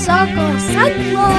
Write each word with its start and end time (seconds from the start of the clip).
Soccer 0.00 0.58
Central. 0.58 1.30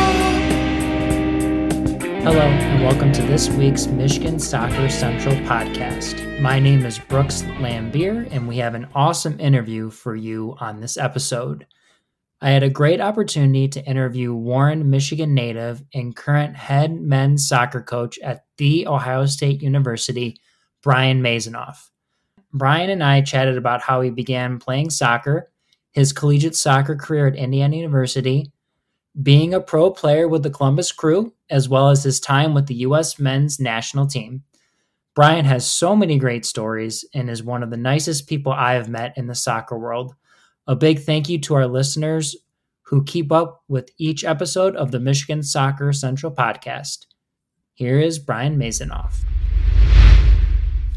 Hello, 2.21 2.41
and 2.41 2.83
welcome 2.83 3.11
to 3.11 3.23
this 3.23 3.49
week's 3.49 3.87
Michigan 3.87 4.37
Soccer 4.37 4.87
Central 4.87 5.33
podcast. 5.47 6.39
My 6.39 6.59
name 6.59 6.85
is 6.85 6.99
Brooks 6.99 7.41
Laimbeer, 7.41 8.31
and 8.31 8.47
we 8.47 8.57
have 8.57 8.75
an 8.75 8.87
awesome 8.93 9.39
interview 9.39 9.89
for 9.89 10.15
you 10.15 10.55
on 10.59 10.79
this 10.79 10.95
episode. 10.95 11.65
I 12.39 12.51
had 12.51 12.61
a 12.61 12.69
great 12.69 13.01
opportunity 13.01 13.67
to 13.69 13.83
interview 13.83 14.31
Warren, 14.35 14.91
Michigan 14.91 15.33
native 15.33 15.83
and 15.95 16.15
current 16.15 16.55
head 16.55 17.01
men's 17.01 17.47
soccer 17.47 17.81
coach 17.81 18.19
at 18.19 18.45
The 18.57 18.85
Ohio 18.85 19.25
State 19.25 19.63
University, 19.63 20.39
Brian 20.83 21.23
Maisonneuve. 21.23 21.89
Brian 22.53 22.91
and 22.91 23.03
I 23.03 23.21
chatted 23.21 23.57
about 23.57 23.81
how 23.81 24.01
he 24.01 24.11
began 24.11 24.59
playing 24.59 24.91
soccer, 24.91 25.51
his 25.93 26.13
collegiate 26.13 26.55
soccer 26.55 26.95
career 26.95 27.27
at 27.27 27.35
Indiana 27.35 27.75
University, 27.75 28.50
being 29.21 29.53
a 29.53 29.59
pro 29.59 29.91
player 29.91 30.27
with 30.27 30.43
the 30.43 30.49
Columbus 30.49 30.91
Crew, 30.91 31.33
as 31.49 31.67
well 31.67 31.89
as 31.89 32.03
his 32.03 32.19
time 32.19 32.53
with 32.53 32.67
the 32.67 32.75
U.S. 32.75 33.19
men's 33.19 33.59
national 33.59 34.07
team. 34.07 34.43
Brian 35.13 35.43
has 35.43 35.69
so 35.69 35.95
many 35.95 36.17
great 36.17 36.45
stories 36.45 37.03
and 37.13 37.29
is 37.29 37.43
one 37.43 37.63
of 37.63 37.69
the 37.69 37.77
nicest 37.77 38.27
people 38.27 38.53
I 38.53 38.73
have 38.73 38.87
met 38.87 39.17
in 39.17 39.27
the 39.27 39.35
soccer 39.35 39.77
world. 39.77 40.15
A 40.67 40.75
big 40.75 40.99
thank 40.99 41.27
you 41.27 41.39
to 41.41 41.55
our 41.55 41.67
listeners 41.67 42.35
who 42.83 43.03
keep 43.03 43.31
up 43.31 43.63
with 43.67 43.89
each 43.97 44.23
episode 44.23 44.75
of 44.75 44.91
the 44.91 44.99
Michigan 44.99 45.43
Soccer 45.43 45.91
Central 45.91 46.31
podcast. 46.33 47.07
Here 47.73 47.99
is 47.99 48.19
Brian 48.19 48.57
Maisonneuve. 48.57 49.15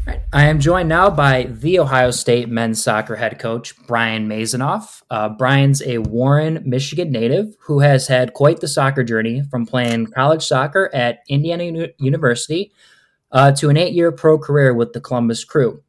Right. 0.05 0.21
I 0.31 0.45
am 0.45 0.59
joined 0.59 0.87
now 0.87 1.09
by 1.09 1.43
the 1.49 1.79
Ohio 1.79 2.11
State 2.11 2.47
men's 2.47 2.83
soccer 2.83 3.15
head 3.15 3.39
coach, 3.39 3.75
Brian 3.87 4.27
Maisonneuve. 4.27 5.01
Uh, 5.09 5.29
Brian's 5.29 5.81
a 5.81 5.97
Warren, 5.97 6.61
Michigan 6.63 7.11
native 7.11 7.55
who 7.61 7.79
has 7.79 8.07
had 8.07 8.33
quite 8.33 8.59
the 8.59 8.67
soccer 8.67 9.03
journey 9.03 9.41
from 9.49 9.65
playing 9.65 10.07
college 10.07 10.45
soccer 10.45 10.91
at 10.93 11.23
Indiana 11.27 11.63
Uni- 11.63 11.93
University 11.97 12.71
uh, 13.31 13.51
to 13.53 13.69
an 13.69 13.77
eight 13.77 13.93
year 13.93 14.11
pro 14.11 14.37
career 14.37 14.75
with 14.75 14.93
the 14.93 15.01
Columbus 15.01 15.43
Crew. 15.43 15.81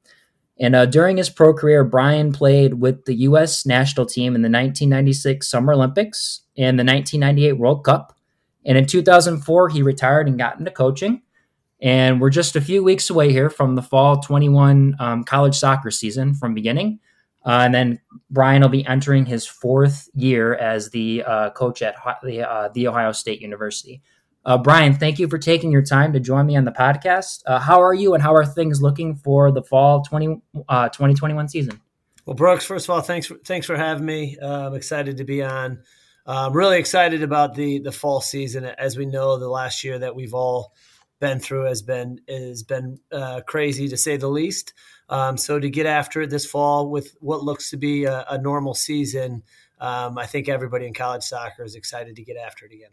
And 0.58 0.74
uh, 0.74 0.86
during 0.86 1.18
his 1.18 1.28
pro 1.28 1.52
career, 1.52 1.84
Brian 1.84 2.32
played 2.32 2.74
with 2.74 3.04
the 3.04 3.14
U.S. 3.14 3.66
national 3.66 4.06
team 4.06 4.34
in 4.34 4.40
the 4.40 4.48
1996 4.48 5.46
Summer 5.46 5.74
Olympics 5.74 6.40
and 6.56 6.78
the 6.78 6.84
1998 6.84 7.52
World 7.58 7.84
Cup. 7.84 8.16
And 8.64 8.78
in 8.78 8.86
2004, 8.86 9.68
he 9.68 9.82
retired 9.82 10.26
and 10.26 10.38
got 10.38 10.58
into 10.58 10.70
coaching. 10.70 11.20
And 11.80 12.20
we're 12.20 12.30
just 12.30 12.56
a 12.56 12.60
few 12.60 12.82
weeks 12.82 13.10
away 13.10 13.32
here 13.32 13.50
from 13.50 13.74
the 13.74 13.82
fall 13.82 14.20
21 14.20 14.96
um, 14.98 15.24
college 15.24 15.56
soccer 15.56 15.90
season 15.90 16.34
from 16.34 16.54
beginning. 16.54 17.00
Uh, 17.44 17.62
and 17.64 17.74
then 17.74 18.00
Brian 18.30 18.62
will 18.62 18.68
be 18.68 18.84
entering 18.86 19.26
his 19.26 19.46
fourth 19.46 20.08
year 20.14 20.54
as 20.54 20.90
the 20.90 21.22
uh, 21.24 21.50
coach 21.50 21.82
at 21.82 21.94
the, 22.24 22.42
uh, 22.42 22.68
the 22.74 22.88
Ohio 22.88 23.12
State 23.12 23.40
University. 23.40 24.02
Uh, 24.44 24.56
Brian, 24.56 24.94
thank 24.94 25.18
you 25.18 25.28
for 25.28 25.38
taking 25.38 25.70
your 25.70 25.82
time 25.82 26.12
to 26.12 26.20
join 26.20 26.46
me 26.46 26.56
on 26.56 26.64
the 26.64 26.72
podcast. 26.72 27.42
Uh, 27.46 27.58
how 27.58 27.82
are 27.82 27.94
you 27.94 28.14
and 28.14 28.22
how 28.22 28.34
are 28.34 28.46
things 28.46 28.80
looking 28.80 29.14
for 29.14 29.52
the 29.52 29.62
fall 29.62 30.02
20, 30.02 30.26
2021 30.54 31.48
season? 31.48 31.80
Well, 32.24 32.34
Brooks, 32.34 32.64
first 32.64 32.86
of 32.86 32.90
all, 32.90 33.00
thanks 33.00 33.26
for, 33.26 33.36
thanks 33.44 33.66
for 33.66 33.76
having 33.76 34.06
me. 34.06 34.36
I'm 34.40 34.74
excited 34.74 35.18
to 35.18 35.24
be 35.24 35.42
on. 35.42 35.80
I'm 36.28 36.52
really 36.52 36.78
excited 36.78 37.22
about 37.22 37.54
the 37.54 37.78
the 37.78 37.92
fall 37.92 38.20
season. 38.20 38.64
As 38.64 38.96
we 38.96 39.06
know, 39.06 39.38
the 39.38 39.48
last 39.48 39.84
year 39.84 39.96
that 40.00 40.16
we've 40.16 40.34
all– 40.34 40.72
been 41.20 41.40
through 41.40 41.64
has 41.64 41.82
been 41.82 42.20
has 42.28 42.62
been 42.62 42.98
uh, 43.12 43.40
crazy 43.46 43.88
to 43.88 43.96
say 43.96 44.16
the 44.16 44.28
least. 44.28 44.74
Um, 45.08 45.36
so 45.36 45.58
to 45.58 45.70
get 45.70 45.86
after 45.86 46.22
it 46.22 46.30
this 46.30 46.46
fall 46.46 46.90
with 46.90 47.16
what 47.20 47.42
looks 47.42 47.70
to 47.70 47.76
be 47.76 48.04
a, 48.04 48.24
a 48.28 48.38
normal 48.38 48.74
season, 48.74 49.42
um, 49.78 50.18
I 50.18 50.26
think 50.26 50.48
everybody 50.48 50.86
in 50.86 50.94
college 50.94 51.22
soccer 51.22 51.62
is 51.62 51.74
excited 51.74 52.16
to 52.16 52.24
get 52.24 52.36
after 52.36 52.66
it 52.66 52.72
again. 52.72 52.90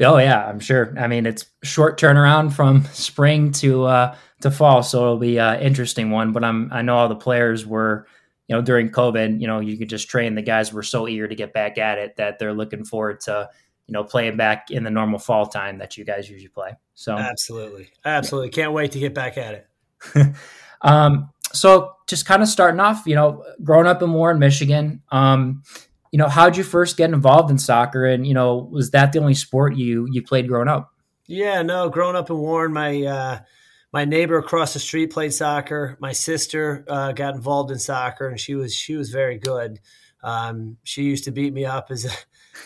Oh 0.00 0.18
yeah, 0.18 0.44
I'm 0.44 0.58
sure. 0.58 0.92
I 0.98 1.06
mean, 1.06 1.24
it's 1.24 1.46
short 1.62 2.00
turnaround 2.00 2.52
from 2.52 2.84
spring 2.86 3.52
to 3.52 3.84
uh, 3.84 4.16
to 4.40 4.50
fall, 4.50 4.82
so 4.82 5.02
it'll 5.02 5.18
be 5.18 5.38
an 5.38 5.60
interesting 5.60 6.10
one. 6.10 6.32
But 6.32 6.42
I'm 6.42 6.68
I 6.72 6.82
know 6.82 6.96
all 6.96 7.08
the 7.08 7.14
players 7.14 7.64
were, 7.64 8.08
you 8.48 8.56
know, 8.56 8.62
during 8.62 8.90
COVID, 8.90 9.40
you 9.40 9.46
know, 9.46 9.60
you 9.60 9.78
could 9.78 9.88
just 9.88 10.08
train. 10.08 10.34
The 10.34 10.42
guys 10.42 10.72
were 10.72 10.82
so 10.82 11.06
eager 11.06 11.28
to 11.28 11.34
get 11.36 11.52
back 11.52 11.78
at 11.78 11.98
it 11.98 12.16
that 12.16 12.40
they're 12.40 12.52
looking 12.52 12.84
forward 12.84 13.20
to 13.20 13.48
you 13.86 13.92
know, 13.92 14.04
playing 14.04 14.36
back 14.36 14.70
in 14.70 14.84
the 14.84 14.90
normal 14.90 15.18
fall 15.18 15.46
time 15.46 15.78
that 15.78 15.96
you 15.96 16.04
guys 16.04 16.28
usually 16.28 16.48
play. 16.48 16.72
So 16.94 17.16
absolutely, 17.16 17.90
absolutely, 18.04 18.50
can't 18.50 18.72
wait 18.72 18.92
to 18.92 18.98
get 18.98 19.14
back 19.14 19.36
at 19.38 19.54
it. 19.54 20.34
um, 20.82 21.30
so 21.52 21.94
just 22.06 22.26
kind 22.26 22.42
of 22.42 22.48
starting 22.48 22.80
off, 22.80 23.02
you 23.06 23.14
know, 23.14 23.44
growing 23.62 23.86
up 23.86 24.02
in 24.02 24.12
Warren, 24.12 24.38
Michigan, 24.38 25.02
um, 25.10 25.62
you 26.14 26.18
know, 26.18 26.28
how'd 26.28 26.56
you 26.56 26.62
first 26.62 26.96
get 26.96 27.12
involved 27.12 27.50
in 27.50 27.58
soccer, 27.58 28.04
and 28.04 28.24
you 28.24 28.34
know, 28.34 28.68
was 28.70 28.92
that 28.92 29.12
the 29.12 29.18
only 29.18 29.34
sport 29.34 29.74
you 29.74 30.06
you 30.12 30.22
played 30.22 30.46
growing 30.46 30.68
up? 30.68 30.92
Yeah, 31.26 31.62
no, 31.62 31.88
growing 31.88 32.14
up 32.14 32.30
in 32.30 32.38
Warren, 32.38 32.72
my 32.72 33.02
uh, 33.02 33.38
my 33.92 34.04
neighbor 34.04 34.38
across 34.38 34.74
the 34.74 34.78
street 34.78 35.12
played 35.12 35.34
soccer. 35.34 35.96
My 35.98 36.12
sister 36.12 36.84
uh, 36.88 37.12
got 37.12 37.34
involved 37.34 37.72
in 37.72 37.80
soccer, 37.80 38.28
and 38.28 38.38
she 38.38 38.54
was 38.54 38.72
she 38.72 38.94
was 38.94 39.10
very 39.10 39.38
good. 39.38 39.80
Um, 40.22 40.76
she 40.84 41.02
used 41.02 41.24
to 41.24 41.32
beat 41.32 41.52
me 41.52 41.64
up 41.64 41.88
as 41.90 42.04
a 42.04 42.10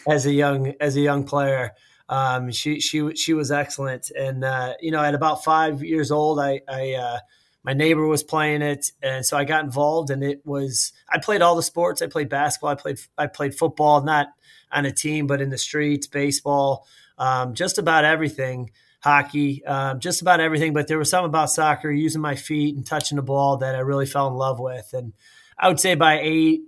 as 0.06 0.26
a 0.26 0.32
young 0.32 0.75
as 0.81 0.97
a 0.97 1.00
young 1.00 1.25
player. 1.25 1.72
Um, 2.09 2.50
she 2.50 2.81
she 2.81 3.15
she 3.15 3.34
was 3.34 3.53
excellent, 3.53 4.10
and 4.10 4.44
uh, 4.44 4.75
you 4.81 4.91
know, 4.91 5.03
at 5.03 5.15
about 5.15 5.44
five 5.44 5.82
years 5.82 6.10
old, 6.10 6.41
I, 6.41 6.62
I 6.69 6.94
uh, 6.94 7.19
my 7.62 7.75
neighbor 7.75 8.06
was 8.06 8.22
playing 8.22 8.62
it, 8.62 8.93
and 9.03 9.26
so 9.26 9.37
I 9.37 9.44
got 9.44 9.65
involved. 9.65 10.10
And 10.10 10.25
it 10.25 10.41
was 10.44 10.93
I 11.09 11.19
played 11.19 11.43
all 11.43 11.54
the 11.54 11.62
sports. 11.62 12.00
I 12.00 12.06
played 12.06 12.28
basketball. 12.28 12.71
I 12.71 12.75
played 12.76 12.99
I 13.19 13.26
played 13.26 13.54
football, 13.54 14.03
not 14.03 14.28
on 14.72 14.87
a 14.87 14.93
team, 14.93 15.26
but 15.26 15.41
in 15.41 15.50
the 15.50 15.59
streets, 15.59 16.06
baseball, 16.06 16.87
um, 17.19 17.55
just 17.55 17.78
about 17.78 18.05
everything. 18.05 18.70
Hockey, 19.00 19.65
um, 19.65 20.00
just 20.00 20.22
about 20.22 20.41
everything. 20.41 20.72
But 20.72 20.88
there 20.88 20.99
was 20.99 21.10
something 21.10 21.28
about 21.28 21.50
soccer, 21.50 21.91
using 21.91 22.20
my 22.20 22.34
feet 22.34 22.75
and 22.75 22.84
touching 22.84 23.16
the 23.16 23.22
ball, 23.22 23.59
that 23.59 23.76
I 23.76 23.81
really 23.81 24.06
fell 24.06 24.26
in 24.26 24.34
love 24.34 24.59
with. 24.59 24.91
And 24.93 25.12
I 25.59 25.69
would 25.69 25.78
say 25.78 25.94
by 25.94 26.20
eight, 26.20 26.62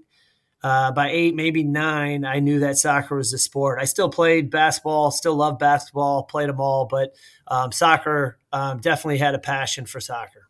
uh, 0.63 0.93
by 0.93 1.11
eight, 1.11 1.35
maybe 1.35 1.63
nine, 1.63 2.25
I 2.25 2.41
knew 2.41 2.61
that 2.61 2.77
soccer 2.77 3.17
was 3.17 3.31
the 3.31 3.39
sport. 3.39 3.79
I 3.81 3.85
still 3.85 4.09
played 4.09 4.51
basketball, 4.51 5.11
still 5.11 5.35
love 5.35 5.59
basketball, 5.59 6.25
played 6.25 6.49
them 6.49 6.61
all, 6.61 6.87
but 6.87 7.15
um, 7.47 7.73
soccer 7.73 8.39
um, 8.53 8.79
definitely 8.79 9.19
had 9.19 9.35
a 9.35 9.39
passion 9.39 9.87
for 9.87 10.01
soccer. 10.01 10.49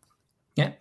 Yeah. 0.55 0.71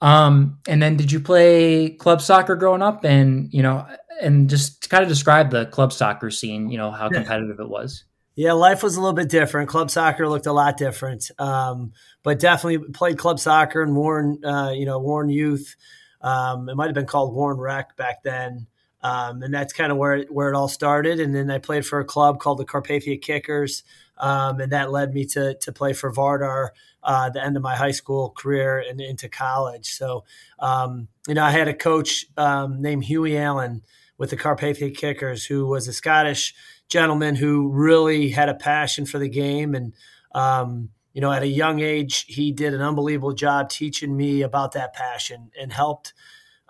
Um, 0.00 0.58
and 0.66 0.82
then 0.82 0.96
did 0.96 1.12
you 1.12 1.20
play 1.20 1.90
club 1.90 2.20
soccer 2.20 2.56
growing 2.56 2.82
up 2.82 3.04
and, 3.04 3.52
you 3.54 3.62
know, 3.62 3.86
and 4.20 4.50
just 4.50 4.90
kind 4.90 5.02
of 5.02 5.08
describe 5.08 5.50
the 5.50 5.66
club 5.66 5.92
soccer 5.92 6.30
scene, 6.30 6.70
you 6.70 6.76
know, 6.78 6.90
how 6.90 7.08
competitive 7.08 7.60
it 7.60 7.68
was? 7.68 8.04
Yeah, 8.34 8.52
life 8.52 8.82
was 8.82 8.96
a 8.96 9.00
little 9.00 9.14
bit 9.14 9.28
different. 9.28 9.68
Club 9.68 9.90
soccer 9.90 10.26
looked 10.28 10.46
a 10.46 10.52
lot 10.52 10.76
different, 10.76 11.30
um, 11.38 11.92
but 12.22 12.40
definitely 12.40 12.90
played 12.92 13.18
club 13.18 13.38
soccer 13.38 13.82
and 13.82 13.94
Warren, 13.94 14.42
uh, 14.44 14.70
you 14.70 14.86
know, 14.86 14.98
Warren 14.98 15.28
Youth. 15.28 15.76
Um, 16.20 16.68
it 16.68 16.74
might 16.74 16.86
have 16.86 16.94
been 16.94 17.06
called 17.06 17.34
Warren 17.34 17.58
Rec 17.58 17.96
back 17.96 18.22
then. 18.22 18.66
Um, 19.02 19.42
and 19.42 19.52
that's 19.52 19.72
kind 19.72 19.90
of 19.90 19.98
where 19.98 20.14
it, 20.14 20.32
where 20.32 20.48
it 20.48 20.56
all 20.56 20.68
started. 20.68 21.18
And 21.18 21.34
then 21.34 21.50
I 21.50 21.58
played 21.58 21.84
for 21.84 21.98
a 21.98 22.04
club 22.04 22.38
called 22.38 22.58
the 22.58 22.64
Carpathia 22.64 23.20
Kickers, 23.20 23.82
um, 24.18 24.60
and 24.60 24.72
that 24.72 24.92
led 24.92 25.12
me 25.12 25.24
to 25.26 25.54
to 25.54 25.72
play 25.72 25.92
for 25.92 26.12
Vardar 26.12 26.68
uh, 27.02 27.30
the 27.30 27.44
end 27.44 27.56
of 27.56 27.62
my 27.62 27.74
high 27.74 27.90
school 27.90 28.30
career 28.30 28.78
and 28.78 29.00
into 29.00 29.28
college. 29.28 29.86
So, 29.94 30.24
um, 30.60 31.08
you 31.26 31.34
know, 31.34 31.42
I 31.42 31.50
had 31.50 31.68
a 31.68 31.74
coach 31.74 32.26
um, 32.36 32.80
named 32.80 33.04
Hughie 33.04 33.36
Allen 33.36 33.82
with 34.18 34.30
the 34.30 34.36
Carpathia 34.36 34.96
Kickers, 34.96 35.44
who 35.44 35.66
was 35.66 35.88
a 35.88 35.92
Scottish 35.92 36.54
gentleman 36.88 37.34
who 37.34 37.70
really 37.70 38.28
had 38.28 38.48
a 38.48 38.54
passion 38.54 39.06
for 39.06 39.18
the 39.18 39.28
game 39.28 39.74
and. 39.74 39.92
Um, 40.34 40.88
you 41.14 41.20
know, 41.20 41.30
at 41.30 41.42
a 41.42 41.46
young 41.46 41.80
age, 41.80 42.24
he 42.26 42.52
did 42.52 42.72
an 42.72 42.80
unbelievable 42.80 43.34
job 43.34 43.68
teaching 43.68 44.16
me 44.16 44.40
about 44.40 44.72
that 44.72 44.94
passion 44.94 45.50
and 45.60 45.70
helped 45.70 46.14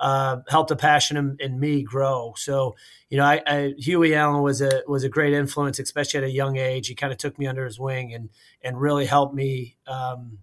uh, 0.02 0.38
helped 0.48 0.72
a 0.72 0.76
passion 0.76 1.16
in, 1.16 1.36
in, 1.38 1.60
me 1.60 1.82
grow. 1.82 2.34
So, 2.36 2.74
you 3.08 3.16
know, 3.16 3.24
I, 3.24 3.40
I, 3.46 3.74
Hughie 3.78 4.16
Allen 4.16 4.42
was 4.42 4.60
a 4.60 4.82
was 4.88 5.04
a 5.04 5.08
great 5.08 5.32
influence, 5.32 5.78
especially 5.78 6.18
at 6.18 6.24
a 6.24 6.30
young 6.30 6.56
age. 6.56 6.88
He 6.88 6.96
kind 6.96 7.12
of 7.12 7.18
took 7.20 7.38
me 7.38 7.46
under 7.46 7.64
his 7.64 7.78
wing 7.78 8.12
and 8.12 8.28
and 8.62 8.80
really 8.80 9.06
helped 9.06 9.32
me 9.32 9.76
um, 9.86 10.38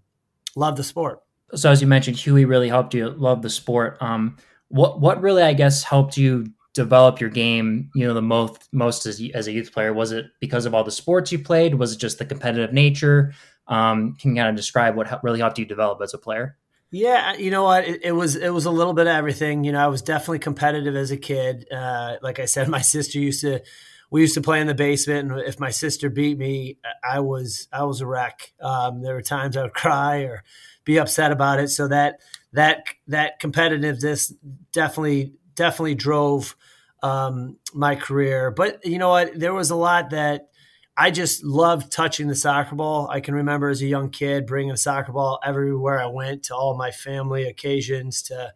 love 0.56 0.76
the 0.76 0.82
sport. 0.82 1.20
So, 1.54 1.70
as 1.70 1.82
you 1.82 1.86
mentioned, 1.86 2.16
Hughie 2.16 2.46
really 2.46 2.70
helped 2.70 2.94
you 2.94 3.10
love 3.10 3.42
the 3.42 3.50
sport. 3.50 3.98
Um, 4.00 4.38
what 4.68 4.98
what 4.98 5.20
really, 5.20 5.42
I 5.42 5.52
guess, 5.52 5.84
helped 5.84 6.16
you 6.16 6.46
develop 6.72 7.20
your 7.20 7.30
game? 7.30 7.90
You 7.94 8.06
know, 8.06 8.14
the 8.14 8.22
most 8.22 8.66
most 8.72 9.04
as, 9.04 9.22
as 9.34 9.46
a 9.46 9.52
youth 9.52 9.74
player 9.74 9.92
was 9.92 10.10
it 10.10 10.24
because 10.40 10.64
of 10.64 10.74
all 10.74 10.84
the 10.84 10.90
sports 10.90 11.32
you 11.32 11.38
played? 11.38 11.74
Was 11.74 11.92
it 11.92 11.98
just 11.98 12.18
the 12.18 12.24
competitive 12.24 12.72
nature? 12.72 13.34
Um, 13.66 14.16
can 14.18 14.30
you 14.30 14.36
kind 14.36 14.48
of 14.48 14.56
describe 14.56 14.96
what 14.96 15.22
really 15.22 15.38
helped 15.38 15.58
you 15.58 15.66
develop 15.66 16.00
as 16.02 16.14
a 16.14 16.18
player? 16.18 16.56
Yeah, 16.90 17.34
you 17.34 17.50
know 17.50 17.62
what? 17.64 17.84
It, 17.86 18.04
it, 18.04 18.12
was 18.12 18.34
it 18.34 18.48
was 18.48 18.64
a 18.66 18.70
little 18.70 18.94
bit 18.94 19.06
of 19.06 19.14
everything. 19.14 19.62
You 19.64 19.72
know, 19.72 19.78
I 19.84 19.86
was 19.86 20.02
definitely 20.02 20.40
competitive 20.40 20.96
as 20.96 21.10
a 21.12 21.16
kid. 21.16 21.66
Uh, 21.70 22.16
like 22.22 22.40
I 22.40 22.46
said, 22.46 22.68
my 22.70 22.80
sister 22.80 23.18
used 23.18 23.42
to 23.42 23.60
we 24.10 24.22
used 24.22 24.34
to 24.34 24.40
play 24.40 24.60
in 24.60 24.66
the 24.66 24.74
basement, 24.74 25.30
and 25.30 25.40
if 25.40 25.60
my 25.60 25.70
sister 25.70 26.10
beat 26.10 26.36
me, 26.36 26.78
I 27.08 27.20
was 27.20 27.68
I 27.72 27.84
was 27.84 28.00
a 28.00 28.06
wreck. 28.06 28.52
Um, 28.60 29.02
there 29.02 29.14
were 29.14 29.22
times 29.22 29.56
I 29.56 29.62
would 29.62 29.74
cry 29.74 30.22
or 30.22 30.42
be 30.84 30.98
upset 30.98 31.30
about 31.30 31.60
it. 31.60 31.68
So 31.68 31.86
that 31.88 32.20
that 32.52 32.84
that 33.06 33.40
competitiveness 33.40 34.32
definitely 34.72 35.34
definitely 35.54 35.94
drove 35.94 36.56
um, 37.04 37.56
my 37.72 37.94
career. 37.94 38.50
But 38.50 38.84
you 38.84 38.98
know 38.98 39.10
what? 39.10 39.38
There 39.38 39.54
was 39.54 39.70
a 39.70 39.76
lot 39.76 40.10
that 40.10 40.48
I 41.00 41.10
just 41.10 41.42
loved 41.42 41.90
touching 41.90 42.28
the 42.28 42.34
soccer 42.34 42.74
ball. 42.74 43.08
I 43.08 43.20
can 43.20 43.34
remember 43.34 43.70
as 43.70 43.80
a 43.80 43.86
young 43.86 44.10
kid 44.10 44.44
bringing 44.44 44.70
a 44.70 44.76
soccer 44.76 45.12
ball 45.12 45.40
everywhere 45.42 45.98
I 45.98 46.04
went 46.04 46.42
to 46.44 46.54
all 46.54 46.76
my 46.76 46.90
family 46.90 47.44
occasions, 47.44 48.20
to 48.24 48.52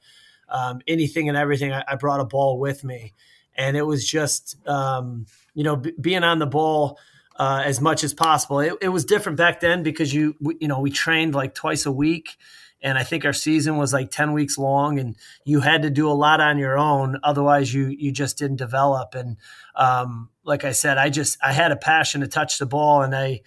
um, 0.50 0.82
anything 0.86 1.30
and 1.30 1.38
everything. 1.38 1.72
I, 1.72 1.82
I, 1.88 1.96
brought 1.96 2.20
a 2.20 2.26
ball 2.26 2.58
with 2.58 2.84
me, 2.84 3.14
and 3.56 3.78
it 3.78 3.82
was 3.82 4.06
just 4.06 4.58
um, 4.68 5.24
you 5.54 5.64
know 5.64 5.76
b- 5.76 5.94
being 5.98 6.22
on 6.22 6.38
the 6.38 6.46
ball. 6.46 6.98
Uh, 7.36 7.62
as 7.64 7.80
much 7.80 8.04
as 8.04 8.14
possible. 8.14 8.60
It, 8.60 8.74
it 8.80 8.90
was 8.90 9.04
different 9.04 9.36
back 9.36 9.58
then 9.58 9.82
because 9.82 10.14
you 10.14 10.36
we, 10.38 10.56
you 10.60 10.68
know 10.68 10.78
we 10.78 10.92
trained 10.92 11.34
like 11.34 11.52
twice 11.52 11.84
a 11.84 11.90
week, 11.90 12.36
and 12.84 12.98
I 12.98 13.02
think 13.02 13.24
our 13.24 13.32
season 13.32 13.78
was 13.78 13.92
like 13.92 14.10
10 14.10 14.32
weeks 14.32 14.58
long 14.58 15.00
and 15.00 15.16
you 15.44 15.60
had 15.60 15.82
to 15.82 15.90
do 15.90 16.08
a 16.08 16.12
lot 16.12 16.40
on 16.40 16.58
your 16.58 16.78
own 16.78 17.18
otherwise 17.24 17.72
you 17.72 17.88
you 17.88 18.12
just 18.12 18.38
didn't 18.38 18.56
develop. 18.56 19.14
And 19.14 19.38
um, 19.74 20.28
like 20.44 20.64
I 20.64 20.72
said 20.72 20.98
I 20.98 21.08
just 21.08 21.38
I 21.42 21.52
had 21.52 21.72
a 21.72 21.76
passion 21.76 22.20
to 22.20 22.28
touch 22.28 22.58
the 22.58 22.66
ball 22.66 23.02
and 23.02 23.16
I 23.16 23.40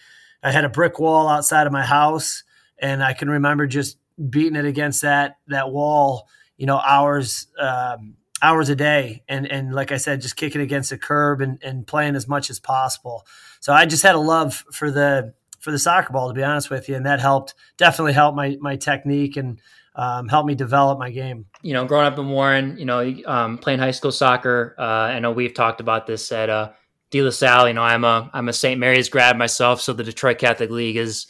I 0.43 0.51
had 0.51 0.65
a 0.65 0.69
brick 0.69 0.99
wall 0.99 1.29
outside 1.29 1.67
of 1.67 1.73
my 1.73 1.85
house 1.85 2.43
and 2.79 3.03
I 3.03 3.13
can 3.13 3.29
remember 3.29 3.67
just 3.67 3.97
beating 4.29 4.55
it 4.55 4.65
against 4.65 5.03
that 5.03 5.37
that 5.47 5.71
wall 5.71 6.27
you 6.57 6.65
know 6.65 6.79
hours 6.79 7.47
um, 7.59 8.15
hours 8.41 8.69
a 8.69 8.75
day. 8.75 9.23
And 9.27 9.49
and 9.49 9.73
like 9.73 9.91
I 9.91 9.97
said 9.97 10.21
just 10.21 10.35
kicking 10.35 10.61
against 10.61 10.89
the 10.89 10.97
curb 10.97 11.41
and, 11.41 11.59
and 11.63 11.85
playing 11.85 12.15
as 12.15 12.27
much 12.27 12.49
as 12.49 12.59
possible. 12.59 13.25
So 13.59 13.73
I 13.73 13.85
just 13.85 14.03
had 14.03 14.15
a 14.15 14.19
love 14.19 14.65
for 14.71 14.91
the 14.91 15.33
for 15.67 15.71
the 15.71 15.79
soccer 15.79 16.13
ball, 16.13 16.29
to 16.29 16.33
be 16.33 16.45
honest 16.45 16.69
with 16.69 16.87
you, 16.87 16.95
and 16.95 17.05
that 17.05 17.19
helped 17.19 17.53
definitely 17.75 18.13
helped 18.13 18.37
my 18.37 18.55
my 18.61 18.77
technique 18.77 19.35
and 19.35 19.59
um, 19.95 20.29
helped 20.29 20.47
me 20.47 20.55
develop 20.55 20.97
my 20.97 21.09
game. 21.11 21.45
You 21.61 21.73
know, 21.73 21.83
growing 21.83 22.05
up 22.07 22.17
in 22.17 22.29
Warren, 22.29 22.77
you 22.77 22.85
know, 22.85 23.13
um, 23.25 23.57
playing 23.57 23.79
high 23.79 23.91
school 23.91 24.13
soccer. 24.13 24.75
Uh, 24.79 24.81
I 24.81 25.19
know 25.19 25.33
we've 25.33 25.53
talked 25.53 25.81
about 25.81 26.07
this 26.07 26.31
at 26.31 26.49
uh, 26.49 26.71
De 27.11 27.21
La 27.21 27.31
Salle. 27.31 27.67
You 27.67 27.73
know, 27.73 27.81
I'm 27.81 28.05
a 28.05 28.29
I'm 28.31 28.47
a 28.47 28.53
St. 28.53 28.79
Mary's 28.79 29.09
grad 29.09 29.37
myself, 29.37 29.81
so 29.81 29.91
the 29.91 30.05
Detroit 30.05 30.37
Catholic 30.37 30.69
League 30.69 30.95
is, 30.95 31.27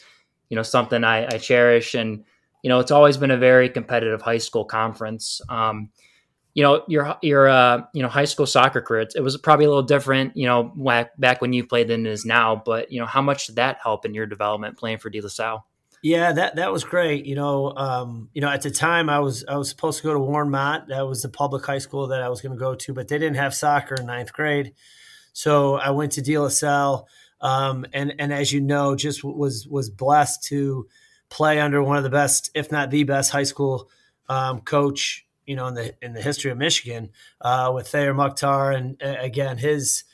you 0.50 0.54
know, 0.54 0.62
something 0.62 1.02
I, 1.02 1.26
I 1.26 1.38
cherish, 1.38 1.96
and 1.96 2.22
you 2.62 2.68
know, 2.68 2.78
it's 2.78 2.92
always 2.92 3.16
been 3.16 3.32
a 3.32 3.36
very 3.36 3.68
competitive 3.68 4.22
high 4.22 4.38
school 4.38 4.64
conference. 4.64 5.40
Um, 5.48 5.90
you 6.58 6.64
know 6.64 6.82
your 6.88 7.16
your 7.22 7.48
uh, 7.48 7.84
you 7.92 8.02
know 8.02 8.08
high 8.08 8.24
school 8.24 8.44
soccer 8.44 8.80
career 8.80 9.06
it 9.14 9.20
was 9.20 9.36
probably 9.36 9.64
a 9.64 9.68
little 9.68 9.84
different 9.84 10.36
you 10.36 10.44
know 10.44 10.74
back 11.16 11.40
when 11.40 11.52
you 11.52 11.64
played 11.64 11.86
than 11.86 12.04
it 12.04 12.10
is 12.10 12.24
now 12.24 12.60
but 12.66 12.90
you 12.90 12.98
know 12.98 13.06
how 13.06 13.22
much 13.22 13.46
did 13.46 13.54
that 13.54 13.78
help 13.80 14.04
in 14.04 14.12
your 14.12 14.26
development 14.26 14.76
playing 14.76 14.98
for 14.98 15.08
De 15.08 15.20
La 15.20 15.28
Salle 15.28 15.64
yeah 16.02 16.32
that 16.32 16.56
that 16.56 16.72
was 16.72 16.82
great 16.82 17.26
you 17.26 17.36
know 17.36 17.70
um, 17.76 18.28
you 18.34 18.40
know 18.40 18.48
at 18.48 18.62
the 18.62 18.72
time 18.72 19.08
I 19.08 19.20
was 19.20 19.44
I 19.44 19.56
was 19.56 19.70
supposed 19.70 19.98
to 19.98 20.02
go 20.02 20.12
to 20.12 20.18
Warren 20.18 20.50
Mott 20.50 20.88
that 20.88 21.06
was 21.06 21.22
the 21.22 21.28
public 21.28 21.64
high 21.64 21.78
school 21.78 22.08
that 22.08 22.20
I 22.20 22.28
was 22.28 22.40
going 22.40 22.50
to 22.50 22.58
go 22.58 22.74
to 22.74 22.92
but 22.92 23.06
they 23.06 23.18
didn't 23.18 23.36
have 23.36 23.54
soccer 23.54 23.94
in 23.94 24.06
ninth 24.06 24.32
grade 24.32 24.74
so 25.32 25.76
I 25.76 25.90
went 25.90 26.10
to 26.12 26.22
De 26.22 26.36
La 26.36 26.48
Salle 26.48 27.06
um, 27.40 27.86
and 27.92 28.16
and 28.18 28.32
as 28.32 28.52
you 28.52 28.60
know 28.60 28.96
just 28.96 29.22
was 29.22 29.68
was 29.68 29.90
blessed 29.90 30.42
to 30.46 30.88
play 31.28 31.60
under 31.60 31.80
one 31.84 31.98
of 31.98 32.02
the 32.02 32.10
best 32.10 32.50
if 32.56 32.72
not 32.72 32.90
the 32.90 33.04
best 33.04 33.30
high 33.30 33.44
school 33.44 33.88
um, 34.28 34.60
coach 34.60 35.24
you 35.48 35.56
know 35.56 35.66
in 35.66 35.74
the 35.74 35.94
in 36.04 36.12
the 36.12 36.20
history 36.20 36.50
of 36.50 36.58
Michigan 36.58 37.08
uh, 37.40 37.72
with 37.74 37.88
Thayer 37.88 38.12
Mukhtar, 38.12 38.70
and 38.70 39.02
uh, 39.02 39.14
again 39.18 39.56
his 39.56 40.04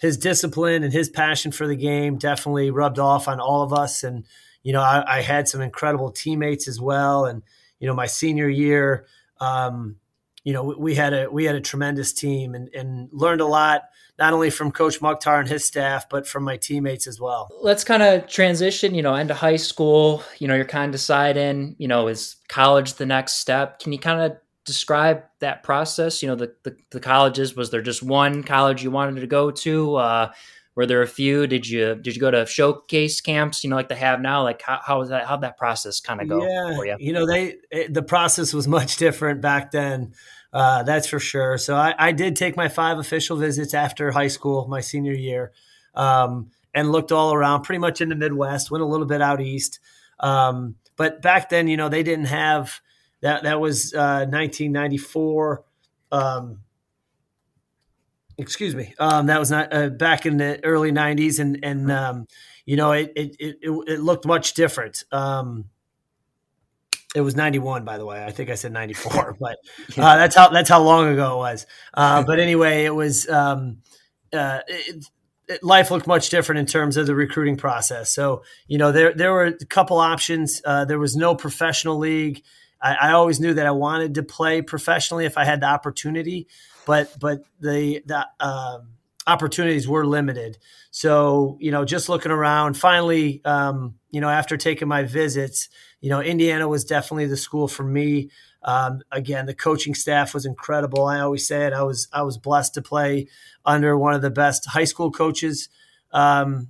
his 0.00 0.18
discipline 0.18 0.82
and 0.82 0.92
his 0.92 1.08
passion 1.08 1.52
for 1.52 1.68
the 1.68 1.76
game 1.76 2.18
definitely 2.18 2.72
rubbed 2.72 2.98
off 2.98 3.28
on 3.28 3.38
all 3.38 3.62
of 3.62 3.72
us. 3.72 4.02
And 4.02 4.26
you 4.64 4.72
know 4.72 4.82
I, 4.82 5.18
I 5.18 5.20
had 5.22 5.48
some 5.48 5.60
incredible 5.60 6.10
teammates 6.10 6.66
as 6.66 6.80
well. 6.80 7.26
And 7.26 7.42
you 7.78 7.86
know 7.86 7.94
my 7.94 8.06
senior 8.06 8.48
year, 8.48 9.06
um, 9.40 9.96
you 10.42 10.52
know 10.52 10.74
we, 10.76 10.96
had 10.96 11.14
a 11.14 11.30
we 11.30 11.44
had 11.44 11.54
a 11.54 11.60
tremendous 11.60 12.12
team 12.12 12.56
and, 12.56 12.68
and 12.74 13.08
learned 13.12 13.40
a 13.40 13.46
lot 13.46 13.84
not 14.18 14.32
only 14.32 14.50
from 14.50 14.72
Coach 14.72 15.00
Mukhtar 15.00 15.40
and 15.40 15.48
his 15.48 15.64
staff, 15.64 16.08
but 16.08 16.26
from 16.26 16.42
my 16.42 16.56
teammates 16.56 17.06
as 17.06 17.20
well. 17.20 17.48
Let's 17.60 17.82
kind 17.82 18.02
of 18.02 18.28
transition, 18.28 18.94
you 18.94 19.02
know, 19.02 19.14
into 19.14 19.34
high 19.34 19.56
school. 19.56 20.22
You 20.38 20.48
know, 20.48 20.54
you're 20.54 20.64
kind 20.64 20.90
of 20.90 20.92
deciding, 20.92 21.76
you 21.78 21.88
know, 21.88 22.08
is 22.08 22.36
college 22.48 22.94
the 22.94 23.06
next 23.06 23.36
step? 23.36 23.78
Can 23.78 23.92
you 23.92 23.98
kind 23.98 24.20
of 24.20 24.36
describe 24.64 25.24
that 25.40 25.62
process? 25.62 26.22
You 26.22 26.28
know, 26.28 26.34
the, 26.36 26.54
the, 26.62 26.76
the 26.90 27.00
colleges. 27.00 27.56
Was 27.56 27.70
there 27.70 27.82
just 27.82 28.02
one 28.02 28.42
college 28.42 28.82
you 28.82 28.90
wanted 28.90 29.20
to 29.20 29.26
go 29.26 29.50
to? 29.50 29.96
Uh, 29.96 30.32
were 30.74 30.86
there 30.86 31.02
a 31.02 31.06
few? 31.06 31.46
Did 31.46 31.68
you 31.68 31.96
did 31.96 32.14
you 32.14 32.20
go 32.20 32.30
to 32.30 32.46
showcase 32.46 33.20
camps? 33.20 33.62
You 33.62 33.70
know, 33.70 33.76
like 33.76 33.88
they 33.88 33.96
have 33.96 34.20
now. 34.20 34.42
Like 34.42 34.62
how 34.62 34.80
how 34.82 34.98
was 34.98 35.10
that? 35.10 35.26
How'd 35.26 35.42
that 35.42 35.58
process 35.58 36.00
kind 36.00 36.20
of 36.20 36.28
go 36.28 36.42
yeah, 36.46 36.74
for 36.74 36.86
you? 36.86 36.96
You 36.98 37.12
know, 37.12 37.26
they 37.26 37.56
it, 37.70 37.92
the 37.92 38.02
process 38.02 38.54
was 38.54 38.66
much 38.68 38.96
different 38.96 39.40
back 39.40 39.70
then. 39.70 40.14
Uh, 40.52 40.82
that's 40.82 41.06
for 41.06 41.18
sure. 41.18 41.56
So 41.56 41.74
I, 41.74 41.94
I, 41.98 42.12
did 42.12 42.36
take 42.36 42.58
my 42.58 42.68
five 42.68 42.98
official 42.98 43.38
visits 43.38 43.72
after 43.72 44.10
high 44.10 44.26
school, 44.26 44.68
my 44.68 44.82
senior 44.82 45.14
year, 45.14 45.50
um, 45.94 46.50
and 46.74 46.92
looked 46.92 47.10
all 47.10 47.32
around, 47.32 47.62
pretty 47.62 47.78
much 47.78 48.02
in 48.02 48.10
the 48.10 48.14
Midwest. 48.14 48.70
Went 48.70 48.82
a 48.82 48.86
little 48.86 49.06
bit 49.06 49.22
out 49.22 49.40
east, 49.40 49.80
um, 50.20 50.74
but 50.96 51.22
back 51.22 51.48
then, 51.48 51.68
you 51.68 51.78
know, 51.78 51.88
they 51.88 52.02
didn't 52.02 52.26
have 52.26 52.82
that 53.22 53.44
that 53.44 53.60
was 53.60 53.94
uh, 53.94 54.26
1994. 54.28 55.64
Um, 56.12 56.60
excuse 58.36 58.74
me. 58.74 58.94
Um, 58.98 59.26
that 59.26 59.40
was 59.40 59.50
not 59.50 59.72
uh, 59.72 59.88
back 59.88 60.26
in 60.26 60.36
the 60.36 60.62
early 60.64 60.92
90s, 60.92 61.38
and 61.40 61.58
and 61.62 61.90
um, 61.90 62.26
you 62.66 62.76
know 62.76 62.92
it, 62.92 63.12
it 63.16 63.36
it 63.40 63.56
it 63.62 64.00
looked 64.00 64.26
much 64.26 64.54
different. 64.54 65.04
Um, 65.10 65.66
it 67.14 67.20
was 67.20 67.36
91, 67.36 67.84
by 67.84 67.98
the 67.98 68.06
way. 68.06 68.24
I 68.24 68.30
think 68.30 68.48
I 68.48 68.54
said 68.54 68.72
94, 68.72 69.36
but 69.40 69.56
uh, 69.96 70.16
that's 70.16 70.34
how 70.34 70.48
that's 70.48 70.68
how 70.68 70.82
long 70.82 71.08
ago 71.08 71.34
it 71.34 71.38
was. 71.38 71.66
Uh, 71.94 72.22
but 72.24 72.38
anyway, 72.38 72.84
it 72.84 72.94
was. 72.94 73.28
Um, 73.28 73.78
uh, 74.32 74.60
it, 74.66 75.06
life 75.62 75.90
looked 75.90 76.06
much 76.06 76.30
different 76.30 76.60
in 76.60 76.66
terms 76.66 76.96
of 76.96 77.06
the 77.06 77.14
recruiting 77.14 77.56
process. 77.56 78.14
So, 78.14 78.42
you 78.66 78.78
know, 78.78 78.92
there 78.92 79.12
there 79.12 79.32
were 79.32 79.44
a 79.44 79.66
couple 79.66 79.98
options. 79.98 80.62
Uh, 80.64 80.84
there 80.84 80.98
was 80.98 81.16
no 81.16 81.34
professional 81.34 81.98
league. 81.98 82.42
I, 82.82 82.94
I, 82.94 83.12
always 83.12 83.38
knew 83.38 83.54
that 83.54 83.66
I 83.66 83.70
wanted 83.70 84.14
to 84.16 84.22
play 84.22 84.60
professionally 84.60 85.24
if 85.24 85.38
I 85.38 85.44
had 85.44 85.60
the 85.60 85.66
opportunity, 85.66 86.48
but 86.86 87.18
but 87.18 87.42
the 87.60 88.02
the 88.06 88.26
um, 88.40 88.94
opportunities 89.26 89.88
were 89.88 90.04
limited. 90.04 90.58
So 90.90 91.56
you 91.60 91.70
know, 91.70 91.84
just 91.84 92.08
looking 92.08 92.32
around, 92.32 92.74
finally, 92.74 93.40
um, 93.44 93.94
you 94.10 94.20
know, 94.20 94.28
after 94.28 94.56
taking 94.56 94.88
my 94.88 95.04
visits, 95.04 95.68
you 96.00 96.10
know, 96.10 96.20
Indiana 96.20 96.68
was 96.68 96.84
definitely 96.84 97.26
the 97.26 97.36
school 97.36 97.68
for 97.68 97.84
me. 97.84 98.30
Um, 98.64 99.00
again, 99.10 99.46
the 99.46 99.54
coaching 99.54 99.94
staff 99.94 100.34
was 100.34 100.46
incredible. 100.46 101.06
I 101.06 101.20
always 101.20 101.46
say 101.46 101.66
it. 101.66 101.72
I 101.72 101.82
was 101.82 102.08
I 102.12 102.22
was 102.22 102.36
blessed 102.38 102.74
to 102.74 102.82
play 102.82 103.28
under 103.64 103.96
one 103.96 104.14
of 104.14 104.22
the 104.22 104.30
best 104.30 104.66
high 104.66 104.84
school 104.84 105.10
coaches 105.10 105.68
um, 106.12 106.68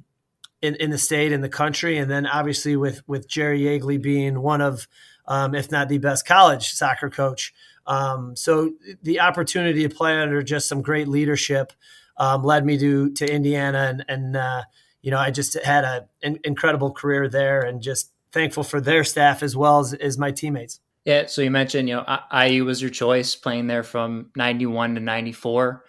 in 0.61 0.75
in 0.77 0.91
the 0.91 0.99
state 0.99 1.33
in 1.33 1.41
the 1.41 1.49
country, 1.49 1.99
and 1.99 2.11
then 2.11 2.27
obviously 2.27 2.77
with 2.77 3.03
with 3.07 3.29
Jerry 3.29 3.61
Yeagley 3.61 4.01
being 4.01 4.41
one 4.41 4.61
of 4.61 4.87
um, 5.27 5.55
if 5.55 5.71
not 5.71 5.89
the 5.89 5.99
best 5.99 6.27
college 6.27 6.71
soccer 6.73 7.11
coach. 7.11 7.55
Um, 7.87 8.37
so 8.37 8.73
the 9.03 9.21
opportunity 9.21 9.87
to 9.87 9.95
play 9.95 10.21
under 10.21 10.43
just 10.43 10.69
some 10.69 10.83
great 10.83 11.09
leadership 11.09 11.73
um, 12.17 12.43
led 12.45 12.65
me 12.65 12.79
to 12.79 13.11
to 13.13 13.31
Indiana, 13.31 13.87
and, 13.89 14.05
and 14.09 14.37
uh, 14.37 14.63
you 15.03 15.11
know 15.11 15.19
I 15.19 15.31
just 15.31 15.55
had 15.65 16.07
an 16.23 16.39
incredible 16.45 16.93
career 16.93 17.29
there, 17.29 17.63
and 17.63 17.83
just 17.83 18.13
thankful 18.31 18.63
for 18.63 18.81
their 18.81 19.05
staff 19.05 19.43
as 19.43 19.57
well 19.57 19.81
as, 19.81 19.95
as 19.95 20.19
my 20.19 20.31
teammates. 20.31 20.81
Yeah. 21.05 21.27
So 21.27 21.43
you 21.43 21.51
mentioned 21.51 21.89
you 21.89 21.97
know 21.97 22.19
IU 22.33 22.65
was 22.65 22.81
your 22.81 22.91
choice 22.91 23.35
playing 23.35 23.67
there 23.67 23.83
from 23.83 24.31
'91 24.37 24.97
to 24.97 25.01
'94. 25.01 25.85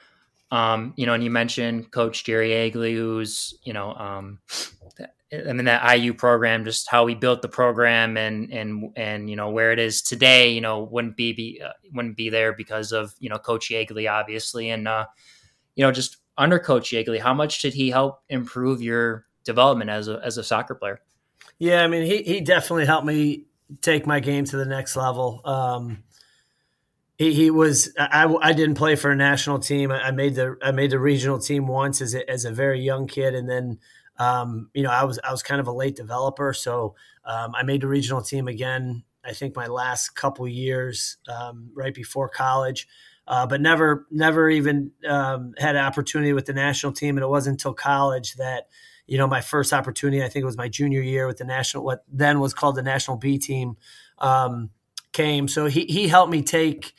Um, 0.52 0.94
you 0.98 1.08
know, 1.08 1.14
and 1.14 1.24
you 1.24 1.32
mentioned 1.32 1.92
Coach 1.92 2.24
Jerry 2.24 2.50
Yeagley, 2.50 2.96
who's 2.96 3.60
you 3.64 3.74
know 3.74 3.94
um, 3.94 4.40
I 5.34 5.54
mean 5.54 5.66
that 5.66 5.98
IU 5.98 6.14
program, 6.14 6.66
just 6.66 6.90
how 6.90 7.06
we 7.06 7.16
built 7.16 7.42
the 7.42 7.48
program 7.48 8.18
and 8.18 8.52
and 8.52 8.94
and 8.96 9.30
you 9.30 9.36
know 9.36 9.50
where 9.50 9.72
it 9.72 9.80
is 9.80 10.02
today, 10.02 10.52
you 10.52 10.62
know 10.62 10.84
wouldn't 10.84 11.16
be, 11.16 11.34
be 11.34 11.62
uh, 11.64 11.72
wouldn't 11.94 12.18
be 12.18 12.30
there 12.30 12.54
because 12.54 12.92
of 12.92 13.14
you 13.20 13.30
know 13.30 13.38
Coach 13.38 13.70
Yeagley, 13.70 14.12
obviously, 14.12 14.70
and 14.70 14.88
uh, 14.88 15.06
you 15.76 15.84
know 15.84 15.92
just 15.92 16.18
under 16.38 16.60
Coach 16.60 16.92
Yeagley, 16.92 17.20
how 17.20 17.34
much 17.34 17.62
did 17.62 17.74
he 17.74 17.90
help 17.90 18.22
improve 18.30 18.82
your 18.82 19.26
development 19.44 19.90
as 19.90 20.08
a 20.08 20.20
as 20.24 20.38
a 20.38 20.44
soccer 20.44 20.76
player? 20.76 21.00
Yeah, 21.58 21.84
I 21.84 21.88
mean 21.88 22.06
he 22.06 22.24
he 22.24 22.42
definitely 22.42 22.86
helped 22.86 23.08
me 23.08 23.46
take 23.82 24.06
my 24.06 24.20
game 24.20 24.46
to 24.46 24.58
the 24.58 24.66
next 24.66 24.96
level. 24.96 25.42
Um, 25.46 26.04
he, 27.18 27.34
he 27.34 27.52
was 27.52 27.94
I, 27.98 28.34
I 28.42 28.54
didn't 28.54 28.76
play 28.76 28.96
for 28.96 29.12
a 29.12 29.16
national 29.16 29.60
team. 29.60 29.92
I, 29.92 30.08
I 30.08 30.12
made 30.12 30.36
the 30.36 30.58
I 30.62 30.72
made 30.72 30.92
the 30.92 31.00
regional 31.00 31.40
team 31.40 31.68
once 31.68 32.02
as 32.02 32.14
a, 32.14 32.30
as 32.30 32.46
a 32.46 32.52
very 32.52 32.82
young 32.82 33.08
kid, 33.08 33.36
and 33.36 33.50
then 33.50 33.80
um, 34.18 34.70
you 34.74 34.84
know, 34.84 34.92
I 34.92 35.04
was 35.04 35.20
I 35.24 35.32
was 35.32 35.44
kind 35.44 35.60
of 35.60 35.68
a 35.68 35.72
late 35.72 35.96
developer, 35.96 36.54
so 36.54 36.96
um, 37.26 37.54
I 37.56 37.64
made 37.64 37.82
the 37.82 37.88
regional 37.88 38.22
team 38.22 38.48
again. 38.48 39.04
I 39.26 39.34
think 39.34 39.56
my 39.56 39.68
last 39.68 40.16
couple 40.16 40.48
years, 40.48 41.18
um, 41.28 41.72
right 41.74 41.94
before 41.94 42.28
college, 42.30 42.88
uh, 43.28 43.48
but 43.48 43.62
never 43.62 44.06
never 44.12 44.50
even 44.50 44.92
um, 45.08 45.54
had 45.58 45.76
an 45.76 45.84
opportunity 45.84 46.34
with 46.34 46.46
the 46.46 46.54
national 46.54 46.94
team. 46.94 47.18
And 47.18 47.24
it 47.24 47.30
wasn't 47.30 47.56
until 47.56 47.74
college 47.74 48.36
that 48.36 48.68
you 49.08 49.18
know 49.18 49.28
my 49.28 49.42
first 49.42 49.74
opportunity. 49.74 50.24
I 50.24 50.30
think 50.30 50.44
it 50.44 50.48
was 50.48 50.58
my 50.58 50.70
junior 50.70 51.02
year 51.02 51.26
with 51.26 51.38
the 51.38 51.46
national, 51.46 51.84
what 51.84 52.04
then 52.08 52.40
was 52.40 52.54
called 52.54 52.76
the 52.76 52.84
national 52.84 53.18
B 53.18 53.40
team, 53.40 53.78
um, 54.20 54.70
came. 55.12 55.48
So 55.48 55.66
he 55.66 55.86
he 55.86 56.08
helped 56.08 56.32
me 56.32 56.44
take 56.44 56.94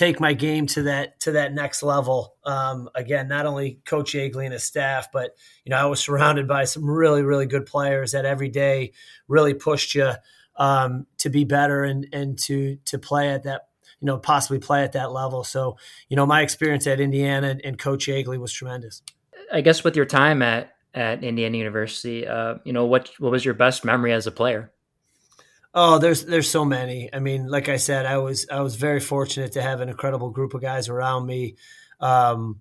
take 0.00 0.18
my 0.18 0.32
game 0.32 0.66
to 0.66 0.84
that 0.84 1.20
to 1.20 1.32
that 1.32 1.52
next 1.52 1.82
level. 1.82 2.34
Um, 2.44 2.88
again, 2.94 3.28
not 3.28 3.44
only 3.44 3.80
Coach 3.84 4.14
Yeagley 4.14 4.44
and 4.44 4.54
his 4.54 4.64
staff, 4.64 5.12
but 5.12 5.36
you 5.62 5.70
know 5.70 5.76
I 5.76 5.84
was 5.84 6.00
surrounded 6.04 6.48
by 6.48 6.64
some 6.64 6.88
really 6.88 7.22
really 7.22 7.46
good 7.46 7.66
players 7.66 8.12
that 8.12 8.24
every 8.24 8.48
day 8.48 8.92
really 9.28 9.52
pushed 9.52 9.94
you 9.94 10.12
um, 10.56 11.06
to 11.18 11.28
be 11.28 11.44
better 11.44 11.84
and 11.84 12.06
and 12.14 12.38
to 12.40 12.78
to 12.86 12.98
play 12.98 13.28
at 13.28 13.42
that 13.42 13.68
you 14.00 14.06
know 14.06 14.16
possibly 14.16 14.58
play 14.58 14.84
at 14.84 14.92
that 14.92 15.12
level. 15.12 15.44
So 15.44 15.76
you 16.08 16.16
know 16.16 16.24
my 16.24 16.40
experience 16.40 16.86
at 16.86 16.98
Indiana 16.98 17.58
and, 17.62 17.78
Coach 17.78 18.06
Yeagley 18.06 18.38
was 18.38 18.54
tremendous. 18.54 19.02
I 19.52 19.60
guess 19.60 19.84
with 19.84 19.96
your 19.96 20.06
time 20.06 20.40
at 20.40 20.72
at 20.94 21.22
Indiana 21.22 21.58
University, 21.58 22.26
uh, 22.26 22.54
you 22.64 22.72
know 22.72 22.86
what 22.86 23.10
what 23.18 23.32
was 23.32 23.44
your 23.44 23.54
best 23.54 23.84
memory 23.84 24.14
as 24.14 24.26
a 24.26 24.32
player? 24.32 24.72
Oh, 25.72 25.98
there's 25.98 26.24
there's 26.24 26.48
so 26.48 26.64
many. 26.64 27.10
I 27.12 27.20
mean, 27.20 27.46
like 27.46 27.68
I 27.68 27.76
said, 27.76 28.06
I 28.06 28.18
was 28.18 28.46
I 28.50 28.60
was 28.60 28.74
very 28.76 29.00
fortunate 29.00 29.52
to 29.52 29.62
have 29.62 29.80
an 29.80 29.88
incredible 29.88 30.30
group 30.30 30.54
of 30.54 30.60
guys 30.60 30.88
around 30.88 31.26
me. 31.26 31.56
Um, 32.00 32.60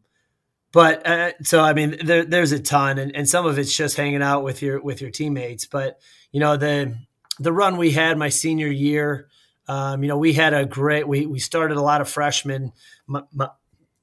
but 0.72 1.08
uh, 1.08 1.32
so 1.42 1.62
I 1.62 1.74
mean, 1.74 1.98
there, 2.04 2.24
there's 2.24 2.52
a 2.52 2.60
ton, 2.60 3.00
and, 3.00 3.16
and 3.16 3.28
some 3.28 3.48
of 3.48 3.58
it's 3.58 3.76
just 3.76 3.98
hanging 3.98 4.22
out 4.22 4.44
with 4.44 4.62
your 4.62 4.80
with 4.82 5.02
your 5.02 5.10
teammates. 5.10 5.66
But 5.66 6.00
you 6.32 6.40
know 6.40 6.58
the 6.58 6.96
the 7.40 7.52
run 7.52 7.78
we 7.78 7.92
had 7.92 8.18
my 8.18 8.30
senior 8.30 8.68
year, 8.68 9.28
um, 9.68 10.04
you 10.04 10.10
know, 10.10 10.18
we 10.18 10.34
had 10.34 10.54
a 10.54 10.66
great. 10.66 11.08
We 11.08 11.28
we 11.28 11.40
started 11.40 11.78
a 11.78 11.82
lot 11.82 12.02
of 12.02 12.10
freshmen. 12.10 12.74
My, 13.06 13.22
my, 13.32 13.50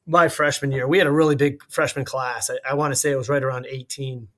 my 0.06 0.28
freshman 0.28 0.70
year, 0.70 0.86
we 0.86 0.98
had 0.98 1.08
a 1.08 1.12
really 1.12 1.34
big 1.34 1.60
freshman 1.68 2.04
class. 2.04 2.50
I, 2.50 2.70
I 2.70 2.74
want 2.74 2.92
to 2.92 2.96
say 2.96 3.10
it 3.10 3.16
was 3.16 3.28
right 3.28 3.42
around 3.42 3.66
18, 3.68 4.28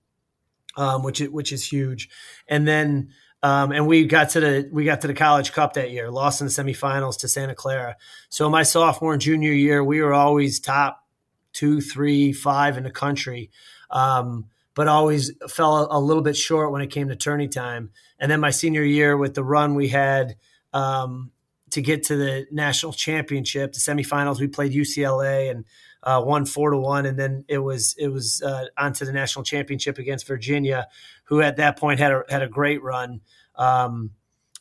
um, 0.76 1.02
which 1.02 1.20
which 1.20 1.52
is 1.52 1.70
huge. 1.70 2.08
And 2.48 2.66
then 2.66 3.10
um, 3.42 3.72
and 3.72 3.86
we 3.86 4.04
got 4.04 4.30
to 4.30 4.40
the 4.40 4.68
we 4.72 4.84
got 4.84 5.00
to 5.02 5.06
the 5.06 5.14
College 5.14 5.52
Cup 5.52 5.74
that 5.74 5.90
year, 5.90 6.10
lost 6.10 6.40
in 6.40 6.48
the 6.48 6.52
semifinals 6.52 7.20
to 7.20 7.28
Santa 7.28 7.54
Clara. 7.54 7.96
So 8.28 8.50
my 8.50 8.64
sophomore 8.64 9.12
and 9.12 9.22
junior 9.22 9.52
year, 9.52 9.82
we 9.84 10.00
were 10.00 10.12
always 10.12 10.58
top 10.58 11.04
two, 11.52 11.80
three, 11.80 12.32
five 12.32 12.76
in 12.76 12.84
the 12.84 12.90
country, 12.90 13.50
um, 13.90 14.46
but 14.74 14.88
always 14.88 15.32
fell 15.48 15.76
a, 15.76 15.98
a, 15.98 16.00
little 16.00 16.22
bit 16.22 16.36
short 16.36 16.72
when 16.72 16.82
it 16.82 16.88
came 16.88 17.08
to 17.08 17.16
tourney 17.16 17.48
time. 17.48 17.90
And 18.18 18.30
then 18.30 18.40
my 18.40 18.50
senior 18.50 18.84
year, 18.84 19.16
with 19.16 19.34
the 19.34 19.44
run 19.44 19.74
we 19.74 19.88
had 19.88 20.36
um, 20.72 21.30
to 21.70 21.80
get 21.80 22.04
to 22.04 22.16
the 22.16 22.46
national 22.50 22.92
championship, 22.92 23.72
the 23.72 23.78
semifinals, 23.78 24.40
we 24.40 24.48
played 24.48 24.72
UCLA 24.72 25.50
and 25.50 25.64
uh, 26.02 26.22
won 26.24 26.46
four 26.46 26.70
to 26.70 26.78
one, 26.78 27.06
and 27.06 27.18
then 27.18 27.44
it 27.48 27.58
was 27.58 27.94
it 27.98 28.08
was 28.08 28.42
uh, 28.42 28.66
onto 28.76 29.04
the 29.04 29.12
national 29.12 29.44
championship 29.44 29.98
against 29.98 30.26
Virginia, 30.26 30.88
who 31.24 31.40
at 31.40 31.56
that 31.56 31.78
point 31.78 32.00
had 32.00 32.12
a 32.12 32.22
had 32.28 32.42
a 32.42 32.48
great 32.48 32.82
run. 32.82 33.20
Um, 33.56 34.12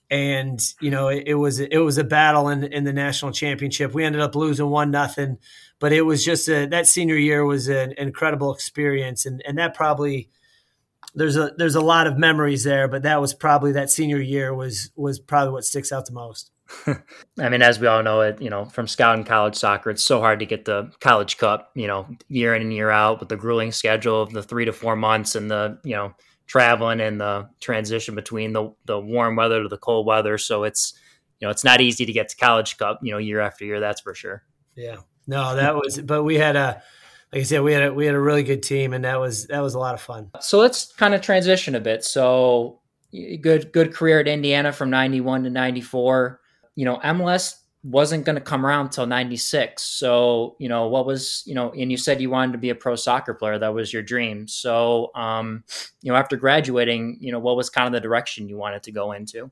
and 0.10 0.62
you 0.80 0.90
know 0.90 1.10
it, 1.10 1.24
it, 1.28 1.34
was 1.34 1.60
it 1.60 1.78
was 1.78 1.98
a 1.98 2.04
battle 2.04 2.50
in 2.50 2.64
in 2.64 2.84
the 2.84 2.94
national 2.94 3.32
championship. 3.32 3.94
We 3.94 4.04
ended 4.04 4.22
up 4.22 4.36
losing 4.36 4.70
one 4.70 4.90
nothing, 4.90 5.38
but 5.80 5.92
it 5.92 6.04
was 6.04 6.24
just 6.24 6.48
a, 6.48 6.66
that 6.68 6.88
senior 6.88 7.18
year 7.18 7.46
was 7.46 7.68
an 7.68 7.94
incredible 7.98 8.54
experience, 8.54 9.26
and 9.26 9.42
and 9.46 9.58
that 9.58 9.74
probably 9.74 10.30
there's 11.14 11.36
a 11.36 11.52
there's 11.58 11.76
a 11.76 11.82
lot 11.82 12.08
of 12.08 12.18
memories 12.18 12.64
there, 12.64 12.88
but 12.88 13.04
that 13.04 13.20
was 13.20 13.34
probably 13.34 13.74
that 13.74 13.90
senior 13.90 14.20
year 14.20 14.54
was 14.54 14.92
was 14.96 15.20
probably 15.20 15.52
what 15.52 15.66
sticks 15.66 15.92
out 15.92 16.06
the 16.06 16.14
most. 16.14 16.52
I 17.40 17.50
mean, 17.50 17.62
as 17.62 17.80
we 17.80 17.88
all 17.88 18.04
know, 18.04 18.22
it 18.22 18.42
you 18.42 18.50
know 18.50 18.66
from 18.66 18.88
scouting 18.88 19.24
college 19.24 19.56
soccer, 19.56 19.90
it's 19.90 20.04
so 20.04 20.20
hard 20.20 20.40
to 20.40 20.46
get 20.46 20.66
the 20.66 20.92
college 21.00 21.38
cup, 21.38 21.72
you 21.76 21.88
know, 21.88 22.08
year 22.28 22.54
in 22.56 22.62
and 22.62 22.74
year 22.74 22.90
out 22.90 23.20
with 23.20 23.30
the 23.30 23.38
grueling 23.38 23.72
schedule 23.72 24.22
of 24.22 24.32
the 24.32 24.44
three 24.44 24.66
to 24.66 24.74
four 24.74 24.96
months 24.96 25.36
and 25.36 25.50
the 25.50 25.80
you 25.84 25.96
know 25.96 26.14
traveling 26.46 27.02
and 27.02 27.20
the 27.20 27.50
transition 27.60 28.16
between 28.16 28.54
the 28.54 28.74
the 28.86 29.00
warm 29.00 29.36
weather 29.36 29.64
to 29.64 29.70
the 29.70 29.78
cold 29.78 30.06
weather. 30.06 30.38
So 30.38 30.64
it's 30.64 30.94
you 31.40 31.48
know 31.48 31.52
it's 31.52 31.64
not 31.64 31.82
easy 31.82 32.06
to 32.06 32.14
get 32.14 32.30
to 32.30 32.38
college 32.38 32.78
cup, 32.78 33.00
you 33.02 33.12
know, 33.12 33.18
year 33.18 33.40
after 33.40 33.66
year. 33.66 33.80
That's 33.80 34.02
for 34.02 34.14
sure. 34.14 34.44
Yeah, 34.76 34.98
no, 35.28 35.56
that 35.56 35.76
was. 35.76 36.00
But 36.00 36.24
we 36.24 36.36
had 36.36 36.56
a 36.56 36.82
like 37.32 37.42
I 37.42 37.44
said, 37.44 37.62
we 37.62 37.74
had 37.74 37.84
a, 37.84 37.94
we 37.94 38.06
had 38.06 38.16
a 38.16 38.20
really 38.20 38.44
good 38.44 38.64
team, 38.64 38.94
and 38.94 39.04
that 39.04 39.20
was 39.20 39.48
that 39.48 39.60
was 39.60 39.74
a 39.74 39.80
lot 39.80 39.94
of 39.94 40.02
fun. 40.02 40.32
So 40.40 40.60
let's 40.60 40.94
kind 40.94 41.14
of 41.14 41.22
transition 41.22 41.76
a 41.76 41.80
bit. 41.80 42.04
So 42.04 42.80
good 43.42 43.72
good 43.72 43.94
career 43.94 44.20
at 44.20 44.28
Indiana 44.28 44.72
from 44.72 44.90
ninety 44.90 45.22
one 45.22 45.44
to 45.44 45.50
ninety 45.50 45.82
four 45.82 46.40
you 46.78 46.86
know, 46.86 46.98
MLS 46.98 47.56
wasn't 47.82 48.24
going 48.24 48.36
to 48.36 48.42
come 48.42 48.64
around 48.64 48.86
until 48.86 49.08
96. 49.08 49.82
So, 49.82 50.56
you 50.60 50.70
know, 50.70 50.88
what 50.88 51.08
was, 51.08 51.42
you 51.48 51.56
know, 51.56 51.72
and 51.72 51.90
you 51.90 51.98
said 51.98 52.22
you 52.22 52.30
wanted 52.30 52.52
to 52.52 52.60
be 52.60 52.70
a 52.70 52.76
pro 52.76 52.96
soccer 52.96 53.34
player. 53.34 53.58
That 53.58 53.74
was 53.74 53.92
your 53.92 54.04
dream. 54.04 54.48
So, 54.48 55.10
um, 55.16 55.64
you 56.04 56.12
know, 56.12 56.18
after 56.18 56.38
graduating, 56.38 57.18
you 57.20 57.32
know, 57.32 57.40
what 57.40 57.58
was 57.58 57.72
kind 57.72 57.88
of 57.88 57.94
the 57.94 58.00
direction 58.00 58.48
you 58.48 58.58
wanted 58.58 58.84
to 58.84 58.92
go 58.92 59.12
into? 59.12 59.50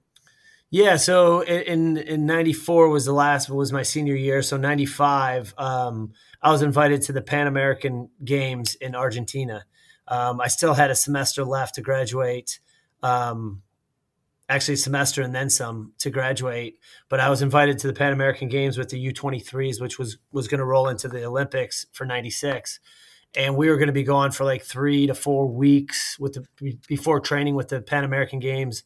Yeah. 0.69 0.97
So 0.97 1.41
in, 1.41 1.97
in 1.97 2.27
94 2.27 2.89
was 2.89 3.05
the 3.05 3.13
last, 3.13 3.49
was 3.49 3.73
my 3.73 3.83
senior 3.83 4.15
year. 4.15 4.43
So 4.43 4.57
95, 4.57 5.55
um, 5.57 6.11
I 6.43 6.51
was 6.51 6.61
invited 6.61 7.01
to 7.03 7.13
the 7.13 7.23
Pan 7.23 7.47
American 7.47 8.09
games 8.23 8.75
in 8.75 8.93
Argentina. 8.93 9.65
Um, 10.07 10.39
I 10.39 10.47
still 10.47 10.75
had 10.75 10.91
a 10.91 10.95
semester 10.95 11.43
left 11.43 11.75
to 11.75 11.81
graduate. 11.81 12.59
Um, 13.01 13.63
actually 14.47 14.75
semester 14.75 15.21
and 15.21 15.33
then 15.33 15.49
some 15.49 15.93
to 15.99 16.09
graduate. 16.09 16.79
But 17.09 17.19
I 17.19 17.29
was 17.29 17.41
invited 17.41 17.79
to 17.79 17.87
the 17.87 17.93
Pan 17.93 18.13
American 18.13 18.47
Games 18.47 18.77
with 18.77 18.89
the 18.89 19.13
U23s, 19.13 19.81
which 19.81 19.97
was 19.97 20.17
was 20.31 20.47
going 20.47 20.59
to 20.59 20.65
roll 20.65 20.87
into 20.87 21.07
the 21.07 21.25
Olympics 21.25 21.85
for 21.91 22.05
'96, 22.05 22.79
and 23.35 23.55
we 23.55 23.69
were 23.69 23.77
going 23.77 23.87
to 23.87 23.93
be 23.93 24.03
gone 24.03 24.31
for 24.31 24.43
like 24.43 24.63
three 24.63 25.07
to 25.07 25.15
four 25.15 25.47
weeks 25.47 26.17
with 26.19 26.33
the 26.33 26.77
before 26.87 27.19
training 27.19 27.55
with 27.55 27.69
the 27.69 27.81
Pan 27.81 28.03
American 28.03 28.39
Games, 28.39 28.83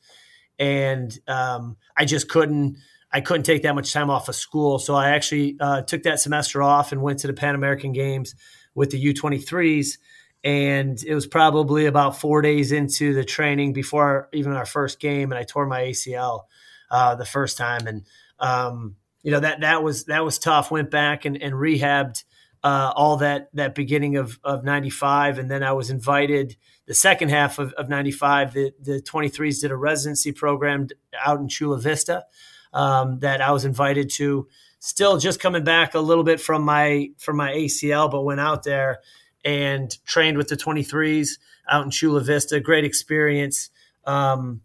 and 0.57 1.17
um, 1.27 1.77
I 1.97 2.05
just 2.05 2.29
couldn't. 2.29 2.77
I 3.11 3.21
couldn't 3.21 3.41
take 3.41 3.63
that 3.63 3.73
much 3.73 3.91
time 3.91 4.11
off 4.11 4.29
of 4.29 4.35
school, 4.35 4.77
so 4.77 4.93
I 4.93 5.09
actually 5.09 5.57
uh, 5.59 5.81
took 5.81 6.03
that 6.03 6.19
semester 6.19 6.61
off 6.61 6.91
and 6.91 7.01
went 7.01 7.17
to 7.19 7.27
the 7.27 7.33
Pan 7.33 7.55
American 7.55 7.91
Games 7.91 8.35
with 8.75 8.91
the 8.91 9.03
U23s 9.03 9.97
and 10.43 11.03
it 11.03 11.13
was 11.13 11.27
probably 11.27 11.85
about 11.85 12.19
four 12.19 12.41
days 12.41 12.71
into 12.71 13.13
the 13.13 13.25
training 13.25 13.73
before 13.73 14.29
even 14.33 14.53
our 14.53 14.65
first 14.65 14.99
game, 14.99 15.31
and 15.31 15.39
I 15.39 15.43
tore 15.43 15.65
my 15.65 15.81
ACL 15.81 16.43
uh, 16.89 17.15
the 17.15 17.25
first 17.25 17.57
time, 17.57 17.87
and 17.87 18.05
um, 18.39 18.95
you 19.21 19.31
know 19.31 19.41
that 19.41 19.61
that 19.61 19.83
was 19.83 20.05
that 20.05 20.23
was 20.23 20.39
tough. 20.39 20.71
Went 20.71 20.91
back 20.91 21.25
and, 21.25 21.41
and 21.41 21.53
rehabbed 21.53 22.23
uh, 22.63 22.93
all 22.95 23.17
that 23.17 23.49
that 23.53 23.75
beginning 23.75 24.15
of 24.15 24.39
of 24.43 24.63
'95, 24.63 25.39
and 25.39 25.51
then 25.51 25.61
I 25.61 25.73
was 25.73 25.89
invited 25.89 26.55
the 26.85 26.93
second 26.93 27.29
half 27.29 27.59
of, 27.59 27.73
of 27.73 27.89
'95. 27.89 28.53
The 28.53 28.71
the 28.79 29.01
23s 29.01 29.61
did 29.61 29.71
a 29.71 29.77
residency 29.77 30.31
program 30.31 30.87
out 31.23 31.39
in 31.39 31.49
Chula 31.49 31.79
Vista 31.79 32.23
um, 32.71 33.19
that 33.19 33.41
I 33.41 33.51
was 33.51 33.65
invited 33.65 34.09
to. 34.11 34.47
Still 34.81 35.17
just 35.17 35.41
coming 35.41 35.65
back 35.65 35.93
a 35.93 35.99
little 35.99 36.23
bit 36.23 36.39
from 36.39 36.63
my 36.63 37.09
from 37.17 37.35
my 37.35 37.51
ACL, 37.51 38.09
but 38.09 38.23
went 38.23 38.39
out 38.39 38.63
there 38.63 38.99
and 39.43 39.95
trained 40.05 40.37
with 40.37 40.49
the 40.49 40.57
23s 40.57 41.39
out 41.69 41.85
in 41.85 41.91
Chula 41.91 42.21
Vista. 42.21 42.59
Great 42.59 42.83
experience. 42.83 43.69
Um, 44.05 44.61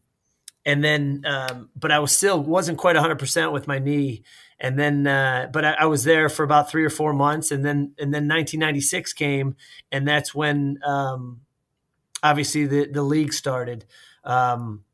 and 0.67 0.83
then, 0.83 1.23
um, 1.27 1.69
but 1.77 1.91
I 1.91 1.99
was 1.99 2.17
still 2.17 2.43
wasn't 2.43 2.79
quite 2.79 2.97
100% 2.97 3.53
with 3.53 3.67
my 3.67 3.79
knee. 3.79 4.23
And 4.59 4.79
then, 4.79 5.07
uh, 5.07 5.49
but 5.53 5.65
I, 5.65 5.73
I, 5.81 5.85
was 5.87 6.05
there 6.05 6.29
for 6.29 6.43
about 6.43 6.71
three 6.71 6.85
or 6.85 6.91
four 6.91 7.13
months. 7.13 7.51
And 7.51 7.65
then, 7.65 7.93
and 7.99 8.15
then 8.15 8.29
1996 8.29 9.13
came, 9.13 9.57
and 9.93 10.09
that's 10.09 10.35
when 10.35 10.79
um, 10.87 11.41
obviously 12.23 12.67
the, 12.67 12.87
the 12.87 13.03
league 13.03 13.33
started. 13.33 13.85
Um, 14.25 14.85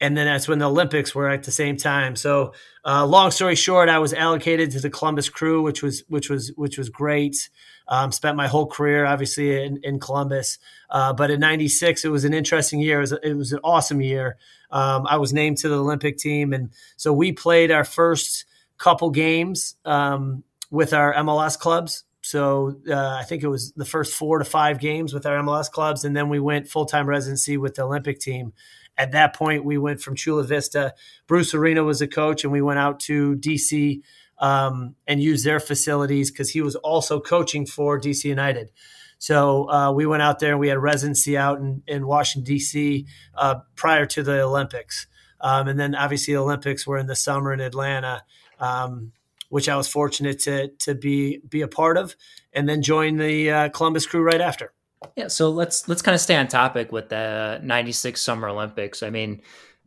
and 0.00 0.16
then 0.16 0.26
that's 0.26 0.48
when 0.48 0.58
the 0.58 0.68
Olympics 0.68 1.14
were 1.14 1.30
at 1.30 1.44
the 1.44 1.52
same 1.52 1.76
time. 1.76 2.16
So, 2.16 2.52
uh, 2.84 3.06
long 3.06 3.30
story 3.30 3.54
short, 3.54 3.88
I 3.88 3.98
was 4.00 4.12
allocated 4.12 4.70
to 4.72 4.80
the 4.80 4.90
Columbus 4.90 5.28
Crew, 5.28 5.62
which 5.62 5.82
was 5.82 6.02
which 6.08 6.28
was 6.28 6.52
which 6.56 6.76
was 6.76 6.88
great. 6.88 7.48
Um, 7.86 8.12
spent 8.12 8.36
my 8.36 8.48
whole 8.48 8.66
career, 8.66 9.04
obviously, 9.04 9.62
in, 9.62 9.78
in 9.82 10.00
Columbus. 10.00 10.58
Uh, 10.88 11.12
but 11.12 11.30
in 11.30 11.40
'96, 11.40 12.04
it 12.04 12.08
was 12.08 12.24
an 12.24 12.32
interesting 12.32 12.80
year. 12.80 12.98
It 12.98 13.02
was, 13.02 13.12
it 13.22 13.34
was 13.34 13.52
an 13.52 13.60
awesome 13.62 14.00
year. 14.00 14.36
Um, 14.70 15.06
I 15.06 15.18
was 15.18 15.32
named 15.32 15.58
to 15.58 15.68
the 15.68 15.78
Olympic 15.78 16.16
team, 16.16 16.52
and 16.52 16.70
so 16.96 17.12
we 17.12 17.32
played 17.32 17.70
our 17.70 17.84
first 17.84 18.46
couple 18.78 19.10
games 19.10 19.76
um, 19.84 20.44
with 20.70 20.92
our 20.92 21.14
MLS 21.14 21.58
clubs. 21.58 22.04
So 22.22 22.80
uh, 22.88 23.18
I 23.20 23.24
think 23.24 23.42
it 23.42 23.48
was 23.48 23.72
the 23.72 23.84
first 23.84 24.14
four 24.14 24.38
to 24.38 24.46
five 24.46 24.80
games 24.80 25.12
with 25.12 25.26
our 25.26 25.42
MLS 25.42 25.70
clubs, 25.70 26.04
and 26.04 26.16
then 26.16 26.30
we 26.30 26.40
went 26.40 26.68
full 26.68 26.86
time 26.86 27.06
residency 27.06 27.58
with 27.58 27.74
the 27.74 27.82
Olympic 27.82 28.18
team. 28.18 28.54
At 28.96 29.12
that 29.12 29.34
point, 29.34 29.64
we 29.64 29.76
went 29.76 30.00
from 30.00 30.16
Chula 30.16 30.44
Vista. 30.44 30.94
Bruce 31.26 31.52
Arena 31.52 31.84
was 31.84 32.00
a 32.00 32.06
coach, 32.06 32.44
and 32.44 32.52
we 32.52 32.62
went 32.62 32.78
out 32.78 33.00
to 33.00 33.36
DC 33.36 34.00
um, 34.38 34.94
and 35.06 35.22
use 35.22 35.44
their 35.44 35.60
facilities 35.60 36.30
because 36.30 36.50
he 36.50 36.60
was 36.60 36.76
also 36.76 37.20
coaching 37.20 37.66
for 37.66 38.00
DC 38.00 38.24
United. 38.24 38.70
So 39.18 39.70
uh, 39.70 39.92
we 39.92 40.06
went 40.06 40.22
out 40.22 40.38
there 40.38 40.50
and 40.50 40.60
we 40.60 40.68
had 40.68 40.78
residency 40.78 41.36
out 41.36 41.58
in, 41.58 41.82
in 41.86 42.06
Washington 42.06 42.44
D.C. 42.44 43.06
Uh, 43.34 43.56
prior 43.76 44.06
to 44.06 44.22
the 44.22 44.42
Olympics, 44.42 45.06
um, 45.40 45.68
and 45.68 45.78
then 45.78 45.94
obviously 45.94 46.34
the 46.34 46.40
Olympics 46.40 46.86
were 46.86 46.98
in 46.98 47.06
the 47.06 47.16
summer 47.16 47.52
in 47.52 47.60
Atlanta, 47.60 48.22
um, 48.58 49.12
which 49.48 49.68
I 49.68 49.76
was 49.76 49.88
fortunate 49.88 50.40
to 50.40 50.68
to 50.80 50.94
be 50.94 51.40
be 51.48 51.62
a 51.62 51.68
part 51.68 51.96
of, 51.96 52.16
and 52.52 52.68
then 52.68 52.82
join 52.82 53.16
the 53.16 53.50
uh, 53.50 53.68
Columbus 53.70 54.06
crew 54.06 54.22
right 54.22 54.40
after. 54.40 54.72
Yeah, 55.16 55.28
so 55.28 55.50
let's 55.50 55.88
let's 55.88 56.02
kind 56.02 56.14
of 56.14 56.20
stay 56.20 56.36
on 56.36 56.48
topic 56.48 56.92
with 56.92 57.08
the 57.08 57.60
'96 57.62 58.20
Summer 58.20 58.48
Olympics. 58.48 59.02
I 59.02 59.10
mean, 59.10 59.42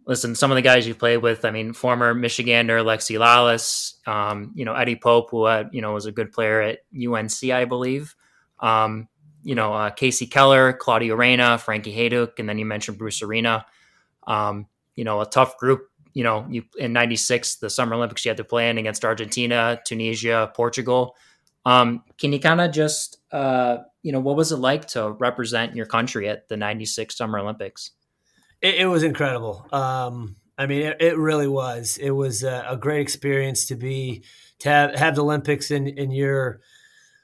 listen, 0.08 0.34
some 0.34 0.52
of 0.52 0.56
the 0.56 0.62
guys 0.62 0.88
you 0.88 0.96
played 0.96 1.18
with, 1.18 1.44
I 1.44 1.52
mean, 1.52 1.74
former 1.74 2.16
Michigander 2.16 2.84
Lexi 2.84 3.20
Lalas, 3.20 4.08
um, 4.08 4.54
you 4.56 4.64
know, 4.64 4.74
Eddie 4.74 4.96
Pope, 4.96 5.30
who, 5.30 5.44
uh, 5.44 5.66
you 5.72 5.82
know, 5.82 5.94
was 5.94 6.06
a 6.06 6.12
good 6.12 6.32
player 6.32 6.62
at 6.62 6.80
UNC, 6.96 7.52
I 7.52 7.66
believe. 7.66 8.16
Um, 8.60 9.10
you 9.44 9.54
know, 9.54 9.74
uh, 9.74 9.92
Kasey 9.92 10.30
Keller, 10.30 10.74
Claudio 10.74 11.16
Reyna, 11.16 11.58
Frankie 11.58 11.96
Hejduk, 11.96 12.40
and 12.40 12.50
then 12.50 12.58
you 12.58 12.66
mentioned 12.66 12.98
Bruce 12.98 13.22
Arena. 13.22 13.66
Um, 14.26 14.68
you 14.96 15.04
know, 15.04 15.22
a 15.22 15.26
tough 15.26 15.58
group. 15.58 15.90
You 16.14 16.24
know, 16.24 16.48
you 16.50 16.64
in 16.78 16.92
'96, 16.92 17.58
the 17.58 17.70
Summer 17.70 17.96
Olympics, 17.96 18.26
you 18.26 18.30
had 18.30 18.38
to 18.38 18.44
play 18.44 18.70
in 18.70 18.78
against 18.78 19.06
Argentina, 19.06 19.80
Tunisia, 19.86 20.52
Portugal. 20.56 21.16
Um, 21.66 22.04
can 22.18 22.34
you 22.34 22.40
kind 22.40 22.60
of 22.60 22.72
just, 22.72 23.20
uh, 23.32 23.78
you 24.02 24.12
know, 24.12 24.20
what 24.20 24.36
was 24.36 24.52
it 24.52 24.58
like 24.58 24.88
to 24.88 25.12
represent 25.12 25.76
your 25.76 25.86
country 25.86 26.28
at 26.28 26.50
the 26.50 26.58
'96 26.58 27.16
Summer 27.16 27.40
Olympics? 27.40 27.92
It, 28.62 28.76
it 28.76 28.86
was 28.86 29.04
incredible. 29.04 29.68
Um, 29.72 30.36
I 30.58 30.66
mean, 30.66 30.82
it, 30.84 30.98
it, 31.00 31.18
really 31.18 31.48
was. 31.48 31.98
It 32.02 32.12
was 32.12 32.44
a, 32.44 32.66
a, 32.70 32.78
great 32.78 33.02
experience 33.02 33.68
to 33.68 33.76
be 33.76 34.24
to 34.60 34.70
have, 34.70 34.96
have 34.96 35.16
the 35.16 35.24
Olympics 35.24 35.70
in 35.70 35.88
in 35.88 36.12
your 36.12 36.62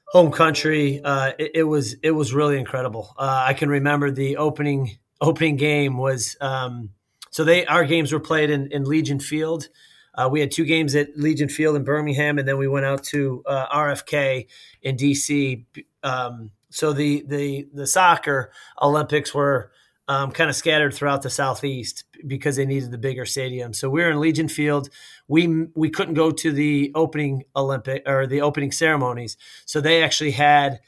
home 0.08 0.32
country. 0.32 1.02
Uh, 1.04 1.32
it, 1.40 1.52
it, 1.56 1.64
was 1.64 1.96
it 2.04 2.12
was 2.12 2.34
really 2.34 2.60
incredible. 2.60 3.16
Uh, 3.18 3.46
I 3.48 3.54
can 3.54 3.70
remember 3.70 4.12
the 4.12 4.38
opening 4.38 4.98
opening 5.20 5.56
game 5.56 5.98
was 5.98 6.38
um, 6.42 6.90
so 7.32 7.44
they 7.44 7.66
our 7.66 7.86
games 7.86 8.14
were 8.14 8.20
played 8.20 8.52
in, 8.52 8.72
in 8.72 8.84
Legion 8.84 9.20
Field. 9.20 9.70
Uh, 10.16 10.30
we 10.32 10.40
had 10.40 10.52
two 10.52 10.66
games 10.66 10.94
at 10.94 11.18
Legion 11.18 11.50
Field 11.50 11.76
in 11.76 11.84
Birmingham, 11.84 12.38
and 12.38 12.48
then 12.48 12.60
we 12.60 12.68
went 12.68 12.86
out 12.86 13.04
to 13.06 13.42
uh, 13.48 13.68
RFK 13.76 14.48
in 14.84 14.96
DC. 14.96 15.66
Um, 16.04 16.52
so 16.70 16.94
the 16.94 17.24
the 17.28 17.68
the 17.74 17.88
soccer 17.88 18.52
Olympics 18.80 19.34
were 19.34 19.72
um, 20.08 20.32
kind 20.32 20.50
of 20.50 20.56
scattered 20.56 20.94
throughout 20.94 21.22
the 21.22 21.30
southeast 21.30 22.04
because 22.28 22.56
they 22.56 22.66
needed 22.66 22.92
the 22.92 22.98
bigger 22.98 23.26
stadium. 23.26 23.74
So 23.74 23.90
we 23.90 24.02
were 24.02 24.12
in 24.12 24.20
Legion 24.20 24.48
Field. 24.48 24.90
We 25.28 25.68
we 25.76 25.90
couldn't 25.90 26.16
go 26.16 26.32
to 26.32 26.52
the 26.52 26.92
opening 26.96 27.44
Olympic 27.56 28.04
or 28.06 28.28
the 28.28 28.42
opening 28.42 28.72
ceremonies, 28.72 29.38
so 29.66 29.80
they 29.80 30.04
actually 30.04 30.32
had 30.32 30.80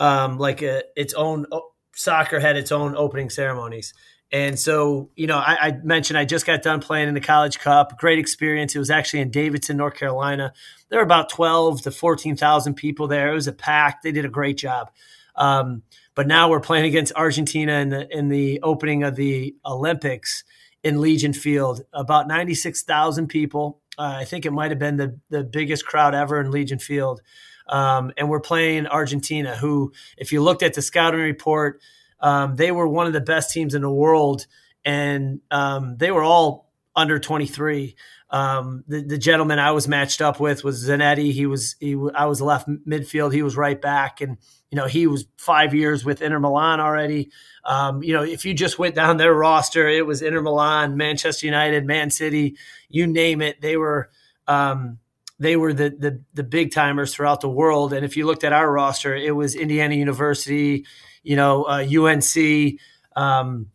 um, 0.00 0.38
like 0.38 0.62
a, 0.62 0.82
its 0.96 1.14
own 1.14 1.46
soccer 1.94 2.40
had 2.40 2.56
its 2.56 2.72
own 2.72 2.96
opening 2.96 3.30
ceremonies. 3.30 3.94
And 4.32 4.58
so, 4.58 5.10
you 5.14 5.28
know, 5.28 5.38
I, 5.38 5.56
I, 5.60 5.72
mentioned 5.84 6.18
I 6.18 6.24
just 6.24 6.44
got 6.44 6.62
done 6.62 6.80
playing 6.80 7.06
in 7.06 7.14
the 7.14 7.20
College 7.20 7.60
Cup. 7.60 7.96
Great 7.98 8.18
experience. 8.18 8.74
It 8.74 8.80
was 8.80 8.90
actually 8.90 9.20
in 9.20 9.30
Davidson, 9.30 9.76
North 9.76 9.94
Carolina. 9.94 10.52
There 10.88 10.98
were 10.98 11.04
about 11.04 11.28
twelve 11.28 11.82
to 11.82 11.92
fourteen 11.92 12.36
thousand 12.36 12.74
people 12.74 13.06
there. 13.06 13.30
It 13.30 13.34
was 13.34 13.46
a 13.46 13.52
pack. 13.52 14.02
They 14.02 14.10
did 14.10 14.24
a 14.24 14.30
great 14.30 14.56
job. 14.56 14.90
Um, 15.36 15.82
but 16.14 16.26
now 16.26 16.48
we're 16.48 16.60
playing 16.60 16.86
against 16.86 17.12
Argentina 17.14 17.74
in 17.74 17.88
the 17.90 18.16
in 18.16 18.28
the 18.28 18.60
opening 18.62 19.02
of 19.02 19.16
the 19.16 19.54
Olympics 19.64 20.44
in 20.82 21.00
Legion 21.00 21.32
Field. 21.32 21.82
About 21.92 22.28
ninety 22.28 22.54
six 22.54 22.82
thousand 22.82 23.28
people. 23.28 23.80
Uh, 23.96 24.16
I 24.20 24.24
think 24.24 24.44
it 24.44 24.52
might 24.52 24.70
have 24.70 24.78
been 24.78 24.96
the 24.96 25.18
the 25.30 25.44
biggest 25.44 25.84
crowd 25.86 26.14
ever 26.14 26.40
in 26.40 26.50
Legion 26.50 26.78
Field. 26.78 27.20
Um, 27.66 28.12
and 28.16 28.28
we're 28.28 28.40
playing 28.40 28.86
Argentina, 28.86 29.56
who, 29.56 29.92
if 30.18 30.32
you 30.32 30.42
looked 30.42 30.62
at 30.62 30.74
the 30.74 30.82
scouting 30.82 31.20
report, 31.20 31.80
um, 32.20 32.56
they 32.56 32.70
were 32.70 32.86
one 32.86 33.06
of 33.06 33.14
the 33.14 33.22
best 33.22 33.52
teams 33.52 33.74
in 33.74 33.80
the 33.80 33.90
world, 33.90 34.46
and 34.84 35.40
um, 35.50 35.96
they 35.96 36.10
were 36.10 36.22
all 36.22 36.63
under 36.96 37.18
23. 37.18 37.96
Um, 38.30 38.84
the, 38.88 39.02
the, 39.02 39.18
gentleman 39.18 39.58
I 39.58 39.72
was 39.72 39.86
matched 39.86 40.20
up 40.20 40.40
with 40.40 40.64
was 40.64 40.84
Zanetti. 40.84 41.32
He 41.32 41.46
was 41.46 41.76
he, 41.78 41.96
I 42.14 42.26
was 42.26 42.40
left 42.40 42.68
midfield. 42.68 43.32
He 43.32 43.42
was 43.42 43.56
right 43.56 43.80
back, 43.80 44.20
and 44.20 44.38
you 44.70 44.76
know, 44.76 44.86
he 44.86 45.06
was 45.06 45.26
five 45.38 45.72
years 45.72 46.04
with 46.04 46.20
Inter 46.20 46.40
Milan 46.40 46.80
already. 46.80 47.30
Um, 47.64 48.02
you 48.02 48.12
know, 48.12 48.24
if 48.24 48.44
you 48.44 48.52
just 48.52 48.78
went 48.78 48.96
down 48.96 49.18
their 49.18 49.32
roster, 49.32 49.88
it 49.88 50.04
was 50.04 50.20
Inter 50.20 50.42
Milan, 50.42 50.96
Manchester 50.96 51.46
United, 51.46 51.86
Man 51.86 52.10
City, 52.10 52.56
you 52.88 53.06
name 53.06 53.40
it. 53.40 53.60
They 53.60 53.76
were 53.76 54.10
um, 54.48 54.98
they 55.38 55.56
were 55.56 55.72
the, 55.72 55.90
the 55.90 56.20
the 56.34 56.42
big 56.42 56.72
timers 56.72 57.14
throughout 57.14 57.40
the 57.40 57.48
world. 57.48 57.92
And 57.92 58.04
if 58.04 58.16
you 58.16 58.26
looked 58.26 58.42
at 58.42 58.52
our 58.52 58.70
roster, 58.70 59.14
it 59.14 59.36
was 59.36 59.54
Indiana 59.54 59.94
University, 59.94 60.86
you 61.22 61.36
know, 61.36 61.64
uh, 61.64 61.84
UNC. 61.84 62.80
Um, 63.14 63.68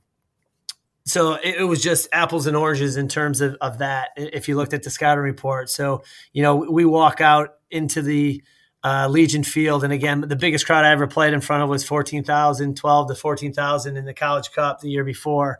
so 1.10 1.34
it, 1.34 1.56
it, 1.60 1.64
was 1.64 1.82
just 1.82 2.08
apples 2.12 2.48
and 2.48 2.56
oranges 2.56 2.98
in 2.98 3.08
terms 3.08 3.42
of, 3.42 3.56
of 3.62 3.80
that. 3.80 4.10
If 4.16 4.48
you 4.48 4.56
looked 4.56 4.74
at 4.74 4.84
the 4.84 4.90
scouting 4.90 5.24
report, 5.24 5.70
so 5.70 6.04
you 6.34 6.44
know, 6.44 6.56
we 6.58 6.86
walk 6.86 7.22
out 7.22 7.56
into 7.72 8.02
the 8.02 8.44
uh, 8.84 9.08
Legion 9.10 9.44
Field. 9.44 9.84
And 9.84 9.94
again, 9.94 10.22
the 10.22 10.36
biggest 10.36 10.66
crowd 10.66 10.86
I 10.86 10.92
ever 10.92 11.08
played 11.08 11.34
in 11.34 11.42
front 11.42 11.64
of 11.64 11.70
was 11.70 11.84
14,000, 11.84 12.78
12 12.78 13.08
to 13.10 13.16
14,000 13.16 13.98
in 13.98 14.06
the 14.06 14.14
College 14.14 14.52
Cup 14.52 14.80
the 14.80 14.90
year 14.90 15.04
before. 15.04 15.60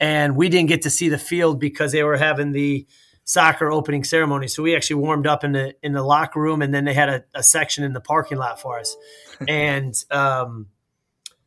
And 0.00 0.36
we 0.36 0.48
didn't 0.48 0.68
get 0.68 0.82
to 0.82 0.90
see 0.90 1.08
the 1.08 1.18
field 1.18 1.58
because 1.58 1.92
they 1.92 2.02
were 2.02 2.16
having 2.16 2.52
the 2.52 2.86
soccer 3.24 3.70
opening 3.70 4.04
ceremony. 4.04 4.48
So 4.48 4.62
we 4.62 4.76
actually 4.76 5.02
warmed 5.02 5.26
up 5.26 5.44
in 5.44 5.52
the 5.52 5.74
in 5.82 5.92
the 5.92 6.02
locker 6.02 6.40
room, 6.40 6.62
and 6.62 6.72
then 6.72 6.84
they 6.84 6.94
had 6.94 7.08
a, 7.08 7.24
a 7.34 7.42
section 7.42 7.84
in 7.84 7.92
the 7.92 8.00
parking 8.00 8.38
lot 8.38 8.60
for 8.60 8.78
us. 8.78 8.96
and 9.48 9.94
um, 10.10 10.66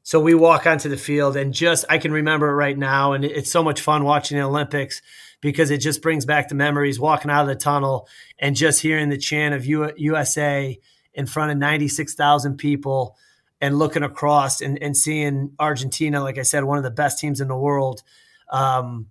so 0.04 0.20
we 0.20 0.34
walk 0.34 0.66
onto 0.66 0.90
the 0.90 0.98
field, 0.98 1.38
and 1.38 1.54
just 1.54 1.86
I 1.90 1.98
can 1.98 2.12
remember 2.12 2.50
it 2.50 2.56
right 2.56 2.78
now, 2.78 3.14
and 3.14 3.24
it's 3.24 3.52
so 3.52 3.64
much 3.64 3.82
fun 3.82 4.04
watching 4.04 4.38
the 4.38 4.44
Olympics 4.44 5.02
because 5.42 5.72
it 5.72 5.80
just 5.80 6.02
brings 6.02 6.26
back 6.26 6.48
the 6.48 6.56
memories 6.56 7.00
walking 7.00 7.32
out 7.32 7.42
of 7.42 7.48
the 7.48 7.56
tunnel 7.56 8.08
and 8.40 8.56
just 8.56 8.82
hearing 8.82 9.10
the 9.10 9.18
chant 9.18 9.56
of 9.56 9.66
U- 9.66 9.92
USA 9.98 10.80
in 11.14 11.26
front 11.26 11.52
of 11.52 11.58
96,000 11.58 12.58
people 12.58 13.18
and 13.60 13.78
looking 13.78 14.04
across 14.04 14.62
and, 14.62 14.82
and 14.82 14.96
seeing 14.96 15.52
Argentina, 15.60 16.22
like 16.22 16.38
I 16.38 16.44
said, 16.44 16.64
one 16.64 16.78
of 16.78 16.84
the 16.84 16.92
best 16.92 17.20
teams 17.20 17.42
in 17.42 17.48
the 17.48 17.58
world. 17.58 18.02
Um, 18.50 19.08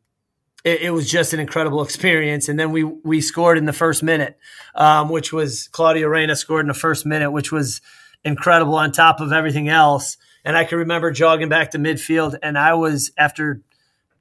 it, 0.64 0.82
it, 0.82 0.90
was 0.90 1.10
just 1.10 1.32
an 1.32 1.40
incredible 1.40 1.82
experience. 1.84 2.48
And 2.48 2.58
then 2.58 2.72
we 2.72 2.84
we 2.84 3.20
scored 3.20 3.58
in 3.58 3.64
the 3.64 3.72
first 3.72 4.02
minute, 4.02 4.38
um, 4.74 5.08
which 5.08 5.32
was 5.32 5.68
Claudio 5.68 6.08
Reyna 6.08 6.36
scored 6.36 6.62
in 6.62 6.68
the 6.68 6.74
first 6.74 7.06
minute, 7.06 7.30
which 7.30 7.52
was 7.52 7.80
incredible 8.24 8.74
on 8.74 8.92
top 8.92 9.20
of 9.20 9.32
everything 9.32 9.68
else. 9.68 10.16
And 10.44 10.56
I 10.56 10.64
can 10.64 10.78
remember 10.78 11.10
jogging 11.10 11.48
back 11.48 11.72
to 11.72 11.78
midfield, 11.78 12.38
and 12.42 12.58
I 12.58 12.74
was 12.74 13.12
after 13.18 13.62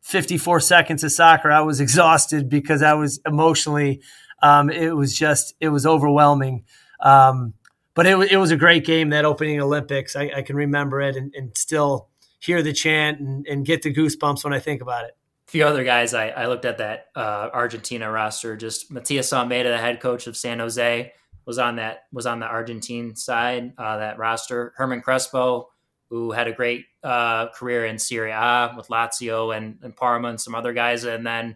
54 0.02 0.60
seconds 0.60 1.04
of 1.04 1.12
soccer, 1.12 1.52
I 1.52 1.62
was 1.62 1.80
exhausted 1.82 2.50
because 2.50 2.82
I 2.82 2.94
was 2.94 3.20
emotionally, 3.26 4.02
um, 4.42 4.70
it 4.70 4.96
was 4.96 5.18
just 5.18 5.54
it 5.60 5.70
was 5.70 5.86
overwhelming. 5.86 6.66
Um, 7.00 7.54
but 7.94 8.06
it, 8.06 8.32
it 8.32 8.38
was 8.38 8.52
a 8.52 8.56
great 8.56 8.86
game 8.86 9.10
that 9.10 9.26
opening 9.26 9.60
Olympics. 9.60 10.16
I, 10.16 10.32
I 10.36 10.42
can 10.42 10.56
remember 10.56 11.02
it 11.02 11.16
and, 11.16 11.34
and, 11.36 11.58
still 11.58 12.08
hear 12.40 12.62
the 12.62 12.72
chant 12.72 13.20
and, 13.20 13.46
and, 13.48 13.66
get 13.66 13.82
the 13.82 13.94
goosebumps 13.94 14.44
when 14.44 14.54
I 14.54 14.60
think 14.60 14.82
about 14.82 15.06
it. 15.06 15.18
A 15.48 15.52
few 15.52 15.66
other 15.66 15.84
guys 15.84 16.14
I, 16.14 16.30
I 16.30 16.48
looked 16.48 16.66
at 16.66 16.78
that 16.78 17.08
uh, 17.16 17.50
Argentina 17.54 18.10
roster. 18.10 18.56
Just 18.56 18.92
Matias 18.92 19.34
Almeyda, 19.34 19.70
the 19.70 19.78
head 19.78 20.00
coach 20.00 20.28
of 20.28 20.38
San 20.38 20.60
Jose, 20.60 21.12
was 21.46 21.58
on 21.58 21.78
that 21.78 22.04
was 22.14 22.26
on 22.26 22.40
the 22.40 22.46
Argentine 22.46 23.16
side 23.16 23.74
uh, 23.78 23.98
that 23.98 24.18
roster. 24.18 24.74
Hernán 24.80 25.02
Crespo, 25.02 25.70
who 26.10 26.32
had 26.32 26.48
a 26.48 26.52
great 26.52 26.86
uh, 27.04 27.48
career 27.50 27.86
in 27.86 28.00
Serie 28.00 28.32
A 28.32 28.74
with 28.76 28.88
Lazio 28.88 29.56
and, 29.56 29.78
and 29.84 29.96
Parma 29.96 30.30
and 30.30 30.42
some 30.42 30.56
other 30.56 30.74
guys, 30.74 31.04
and 31.04 31.26
then 31.26 31.56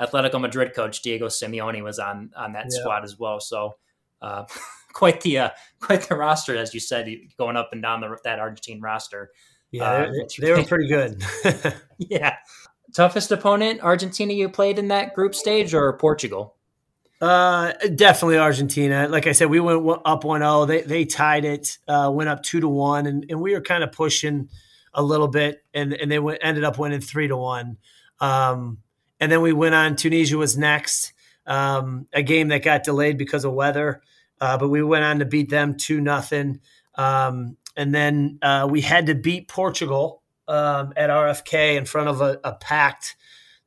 Atletico 0.00 0.40
Madrid 0.40 0.74
coach 0.74 1.02
Diego 1.02 1.28
Simeone 1.28 1.82
was 1.82 1.98
on 1.98 2.30
on 2.36 2.52
that 2.52 2.66
yeah. 2.70 2.80
squad 2.80 3.04
as 3.04 3.18
well. 3.18 3.40
So 3.40 3.76
uh, 4.20 4.44
quite 4.92 5.20
the 5.22 5.38
uh, 5.38 5.50
quite 5.80 6.02
the 6.02 6.16
roster, 6.16 6.56
as 6.56 6.74
you 6.74 6.80
said, 6.80 7.08
going 7.38 7.56
up 7.56 7.70
and 7.72 7.82
down 7.82 8.00
the, 8.00 8.16
that 8.24 8.38
Argentine 8.38 8.80
roster. 8.80 9.30
Yeah, 9.70 9.84
uh, 9.84 10.12
they 10.38 10.52
were 10.52 10.64
pretty 10.64 10.88
good. 10.88 11.22
yeah, 11.98 12.36
toughest 12.94 13.30
opponent 13.32 13.80
Argentina 13.82 14.32
you 14.32 14.48
played 14.48 14.78
in 14.78 14.88
that 14.88 15.14
group 15.14 15.34
stage 15.34 15.74
or 15.74 15.92
Portugal? 15.94 16.55
Uh, 17.20 17.72
definitely 17.94 18.38
Argentina. 18.38 19.08
Like 19.08 19.26
I 19.26 19.32
said, 19.32 19.48
we 19.48 19.60
went 19.60 20.02
up 20.04 20.22
1-0. 20.22 20.66
They 20.66 20.82
they 20.82 21.04
tied 21.04 21.44
it, 21.44 21.78
uh, 21.88 22.10
went 22.12 22.28
up 22.28 22.42
two 22.42 22.60
to 22.60 22.68
one, 22.68 23.06
and, 23.06 23.24
and 23.30 23.40
we 23.40 23.54
were 23.54 23.62
kind 23.62 23.82
of 23.82 23.92
pushing 23.92 24.48
a 24.92 25.02
little 25.02 25.28
bit, 25.28 25.64
and 25.72 25.92
and 25.94 26.10
they 26.10 26.18
went, 26.18 26.40
ended 26.42 26.64
up 26.64 26.78
winning 26.78 27.00
three 27.00 27.28
to 27.28 27.36
one. 27.36 27.78
Um, 28.20 28.78
and 29.20 29.32
then 29.32 29.40
we 29.40 29.52
went 29.52 29.74
on. 29.74 29.96
Tunisia 29.96 30.36
was 30.36 30.58
next. 30.58 31.12
Um, 31.46 32.06
a 32.12 32.22
game 32.22 32.48
that 32.48 32.64
got 32.64 32.82
delayed 32.82 33.16
because 33.16 33.44
of 33.44 33.52
weather. 33.52 34.02
Uh, 34.40 34.58
but 34.58 34.68
we 34.68 34.82
went 34.82 35.04
on 35.04 35.20
to 35.20 35.24
beat 35.24 35.48
them 35.48 35.76
two 35.76 36.00
nothing, 36.00 36.60
um, 36.96 37.56
and 37.76 37.94
then 37.94 38.38
uh, 38.42 38.66
we 38.70 38.82
had 38.82 39.06
to 39.06 39.14
beat 39.14 39.48
Portugal 39.48 40.22
um, 40.48 40.92
at 40.96 41.10
RFK 41.10 41.76
in 41.76 41.84
front 41.86 42.08
of 42.08 42.20
a, 42.20 42.38
a, 42.44 42.54
packed. 42.54 43.16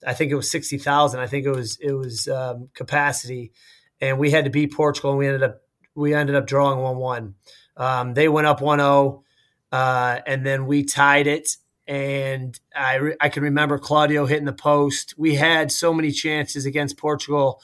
I 0.06 0.14
think 0.14 0.32
it 0.32 0.36
was 0.36 0.50
sixty 0.50 0.78
thousand. 0.78 1.20
I 1.20 1.28
think 1.28 1.46
it 1.46 1.52
was 1.52 1.78
it 1.82 1.94
was 1.94 2.28
um, 2.28 2.70
capacity, 2.74 3.52
and 4.00 4.20
we 4.20 4.32
had 4.32 4.46
to 4.46 4.50
beat 4.50 4.74
Portugal, 4.74 5.12
and 5.12 5.20
we 5.20 5.28
ended 5.28 5.44
up 5.44 5.62
we 5.96 6.14
ended 6.14 6.36
up 6.36 6.48
drawing 6.48 6.80
one 6.80 6.98
one. 6.98 7.36
Um, 7.78 8.14
they 8.14 8.28
went 8.28 8.46
up 8.46 8.60
1-0, 8.60 9.24
uh, 9.72 10.20
and 10.28 10.46
then 10.46 10.66
we 10.66 10.84
tied 10.84 11.28
it. 11.28 11.56
And 11.88 12.60
I 12.76 12.96
re- 12.96 13.16
I 13.22 13.30
can 13.30 13.42
remember 13.42 13.80
Claudio 13.80 14.26
hitting 14.26 14.46
the 14.46 14.52
post. 14.52 15.16
We 15.18 15.36
had 15.36 15.72
so 15.72 15.94
many 15.94 16.12
chances 16.12 16.66
against 16.66 16.98
Portugal 16.98 17.62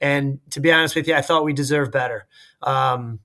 and 0.00 0.40
to 0.50 0.60
be 0.60 0.72
honest 0.72 0.94
with 0.94 1.08
you, 1.08 1.14
I 1.14 1.22
thought 1.22 1.44
we 1.44 1.52
deserved 1.52 1.92
better. 1.92 2.26
Um, 2.62 3.20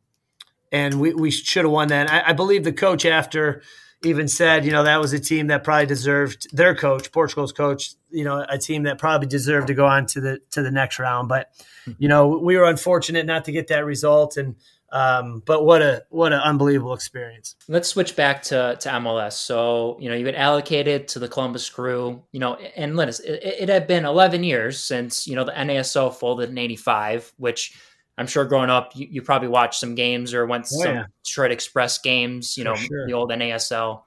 and 0.72 1.00
we, 1.00 1.14
we 1.14 1.32
should 1.32 1.66
have 1.66 1.72
won 1.72 1.90
that. 1.90 2.12
I, 2.12 2.30
I, 2.30 2.34
believe 2.34 2.64
the 2.64 2.74
coach 2.74 3.06
after, 3.06 3.62
even 4.06 4.28
said, 4.28 4.66
you 4.66 4.72
know, 4.72 4.84
that 4.84 5.00
was 5.00 5.14
a 5.14 5.20
team 5.20 5.48
that 5.48 5.64
probably 5.64 5.86
deserved 5.86 6.48
their 6.56 6.76
coach, 6.76 7.12
Portugal's 7.12 7.52
coach, 7.52 7.96
you 8.10 8.24
know, 8.24 8.46
a 8.48 8.58
team 8.58 8.84
that 8.84 8.98
probably 8.98 9.28
deserved 9.28 9.68
to 9.68 9.74
go 9.74 9.86
on 9.86 10.06
to 10.08 10.22
the 10.22 10.40
to 10.52 10.62
the 10.62 10.72
next 10.72 11.00
round. 11.00 11.30
But 11.30 11.50
you 11.98 12.08
know, 12.08 12.28
we 12.28 12.58
were 12.58 12.66
unfortunate 12.66 13.26
not 13.26 13.46
to 13.46 13.52
get 13.52 13.68
that 13.68 13.86
result, 13.86 14.38
and 14.38 14.56
um, 14.92 15.42
but 15.46 15.66
what 15.66 15.82
a 15.82 16.04
what 16.10 16.34
an 16.34 16.40
unbelievable 16.40 16.94
experience. 16.94 17.56
Let's 17.68 17.90
switch 17.90 18.16
back 18.16 18.44
to 18.44 18.78
to 18.80 18.90
MLS. 18.90 19.34
So 19.34 19.98
you 20.00 20.10
know, 20.10 20.16
you 20.16 20.26
had 20.26 20.36
allocated 20.36 21.08
to 21.10 21.20
the 21.20 21.28
Columbus 21.28 21.70
Crew. 21.70 22.24
You 22.32 22.40
know, 22.40 22.56
and 22.56 22.96
let 22.96 23.08
us. 23.10 23.20
It, 23.20 23.44
it 23.44 23.70
had 23.70 23.88
been 23.88 24.06
11 24.06 24.44
years 24.44 24.80
since 24.80 25.28
you 25.28 25.36
know 25.36 25.44
the 25.44 25.52
NASL 25.52 26.14
folded 26.14 26.50
in 26.50 26.58
'85, 26.58 27.34
which 27.38 27.76
I'm 28.18 28.28
sure 28.28 28.46
growing 28.46 28.70
up, 28.70 28.96
you, 28.96 29.08
you 29.10 29.22
probably 29.22 29.48
watched 29.48 29.80
some 29.80 29.96
games 29.96 30.34
or 30.34 30.46
went 30.46 30.66
oh, 30.72 30.84
some 30.84 30.96
yeah. 30.96 31.06
Detroit 31.24 31.52
Express 31.52 31.98
games, 31.98 32.58
you 32.58 32.64
know, 32.64 32.76
sure. 32.76 33.08
the 33.08 33.14
old 33.14 33.32
NASL. 33.32 34.04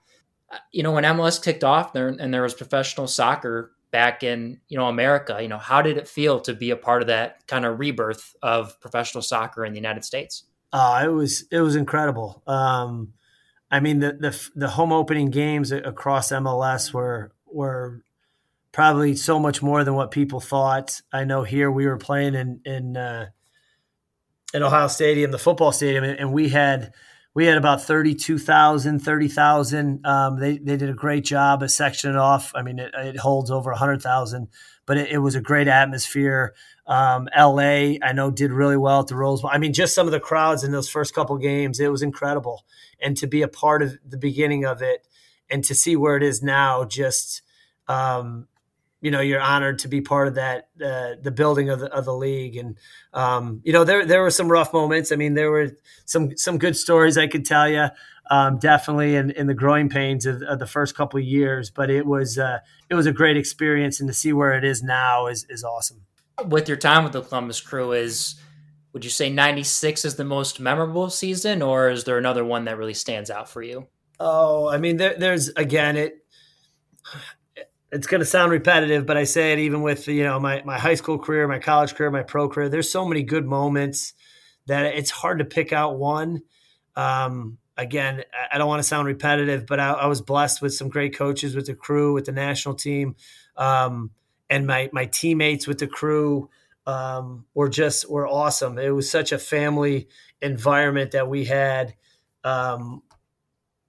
Uh, 0.50 0.58
you 0.72 0.82
know, 0.82 0.92
when 0.92 1.04
MLS 1.04 1.42
kicked 1.42 1.64
off 1.64 1.92
there 1.92 2.08
and 2.08 2.32
there 2.32 2.42
was 2.42 2.54
professional 2.54 3.08
soccer 3.08 3.72
back 3.90 4.22
in, 4.22 4.60
you 4.68 4.78
know, 4.78 4.86
America, 4.86 5.38
you 5.40 5.48
know, 5.48 5.58
how 5.58 5.82
did 5.82 5.96
it 5.96 6.06
feel 6.06 6.40
to 6.40 6.54
be 6.54 6.70
a 6.70 6.76
part 6.76 7.02
of 7.02 7.08
that 7.08 7.46
kind 7.46 7.64
of 7.64 7.78
rebirth 7.80 8.36
of 8.42 8.80
professional 8.80 9.22
soccer 9.22 9.64
in 9.64 9.72
the 9.72 9.78
United 9.78 10.04
States? 10.04 10.44
Uh, 10.72 11.02
it 11.04 11.08
was, 11.08 11.44
it 11.50 11.60
was 11.60 11.74
incredible. 11.74 12.42
Um, 12.46 13.12
I 13.70 13.80
mean, 13.80 13.98
the, 13.98 14.12
the, 14.12 14.48
the 14.54 14.68
home 14.68 14.92
opening 14.92 15.30
games 15.30 15.72
across 15.72 16.30
MLS 16.30 16.92
were, 16.92 17.32
were 17.46 18.02
probably 18.70 19.16
so 19.16 19.40
much 19.40 19.62
more 19.62 19.82
than 19.82 19.94
what 19.94 20.12
people 20.12 20.38
thought. 20.38 21.00
I 21.12 21.24
know 21.24 21.42
here 21.42 21.70
we 21.70 21.86
were 21.86 21.96
playing 21.96 22.34
in, 22.34 22.60
in, 22.64 22.96
uh, 22.96 23.30
at 24.56 24.62
Ohio 24.62 24.88
Stadium, 24.88 25.30
the 25.30 25.38
football 25.38 25.70
stadium, 25.70 26.02
and 26.02 26.32
we 26.32 26.48
had 26.48 26.94
we 27.34 27.44
had 27.44 27.58
about 27.58 27.82
32,000, 27.82 28.98
30,000. 28.98 30.06
Um, 30.06 30.40
they, 30.40 30.56
they 30.56 30.78
did 30.78 30.88
a 30.88 30.94
great 30.94 31.22
job 31.22 31.62
of 31.62 31.68
sectioning 31.68 32.18
off. 32.18 32.50
I 32.54 32.62
mean, 32.62 32.78
it, 32.78 32.94
it 32.94 33.18
holds 33.18 33.50
over 33.50 33.70
100,000, 33.72 34.48
but 34.86 34.96
it, 34.96 35.10
it, 35.10 35.18
was 35.18 35.34
a 35.34 35.42
great 35.42 35.68
atmosphere. 35.68 36.54
Um, 36.86 37.28
LA, 37.36 37.98
I 38.02 38.12
know, 38.14 38.30
did 38.30 38.52
really 38.52 38.78
well 38.78 39.00
at 39.00 39.08
the 39.08 39.16
Rose 39.16 39.42
Bowl. 39.42 39.50
I 39.52 39.58
mean, 39.58 39.74
just 39.74 39.94
some 39.94 40.06
of 40.06 40.12
the 40.12 40.20
crowds 40.20 40.64
in 40.64 40.72
those 40.72 40.88
first 40.88 41.12
couple 41.12 41.36
games, 41.36 41.78
it 41.78 41.92
was 41.92 42.00
incredible. 42.00 42.64
And 43.02 43.14
to 43.18 43.26
be 43.26 43.42
a 43.42 43.48
part 43.48 43.82
of 43.82 43.98
the 44.02 44.16
beginning 44.16 44.64
of 44.64 44.80
it 44.80 45.06
and 45.50 45.62
to 45.64 45.74
see 45.74 45.94
where 45.94 46.16
it 46.16 46.22
is 46.22 46.42
now, 46.42 46.86
just 46.86 47.42
um, 47.86 48.48
you 49.00 49.10
know 49.10 49.20
you're 49.20 49.40
honored 49.40 49.78
to 49.80 49.88
be 49.88 50.00
part 50.00 50.28
of 50.28 50.34
that 50.34 50.68
uh, 50.84 51.14
the 51.20 51.30
building 51.30 51.68
of 51.70 51.80
the, 51.80 51.92
of 51.92 52.04
the 52.04 52.14
league. 52.14 52.56
And 52.56 52.76
um, 53.12 53.60
you 53.64 53.72
know 53.72 53.84
there 53.84 54.04
there 54.04 54.22
were 54.22 54.30
some 54.30 54.48
rough 54.48 54.72
moments. 54.72 55.12
I 55.12 55.16
mean 55.16 55.34
there 55.34 55.50
were 55.50 55.76
some 56.04 56.36
some 56.36 56.58
good 56.58 56.76
stories 56.76 57.18
i 57.18 57.26
could 57.26 57.44
tell 57.44 57.68
you 57.68 57.88
um, 58.30 58.58
definitely 58.58 59.14
in, 59.14 59.30
in 59.30 59.46
the 59.46 59.54
growing 59.54 59.88
pains 59.88 60.26
of, 60.26 60.42
of, 60.42 60.58
the 60.58 60.66
first 60.66 60.96
couple 60.96 61.18
of 61.18 61.24
years. 61.24 61.70
But 61.70 61.90
it 61.90 62.06
was 62.06 62.38
uh, 62.38 62.58
it 62.90 62.94
was 62.94 63.06
a 63.06 63.12
great 63.12 63.36
experience 63.36 64.00
and 64.00 64.08
to 64.08 64.14
see 64.14 64.32
where 64.32 64.52
it 64.52 64.64
is 64.64 64.82
now 64.82 65.26
is 65.26 65.46
is 65.48 65.62
awesome. 65.62 66.02
With 66.44 66.68
your 66.68 66.76
time 66.76 67.04
with 67.04 67.12
the 67.12 67.22
columbus 67.22 67.60
crew 67.60 67.92
is 67.92 68.34
would 68.92 69.04
you 69.04 69.10
say 69.10 69.28
96 69.28 70.06
is 70.06 70.16
the 70.16 70.24
most 70.24 70.58
memorable 70.58 71.10
season 71.10 71.60
or 71.60 71.90
is 71.90 72.04
there 72.04 72.16
another 72.16 72.44
one 72.44 72.64
that 72.64 72.78
really 72.78 72.94
stands 72.94 73.30
out 73.30 73.48
for 73.48 73.62
you? 73.62 73.86
Oh 74.18 74.68
i 74.68 74.78
mean 74.78 74.96
there, 74.96 75.14
there's 75.18 75.48
again 75.50 75.96
it 75.96 76.24
it's 77.92 78.06
going 78.06 78.20
to 78.20 78.26
sound 78.26 78.50
repetitive, 78.50 79.06
but 79.06 79.16
I 79.16 79.24
say 79.24 79.52
it 79.52 79.58
even 79.60 79.82
with 79.82 80.08
you 80.08 80.24
know 80.24 80.40
my 80.40 80.62
my 80.64 80.78
high 80.78 80.94
school 80.94 81.18
career, 81.18 81.46
my 81.46 81.58
college 81.58 81.94
career, 81.94 82.10
my 82.10 82.22
pro 82.22 82.48
career. 82.48 82.68
There's 82.68 82.90
so 82.90 83.06
many 83.06 83.22
good 83.22 83.46
moments 83.46 84.14
that 84.66 84.86
it's 84.86 85.10
hard 85.10 85.38
to 85.38 85.44
pick 85.44 85.72
out 85.72 85.98
one. 85.98 86.42
Um, 86.96 87.58
again, 87.76 88.24
I 88.52 88.58
don't 88.58 88.68
want 88.68 88.80
to 88.80 88.88
sound 88.88 89.06
repetitive, 89.06 89.66
but 89.66 89.78
I, 89.78 89.92
I, 89.92 90.06
was 90.06 90.22
blessed 90.22 90.62
with 90.62 90.74
some 90.74 90.88
great 90.88 91.16
coaches 91.16 91.54
with 91.54 91.66
the 91.66 91.74
crew, 91.74 92.14
with 92.14 92.24
the 92.24 92.32
national 92.32 92.74
team, 92.74 93.16
um, 93.56 94.10
and 94.50 94.66
my 94.66 94.90
my 94.92 95.06
teammates 95.06 95.66
with 95.66 95.78
the 95.78 95.86
crew 95.86 96.50
um, 96.86 97.44
were 97.54 97.68
just 97.68 98.10
were 98.10 98.26
awesome. 98.26 98.78
It 98.78 98.90
was 98.90 99.10
such 99.10 99.32
a 99.32 99.38
family 99.38 100.08
environment 100.42 101.12
that 101.12 101.28
we 101.28 101.44
had. 101.44 101.94
Um, 102.44 103.02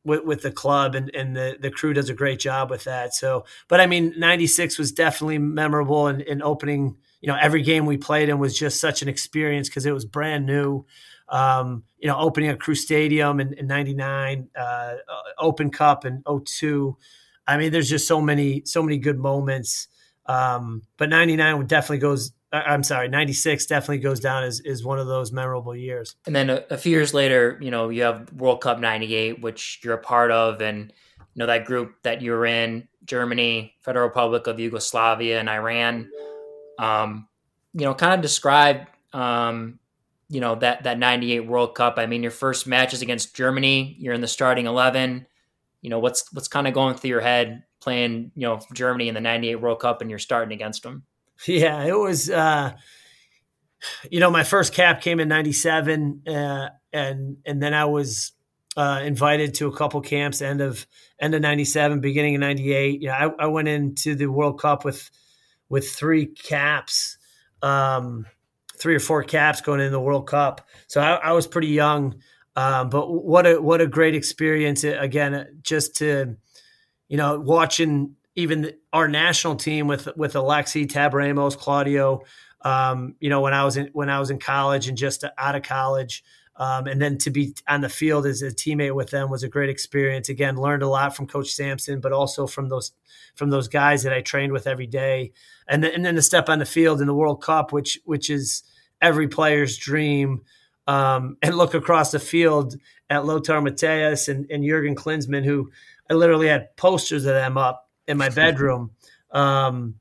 with, 0.08 0.24
with 0.24 0.42
the 0.42 0.52
club 0.52 0.96
and, 0.96 1.14
and 1.14 1.36
the, 1.36 1.58
the 1.60 1.70
crew 1.70 1.94
does 1.94 2.10
a 2.10 2.14
great 2.14 2.40
job 2.40 2.70
with 2.70 2.86
that. 2.86 3.14
So, 3.14 3.46
but 3.68 3.82
I 3.82 3.88
mean, 3.88 4.14
96 4.18 4.80
was 4.80 4.92
definitely 4.92 5.38
memorable 5.38 6.08
and, 6.08 6.22
and 6.22 6.42
opening, 6.42 6.98
you 7.22 7.28
know, 7.28 7.38
every 7.40 7.62
game 7.62 7.86
we 7.86 7.98
played 7.98 8.30
in 8.30 8.40
was 8.40 8.58
just 8.58 8.80
such 8.80 9.02
an 9.02 9.10
experience 9.10 9.68
because 9.68 9.86
it 9.86 9.94
was 9.94 10.06
brand 10.06 10.46
new. 10.46 10.86
Um, 11.30 11.84
you 12.00 12.08
know, 12.08 12.18
opening 12.18 12.50
a 12.50 12.56
crew 12.56 12.74
stadium 12.74 13.42
in, 13.42 13.52
in 13.54 13.68
99, 13.68 14.48
uh, 14.58 14.96
open 15.38 15.72
cup 15.72 16.06
in 16.06 16.24
02. 16.46 16.96
I 17.46 17.58
mean, 17.58 17.74
there's 17.74 17.90
just 17.90 18.08
so 18.08 18.22
many, 18.22 18.64
so 18.64 18.82
many 18.82 18.98
good 18.98 19.20
moments. 19.20 19.90
Um, 20.26 20.84
but 20.96 21.10
99 21.10 21.66
definitely 21.66 21.98
goes 22.00 22.32
I'm 22.52 22.84
sorry, 22.84 23.10
96 23.10 23.66
definitely 23.66 23.98
goes 24.00 24.22
down 24.22 24.44
as, 24.44 24.62
is 24.62 24.84
one 24.84 25.00
of 25.00 25.08
those 25.08 25.34
memorable 25.34 25.76
years. 25.76 26.16
And 26.26 26.36
then 26.36 26.50
a, 26.50 26.64
a, 26.70 26.78
few 26.78 26.92
years 26.92 27.14
later, 27.14 27.58
you 27.62 27.72
know, 27.72 27.90
you 27.90 28.04
have 28.04 28.32
World 28.32 28.62
Cup 28.62 28.80
98, 28.80 29.42
which 29.42 29.82
you're 29.84 29.96
a 29.96 30.02
part 30.02 30.32
of. 30.32 30.62
And, 30.62 30.94
you 31.34 31.40
know, 31.40 31.48
that 31.48 31.66
group 31.66 31.96
that 32.04 32.22
you're 32.22 32.46
in, 32.46 32.88
Germany, 33.06 33.74
Federal 33.82 34.08
Republic 34.08 34.48
of 34.48 34.62
Yugoslavia, 34.62 35.40
and 35.40 35.50
Iran, 35.50 36.10
um, 36.80 37.28
you 37.74 37.84
know, 37.84 37.94
kind 37.94 38.14
of 38.14 38.22
describe, 38.22 38.88
um, 39.12 39.80
you 40.30 40.40
know, 40.40 40.56
that, 40.56 40.84
that 40.84 41.00
98 41.00 41.42
World 41.42 41.76
Cup. 41.76 41.96
I 41.98 42.06
mean, 42.06 42.22
your 42.24 42.32
first 42.32 42.66
match 42.66 42.94
is 42.94 43.02
against 43.02 43.36
Germany. 43.36 43.98
You're 44.00 44.14
in 44.14 44.22
the 44.22 44.28
starting 44.28 44.68
11. 44.68 45.26
You 45.82 45.90
know, 45.90 46.00
what's, 46.00 46.32
what's 46.32 46.48
kind 46.48 46.68
of 46.68 46.74
going 46.74 46.96
through 46.96 47.10
your 47.10 47.22
head 47.22 47.64
playing, 47.82 48.32
you 48.36 48.48
know, 48.48 48.62
Germany 48.74 49.10
in 49.10 49.16
the 49.16 49.22
98 49.22 49.56
World 49.56 49.80
Cup 49.80 50.00
and 50.00 50.10
you're 50.10 50.20
starting 50.20 50.54
against 50.54 50.84
them? 50.84 51.04
Yeah, 51.46 51.84
it 51.84 51.98
was. 51.98 52.30
Uh, 52.30 52.74
you 54.10 54.20
know, 54.20 54.32
my 54.32 54.44
first 54.44 54.74
cap 54.74 55.02
came 55.02 55.20
in 55.20 55.28
'97, 55.28 56.24
uh, 56.28 56.70
and 56.92 57.38
and 57.46 57.62
then 57.62 57.74
I 57.74 57.86
was 57.86 58.32
uh, 58.76 59.02
invited 59.04 59.54
to 59.56 59.68
a 59.68 59.76
couple 59.76 60.02
camps 60.02 60.42
end 60.42 60.62
of 60.62 60.86
end 61.20 61.36
of 61.36 61.42
'97, 61.42 62.00
beginning 62.00 62.36
of 62.36 62.42
'98. 62.42 63.02
Yeah, 63.02 63.16
I, 63.40 63.44
I, 63.44 63.48
went 63.48 63.68
into 63.68 64.16
the 64.16 64.28
World 64.28 64.60
Cup 64.60 64.84
with 64.84 65.10
with 65.70 65.90
three 65.90 66.26
caps, 66.26 67.18
um, 67.62 68.26
three 68.78 68.96
or 68.96 69.00
four 69.00 69.24
caps 69.24 69.62
going 69.62 69.80
in 69.80 69.92
the 69.92 70.00
World 70.00 70.28
Cup. 70.28 70.68
So 70.88 71.02
I, 71.02 71.16
I 71.16 71.32
was 71.34 71.48
pretty 71.48 71.70
young, 71.70 72.16
um, 72.56 72.90
but 72.90 73.10
what 73.12 73.46
a 73.46 73.62
what 73.62 73.82
a 73.82 73.88
great 73.88 74.16
experience 74.16 74.84
again, 74.84 75.60
just 75.62 75.98
to 75.98 76.36
you 77.08 77.18
know 77.18 77.40
watching 77.40 78.16
even 78.38 78.72
our 78.94 79.08
national 79.08 79.56
team 79.56 79.88
with 79.88 80.08
with 80.16 80.34
Alexi, 80.34 80.88
Tab 80.88 81.14
Ramos, 81.14 81.58
Claudio. 81.58 82.22
Um, 82.62 83.16
you 83.20 83.30
know, 83.30 83.42
when 83.42 83.54
I 83.54 83.66
was 83.66 83.76
in 83.76 83.90
when 83.94 84.10
I 84.10 84.20
was 84.20 84.30
in 84.30 84.40
college 84.40 84.88
and 84.88 84.98
just 84.98 85.26
out 85.38 85.56
of 85.56 85.64
college, 85.64 86.24
um, 86.56 86.86
and 86.86 87.02
then 87.02 87.18
to 87.20 87.32
be 87.32 87.56
on 87.68 87.82
the 87.82 87.90
field 87.90 88.28
as 88.28 88.44
a 88.44 88.52
teammate 88.52 88.96
with 88.96 89.10
them 89.10 89.30
was 89.30 89.42
a 89.42 89.50
great 89.50 89.70
experience. 89.70 90.30
Again, 90.30 90.56
learned 90.56 90.84
a 90.84 90.88
lot 90.88 91.16
from 91.16 91.26
Coach 91.26 91.50
Sampson, 91.50 92.00
but 92.00 92.14
also 92.14 92.46
from 92.46 92.70
those 92.70 92.94
from 93.36 93.50
those 93.50 93.68
guys 93.68 94.04
that 94.04 94.14
I 94.14 94.22
trained 94.22 94.54
with 94.54 94.68
every 94.68 94.88
day. 94.88 95.34
And 95.68 95.84
then 95.84 95.92
and 95.94 96.06
then 96.06 96.16
to 96.16 96.22
step 96.22 96.48
on 96.48 96.60
the 96.60 96.66
field 96.66 97.02
in 97.02 97.08
the 97.08 97.16
World 97.16 97.42
Cup, 97.42 97.74
which 97.74 98.00
which 98.06 98.30
is 98.30 98.64
every 99.02 99.28
player's 99.28 99.78
dream. 99.78 100.42
Um, 100.86 101.36
and 101.42 101.58
look 101.58 101.74
across 101.74 102.12
the 102.12 102.20
field 102.20 102.78
at 103.10 103.26
Lothar 103.26 103.60
Matthäus 103.60 104.30
and, 104.30 104.50
and 104.50 104.64
Jurgen 104.64 104.96
Klinsmann, 104.96 105.44
who 105.44 105.70
I 106.10 106.14
literally 106.14 106.48
had 106.48 106.78
posters 106.78 107.26
of 107.26 107.34
them 107.34 107.58
up 107.58 107.87
in 108.08 108.18
my 108.18 108.30
bedroom. 108.30 108.92
Um, 109.32 109.96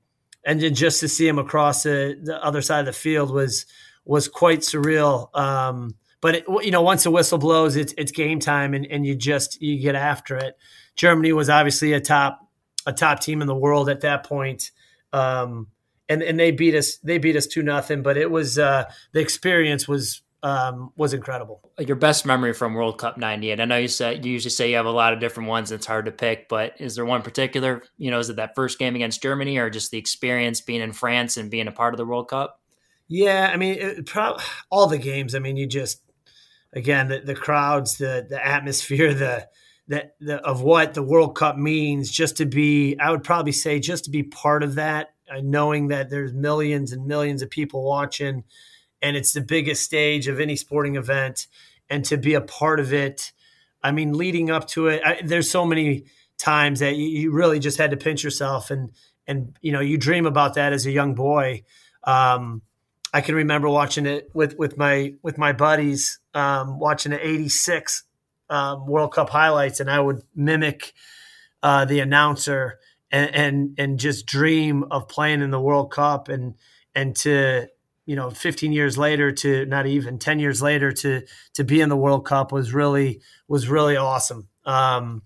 and 0.45 0.61
then 0.61 0.75
just 0.75 1.01
to 1.01 1.09
see 1.09 1.27
him 1.27 1.39
across 1.39 1.83
the, 1.83 2.19
the, 2.23 2.43
other 2.43 2.63
side 2.63 2.81
of 2.81 2.87
the 2.87 2.93
field 2.93 3.33
was 3.33 3.67
was 4.05 4.29
quite 4.29 4.61
surreal. 4.61 5.37
Um, 5.37 5.97
but 6.21 6.37
it, 6.37 6.45
you 6.63 6.71
know, 6.71 6.83
once 6.83 7.03
the 7.03 7.11
whistle 7.11 7.39
blows, 7.39 7.77
it's 7.77 7.93
it's 7.99 8.13
game 8.13 8.39
time, 8.39 8.73
and, 8.73 8.87
and 8.87 9.05
you 9.05 9.17
just 9.17 9.61
you 9.61 9.79
get 9.79 9.97
after 9.97 10.37
it. 10.37 10.57
Germany 10.95 11.33
was 11.33 11.51
obviously 11.51 11.93
a 11.93 12.01
top 12.01 12.41
a 12.87 12.93
top 12.93 13.21
team 13.21 13.41
in 13.41 13.49
the 13.49 13.55
world 13.55 13.89
at 13.89 14.03
that 14.03 14.25
point. 14.25 14.71
Um, 15.13 15.69
and 16.09 16.23
and 16.23 16.39
they 16.39 16.53
beat 16.53 16.75
us 16.75 16.99
they 16.99 17.19
beat 17.19 17.37
us 17.37 17.47
two 17.47 17.63
nothing. 17.63 18.03
But 18.03 18.17
it 18.17 18.31
was 18.31 18.59
uh, 18.59 18.85
the 19.13 19.21
experience 19.21 19.89
was 19.89 20.23
um, 20.43 20.93
was 20.97 21.15
incredible. 21.15 21.61
Your 21.79 21.97
best 21.97 22.27
memory 22.27 22.53
from 22.53 22.75
World 22.75 22.99
Cup 22.99 23.17
'98? 23.17 23.61
I 23.61 23.65
know 23.65 23.79
you 23.79 23.89
said 23.89 24.25
you 24.25 24.33
usually 24.33 24.51
say 24.51 24.71
you 24.71 24.77
have 24.77 24.87
a 24.87 24.91
lot 24.91 25.13
of 25.13 25.21
different 25.21 25.49
ones. 25.49 25.73
It's 25.73 25.87
hard 25.87 26.07
to 26.07 26.13
pick, 26.13 26.49
but 26.49 26.75
is 26.79 26.95
there 26.95 27.05
one 27.05 27.23
particular? 27.23 27.83
You 27.99 28.11
know, 28.11 28.19
is 28.19 28.31
it 28.31 28.37
that 28.37 28.55
first 28.55 28.79
game 28.79 28.95
against 28.95 29.23
Germany, 29.23 29.59
or 29.59 29.71
just 29.71 29.91
the 29.91 29.99
experience 29.99 30.61
being 30.61 30.83
in 30.83 30.93
France 30.93 31.37
and 31.37 31.51
being 31.51 31.69
a 31.69 31.73
part 31.73 31.95
of 31.95 31.99
the 31.99 32.07
World 32.07 32.29
Cup? 32.29 32.61
Yeah, 33.09 33.51
I 33.53 33.57
mean, 33.57 33.79
it, 33.79 34.07
pro- 34.07 34.37
all 34.71 34.87
the 34.87 34.99
games. 34.99 35.35
I 35.35 35.39
mean, 35.39 35.57
you 35.57 35.67
just 35.67 36.03
again 36.73 37.09
the, 37.09 37.21
the 37.21 37.35
crowds, 37.35 37.99
the 37.99 38.27
the 38.29 38.45
atmosphere, 38.45 39.15
the 39.15 39.49
that 39.89 40.17
the, 40.21 40.37
of 40.37 40.63
what 40.63 40.95
the 40.95 41.03
World 41.03 41.37
Cup 41.37 41.57
means. 41.57 42.11
Just 42.11 42.37
to 42.39 42.47
be, 42.47 42.97
I 42.99 43.11
would 43.11 43.25
probably 43.25 43.53
say, 43.53 43.81
just 43.81 44.05
to 44.05 44.11
be 44.11 44.23
part 44.23 44.63
of 44.63 44.75
that, 44.77 45.15
uh, 45.31 45.41
knowing 45.43 45.89
that 45.89 46.11
there's 46.11 46.33
millions 46.33 46.93
and 46.93 47.07
millions 47.07 47.43
of 47.43 47.51
people 47.51 47.85
watching 47.85 48.45
and 49.07 49.17
it's 49.17 49.33
the 49.33 49.41
biggest 49.41 49.85
stage 49.85 50.29
of 50.29 50.41
any 50.41 50.57
sporting 50.57 50.97
event 50.97 51.47
and 51.89 52.05
to 52.05 52.17
be 52.17 52.35
a 52.35 52.41
part 52.41 52.81
of 52.81 52.93
it 52.93 53.33
I 53.87 53.93
mean, 53.93 54.15
leading 54.15 54.51
up 54.51 54.67
to 54.71 54.89
it, 54.89 55.03
I, 55.05 55.21
there's 55.23 55.49
so 55.49 55.65
many 55.65 56.07
times 56.39 56.81
that 56.81 56.97
you, 56.97 57.07
you, 57.07 57.31
really 57.31 57.61
just 57.61 57.79
had 57.79 57.93
to 57.93 57.97
pinch 57.97 58.25
yourself 58.25 58.73
and 58.73 58.91
and 59.29 59.57
you 59.63 59.71
know 59.71 59.81
you 59.81 59.97
dream 59.97 60.27
about 60.27 60.55
that 60.55 60.73
as 60.73 60.87
a 60.87 60.91
young 60.91 61.15
boy. 61.15 61.63
Um, 62.03 62.63
I 63.15 63.21
can 63.21 63.37
remember 63.37 63.69
watching 63.69 64.05
it 64.05 64.29
with 64.35 64.59
with 64.59 64.77
my 64.77 65.15
with 65.23 65.39
my 65.39 65.53
buddies, 65.53 66.19
um, 66.35 66.81
watching 66.81 67.13
the 67.13 67.25
'86 67.25 68.03
um, 68.51 68.89
World 68.89 69.13
Cup 69.13 69.31
highlights, 69.31 69.79
and 69.79 69.89
I 69.89 70.01
would 70.01 70.23
mimic 70.35 70.93
uh, 71.63 71.85
the 71.85 72.01
announcer 72.01 72.81
and, 73.13 73.35
and 73.37 73.75
and 73.79 73.99
just 74.01 74.27
dream 74.27 74.85
of 74.91 75.07
playing 75.07 75.43
in 75.43 75.53
the 75.53 75.61
World 75.61 75.93
Cup 75.93 76.29
and 76.29 76.57
and 76.93 77.15
to 77.19 77.69
you 78.07 78.17
know 78.17 78.31
15 78.31 78.73
years 78.73 78.97
later 78.97 79.33
to 79.33 79.67
not 79.67 79.87
even 79.87 80.19
10 80.19 80.39
years 80.39 80.63
later 80.63 80.93
to 80.93 81.23
to 81.55 81.65
be 81.65 81.81
in 81.81 81.89
the 81.89 81.97
World 81.97 82.25
Cup 82.25 82.53
was 82.53 82.73
really 82.73 83.21
was 83.49 83.69
really 83.69 83.97
awesome 83.97 84.49
um, 84.65 85.23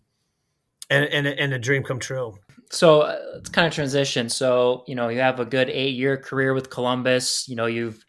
and, 0.89 1.05
and 1.07 1.27
and 1.27 1.53
a 1.53 1.59
dream 1.59 1.83
come 1.83 1.99
true. 1.99 2.37
So 2.71 3.03
uh, 3.03 3.19
it's 3.37 3.51
kind 3.51 3.67
of 3.67 3.73
transition. 3.73 4.29
So 4.29 4.85
you 4.87 4.95
know 4.95 5.09
you 5.09 5.21
have 5.21 5.41
a 5.41 5.45
good 5.45 5.71
eight 5.71 5.95
year 5.95 6.17
career 6.17 6.55
with 6.55 6.71
Columbus. 6.71 7.49
You 7.49 7.57
know 7.57 7.67
you've 7.67 8.05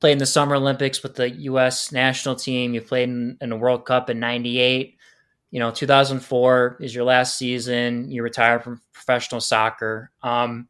played 0.00 0.12
in 0.12 0.18
the 0.18 0.26
Summer 0.26 0.54
Olympics 0.54 1.02
with 1.02 1.16
the 1.16 1.30
U.S. 1.30 1.92
national 1.92 2.36
team. 2.36 2.72
You 2.72 2.80
played 2.80 3.08
in, 3.08 3.36
in 3.40 3.50
the 3.50 3.56
World 3.56 3.84
Cup 3.84 4.08
in 4.08 4.20
'98. 4.20 4.96
You 5.50 5.58
know, 5.58 5.72
2004 5.72 6.76
is 6.80 6.94
your 6.94 7.04
last 7.04 7.36
season. 7.36 8.08
You 8.10 8.22
retired 8.22 8.62
from 8.62 8.80
professional 8.92 9.40
soccer. 9.40 10.12
Um, 10.22 10.68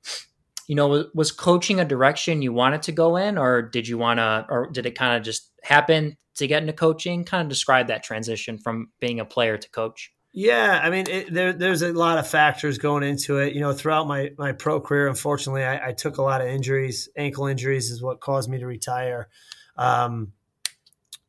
you 0.70 0.76
know, 0.76 1.06
was 1.14 1.32
coaching 1.32 1.80
a 1.80 1.84
direction 1.84 2.42
you 2.42 2.52
wanted 2.52 2.82
to 2.82 2.92
go 2.92 3.16
in, 3.16 3.36
or 3.36 3.60
did 3.60 3.88
you 3.88 3.98
want 3.98 4.18
to, 4.18 4.46
or 4.48 4.70
did 4.70 4.86
it 4.86 4.92
kind 4.92 5.16
of 5.16 5.24
just 5.24 5.50
happen 5.64 6.16
to 6.36 6.46
get 6.46 6.62
into 6.62 6.72
coaching? 6.72 7.24
Kind 7.24 7.42
of 7.42 7.48
describe 7.48 7.88
that 7.88 8.04
transition 8.04 8.56
from 8.56 8.92
being 9.00 9.18
a 9.18 9.24
player 9.24 9.58
to 9.58 9.70
coach. 9.70 10.12
Yeah, 10.32 10.80
I 10.80 10.90
mean, 10.90 11.08
it, 11.08 11.34
there, 11.34 11.52
there's 11.52 11.82
a 11.82 11.92
lot 11.92 12.18
of 12.18 12.28
factors 12.28 12.78
going 12.78 13.02
into 13.02 13.38
it. 13.38 13.52
You 13.52 13.62
know, 13.62 13.72
throughout 13.72 14.06
my 14.06 14.30
my 14.38 14.52
pro 14.52 14.80
career, 14.80 15.08
unfortunately, 15.08 15.64
I, 15.64 15.88
I 15.88 15.92
took 15.92 16.18
a 16.18 16.22
lot 16.22 16.40
of 16.40 16.46
injuries. 16.46 17.08
Ankle 17.16 17.48
injuries 17.48 17.90
is 17.90 18.00
what 18.00 18.20
caused 18.20 18.48
me 18.48 18.60
to 18.60 18.66
retire. 18.66 19.28
Um, 19.76 20.34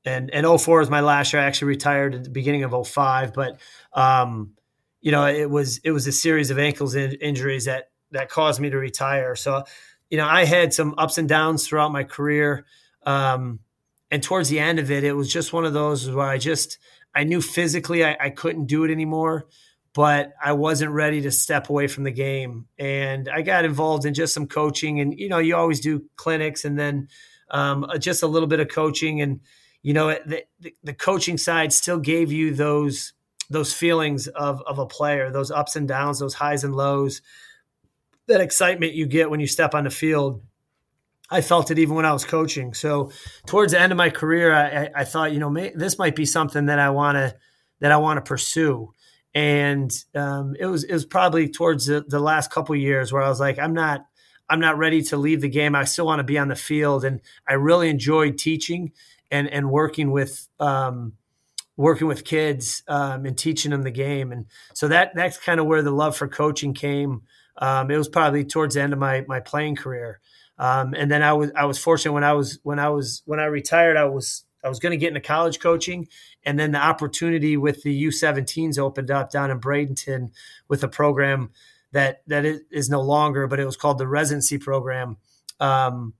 and 0.06 0.30
and 0.32 0.46
04 0.46 0.82
is 0.82 0.92
my 0.92 1.02
last 1.02 1.34
year. 1.34 1.42
I 1.42 1.46
actually 1.46 1.70
retired 1.70 2.14
at 2.14 2.24
the 2.26 2.30
beginning 2.30 2.64
of 2.64 2.88
05, 2.88 3.34
but 3.34 3.60
um, 3.94 4.52
you 5.00 5.12
know, 5.12 5.26
it 5.26 5.50
was 5.50 5.80
it 5.80 5.90
was 5.90 6.06
a 6.06 6.12
series 6.12 6.52
of 6.52 6.60
ankles 6.60 6.94
in, 6.94 7.14
injuries 7.14 7.66
that 7.66 7.86
that 8.12 8.30
caused 8.30 8.60
me 8.60 8.70
to 8.70 8.78
retire. 8.78 9.36
So, 9.36 9.64
you 10.10 10.18
know, 10.18 10.28
I 10.28 10.46
had 10.46 10.74
some 10.74 10.96
ups 10.98 11.18
and 11.18 11.28
downs 11.28 11.68
throughout 11.68 11.92
my 11.92 12.04
career. 12.04 12.66
Um, 13.06 13.60
and 14.12 14.22
towards 14.22 14.50
the 14.50 14.60
end 14.60 14.80
of 14.80 14.92
it, 14.92 15.04
it 15.04 15.14
was 15.14 15.32
just 15.32 15.54
one 15.54 15.66
of 15.66 15.74
those 15.74 16.10
where 16.10 16.28
I 16.28 16.38
just 16.38 16.78
I 17.16 17.24
knew 17.24 17.42
physically 17.42 18.06
I, 18.06 18.18
I 18.20 18.30
couldn't 18.30 18.66
do 18.66 18.84
it 18.84 18.92
anymore, 18.92 19.48
but 19.94 20.34
I 20.44 20.54
wasn't 20.54 20.92
ready 20.92 21.22
to 21.22 21.32
step 21.32 21.70
away 21.70 21.88
from 21.88 22.04
the 22.04 22.12
game. 22.12 22.68
And 22.78 23.30
I 23.30 23.42
got 23.42 23.66
involved 23.66 24.06
in 24.06 24.14
just 24.14 24.34
some 24.34 24.48
coaching, 24.48 25.00
and 25.00 25.18
you 25.18 25.30
know, 25.30 25.40
you 25.40 25.56
always 25.56 25.80
do 25.80 26.06
clinics 26.16 26.66
and 26.66 26.78
then 26.78 27.08
um, 27.50 27.86
uh, 27.86 27.98
just 27.98 28.24
a 28.24 28.28
little 28.28 28.48
bit 28.48 28.60
of 28.60 28.70
coaching. 28.70 29.22
And 29.22 29.42
you 29.82 29.94
know, 29.94 30.16
the, 30.26 30.44
the 30.84 30.94
coaching 30.94 31.38
side 31.38 31.74
still 31.74 32.00
gave 32.00 32.32
you 32.32 32.54
those 32.54 33.14
those 33.50 33.74
feelings 33.74 34.28
of 34.28 34.62
of 34.62 34.80
a 34.80 34.86
player, 34.86 35.32
those 35.32 35.52
ups 35.52 35.76
and 35.76 35.88
downs, 35.88 36.20
those 36.20 36.36
highs 36.36 36.64
and 36.64 36.76
lows, 36.76 37.22
that 38.32 38.42
excitement 38.42 38.94
you 38.94 39.06
get 39.06 39.30
when 39.30 39.40
you 39.40 39.48
step 39.48 39.74
on 39.74 39.84
the 39.84 39.90
field. 39.90 40.42
I 41.30 41.42
felt 41.42 41.72
it 41.72 41.80
even 41.80 41.96
when 41.96 42.06
I 42.06 42.12
was 42.12 42.26
coaching. 42.26 42.74
So 42.74 43.12
towards 43.46 43.72
the 43.72 43.80
end 43.80 43.94
of 43.94 43.98
my 43.98 44.10
career, 44.10 44.54
I, 44.54 44.90
I 44.94 45.04
thought, 45.06 45.32
you 45.32 45.40
know, 45.40 45.50
may, 45.50 45.72
this 45.74 45.98
might 45.98 46.16
be 46.16 46.26
something 46.26 46.66
that 46.66 46.78
I 46.78 46.90
want 46.90 47.16
to 47.16 47.36
that 47.80 47.92
I 47.92 47.98
want 47.98 48.18
to 48.18 48.28
pursue. 48.28 48.94
And 49.34 49.92
um, 50.14 50.56
it 50.60 50.66
was 50.66 50.84
it 50.84 50.92
was 50.92 51.06
probably 51.06 51.48
towards 51.48 51.86
the, 51.86 52.04
the 52.06 52.20
last 52.20 52.52
couple 52.52 52.76
years 52.76 53.14
where 53.14 53.22
I 53.22 53.30
was 53.30 53.40
like, 53.40 53.60
I'm 53.60 53.74
not 53.74 54.06
I'm 54.50 54.60
not 54.60 54.78
ready 54.78 55.02
to 55.04 55.18
leave 55.18 55.40
the 55.40 55.48
game. 55.48 55.76
I 55.76 55.86
still 55.86 56.06
want 56.06 56.20
to 56.20 56.26
be 56.26 56.38
on 56.38 56.50
the 56.50 56.56
field, 56.56 57.06
and 57.06 57.22
I 57.48 57.54
really 57.54 57.90
enjoyed 57.90 58.38
teaching 58.38 58.92
and 59.32 59.48
and 59.48 59.72
working 59.72 60.12
with 60.12 60.50
um, 60.60 61.14
working 61.78 62.08
with 62.08 62.26
kids 62.26 62.84
um, 62.90 63.26
and 63.26 63.38
teaching 63.38 63.72
them 63.72 63.84
the 63.84 63.92
game. 63.92 64.34
And 64.34 64.46
so 64.74 64.90
that 64.90 65.16
that's 65.16 65.38
kind 65.38 65.62
of 65.62 65.66
where 65.66 65.82
the 65.82 65.92
love 65.92 66.18
for 66.18 66.28
coaching 66.28 66.74
came. 66.74 67.22
Um, 67.58 67.92
it 67.92 67.98
was 67.98 68.10
probably 68.10 68.46
towards 68.46 68.76
the 68.76 68.82
end 68.82 68.94
of 68.94 69.00
my 69.00 69.26
my 69.28 69.40
playing 69.40 69.76
career. 69.76 70.20
Um, 70.58 70.94
and 70.96 71.10
then 71.10 71.24
I 71.24 71.34
was 71.34 71.52
I 71.56 71.66
was 71.66 71.78
fortunate 71.78 72.14
when 72.14 72.24
I 72.24 72.34
was 72.34 72.60
when 72.64 72.80
I 72.80 72.90
was 72.90 73.24
when 73.26 73.40
I 73.40 73.46
retired 73.46 73.98
I 73.98 74.06
was 74.06 74.46
I 74.64 74.70
was 74.70 74.80
going 74.80 74.92
to 74.92 74.98
get 74.98 75.08
into 75.10 75.22
college 75.22 75.60
coaching, 75.60 76.08
and 76.44 76.60
then 76.60 76.72
the 76.72 76.80
opportunity 76.80 77.58
with 77.58 77.84
the 77.84 78.06
U17s 78.06 78.78
opened 78.78 79.10
up 79.10 79.32
down 79.32 79.50
in 79.50 79.60
Bradenton 79.60 80.30
with 80.68 80.84
a 80.84 80.88
program 80.88 81.50
that 81.92 82.22
that 82.28 82.46
is 82.46 82.90
no 82.90 83.02
longer, 83.02 83.48
but 83.48 83.60
it 83.60 83.66
was 83.66 83.76
called 83.76 83.98
the 83.98 84.08
residency 84.08 84.58
program 84.58 85.18
um, 85.60 86.14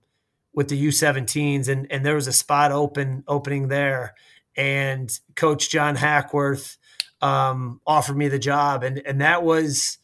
with 0.52 0.68
the 0.68 0.86
U17s, 0.88 1.68
and 1.68 1.90
and 1.90 2.04
there 2.04 2.14
was 2.14 2.26
a 2.26 2.32
spot 2.32 2.72
open 2.72 3.24
opening 3.28 3.68
there, 3.68 4.14
and 4.56 5.10
Coach 5.36 5.70
John 5.70 5.94
Hackworth 5.94 6.78
um, 7.20 7.80
offered 7.86 8.16
me 8.16 8.28
the 8.28 8.38
job, 8.38 8.82
and 8.82 8.98
and 9.06 9.20
that 9.20 9.42
was 9.42 9.98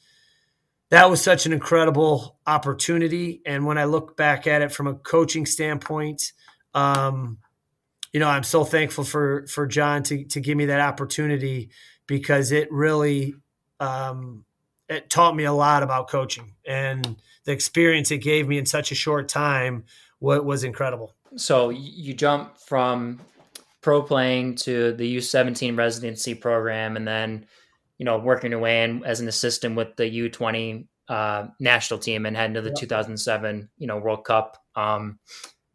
that 0.90 1.10
was 1.10 1.22
such 1.22 1.46
an 1.46 1.52
incredible 1.52 2.38
opportunity. 2.46 3.42
And 3.44 3.66
when 3.66 3.78
I 3.78 3.84
look 3.84 4.16
back 4.16 4.46
at 4.46 4.62
it 4.62 4.72
from 4.72 4.86
a 4.86 4.94
coaching 4.94 5.46
standpoint, 5.46 6.32
um, 6.74 7.38
you 8.12 8.20
know, 8.20 8.28
I'm 8.28 8.44
so 8.44 8.64
thankful 8.64 9.04
for 9.04 9.46
for 9.46 9.66
John 9.66 10.02
to 10.04 10.24
to 10.24 10.40
give 10.40 10.56
me 10.56 10.66
that 10.66 10.80
opportunity 10.80 11.70
because 12.06 12.52
it 12.52 12.72
really 12.72 13.34
um, 13.80 14.44
it 14.88 15.10
taught 15.10 15.36
me 15.36 15.44
a 15.44 15.52
lot 15.52 15.82
about 15.82 16.08
coaching 16.08 16.54
and 16.66 17.16
the 17.44 17.52
experience 17.52 18.10
it 18.10 18.18
gave 18.18 18.48
me 18.48 18.58
in 18.58 18.66
such 18.66 18.90
a 18.92 18.94
short 18.94 19.28
time 19.28 19.84
was 20.20 20.64
incredible. 20.64 21.14
So 21.36 21.70
you 21.70 22.14
jump 22.14 22.58
from 22.58 23.20
pro 23.80 24.02
playing 24.02 24.56
to 24.56 24.92
the 24.92 25.16
U17 25.16 25.76
residency 25.76 26.34
program 26.34 26.96
and 26.96 27.06
then 27.06 27.46
you 27.98 28.04
know, 28.04 28.18
working 28.18 28.52
your 28.52 28.60
way 28.60 28.84
in 28.84 29.04
as 29.04 29.20
an 29.20 29.28
assistant 29.28 29.76
with 29.76 29.96
the 29.96 30.04
U20 30.04 30.86
uh, 31.08 31.46
national 31.58 32.00
team 32.00 32.26
and 32.26 32.36
heading 32.36 32.54
to 32.54 32.60
the 32.60 32.70
2007, 32.70 33.68
you 33.78 33.86
know, 33.86 33.98
World 33.98 34.24
Cup. 34.24 34.56
Um, 34.76 35.18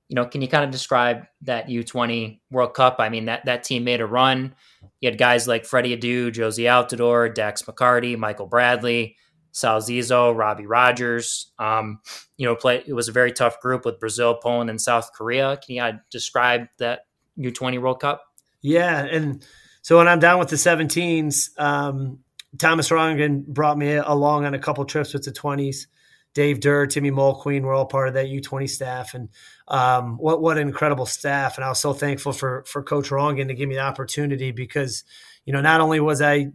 you 0.08 0.16
know, 0.16 0.26
can 0.26 0.42
you 0.42 0.48
kind 0.48 0.64
of 0.64 0.72
describe 0.72 1.26
that 1.42 1.68
U20 1.68 2.40
World 2.52 2.74
Cup? 2.74 2.98
I 3.00 3.10
mean, 3.10 3.26
that 3.26 3.46
that 3.46 3.64
team 3.64 3.84
made 3.84 4.02
a 4.02 4.06
run. 4.06 4.54
You 5.02 5.10
had 5.10 5.18
guys 5.18 5.48
like 5.48 5.66
Freddie 5.66 5.98
Adu, 5.98 6.32
Jozy 6.32 6.66
Altidore, 6.66 7.34
Dax 7.34 7.64
McCarty, 7.64 8.18
Michael 8.18 8.46
Bradley, 8.46 9.16
Sal 9.52 9.82
Zizzo, 9.82 10.36
Robbie 10.38 10.68
Rogers. 10.68 11.52
Um, 11.58 12.00
you 12.38 12.46
know, 12.46 12.56
play. 12.56 12.84
It 12.86 12.94
was 12.94 13.08
a 13.08 13.14
very 13.14 13.32
tough 13.32 13.60
group 13.60 13.86
with 13.86 14.00
Brazil, 14.00 14.36
Poland, 14.36 14.70
and 14.70 14.80
South 14.80 15.12
Korea. 15.14 15.58
Can 15.58 15.76
you 15.76 15.82
uh, 15.82 15.94
describe 16.12 16.68
that 16.78 17.02
U20 17.40 17.82
World 17.82 18.00
Cup? 18.00 18.24
Yeah, 18.62 19.04
and 19.06 19.46
so 19.84 19.98
when 19.98 20.08
I'm 20.08 20.20
down 20.20 20.40
with 20.40 20.48
the 20.48 20.56
17s, 20.56 21.60
um, 21.60 22.20
Thomas 22.58 22.90
Rongen 22.90 23.46
brought 23.46 23.78
me 23.78 23.96
along 23.96 24.46
on 24.46 24.54
a 24.54 24.60
couple 24.60 24.86
trips 24.86 25.14
with 25.14 25.24
the 25.24 25.32
20s. 25.32 25.88
Dave 26.34 26.62
Durr, 26.62 26.88
Timmy 26.88 27.12
Mulqueen 27.12 27.62
were 27.62 27.74
all 27.74 27.86
part 27.86 28.08
of 28.08 28.14
that 28.16 28.28
U20 28.28 28.70
staff, 28.70 29.14
and 29.14 29.30
um, 29.68 30.18
what 30.18 30.42
what 30.42 30.58
an 30.58 30.68
incredible 30.68 31.06
staff! 31.06 31.58
And 31.58 31.66
I 31.66 31.70
was 31.70 31.80
so 31.80 31.94
thankful 31.94 32.32
for 32.32 32.64
for 32.66 32.82
Coach 32.82 33.10
Rongen 33.10 33.50
to 33.50 33.54
give 33.54 33.70
me 33.70 33.76
the 33.76 33.82
opportunity 33.82 34.52
because, 34.52 35.04
you 35.46 35.54
know, 35.54 35.62
not 35.62 35.80
only 35.80 36.00
was 36.00 36.24
I 36.24 36.52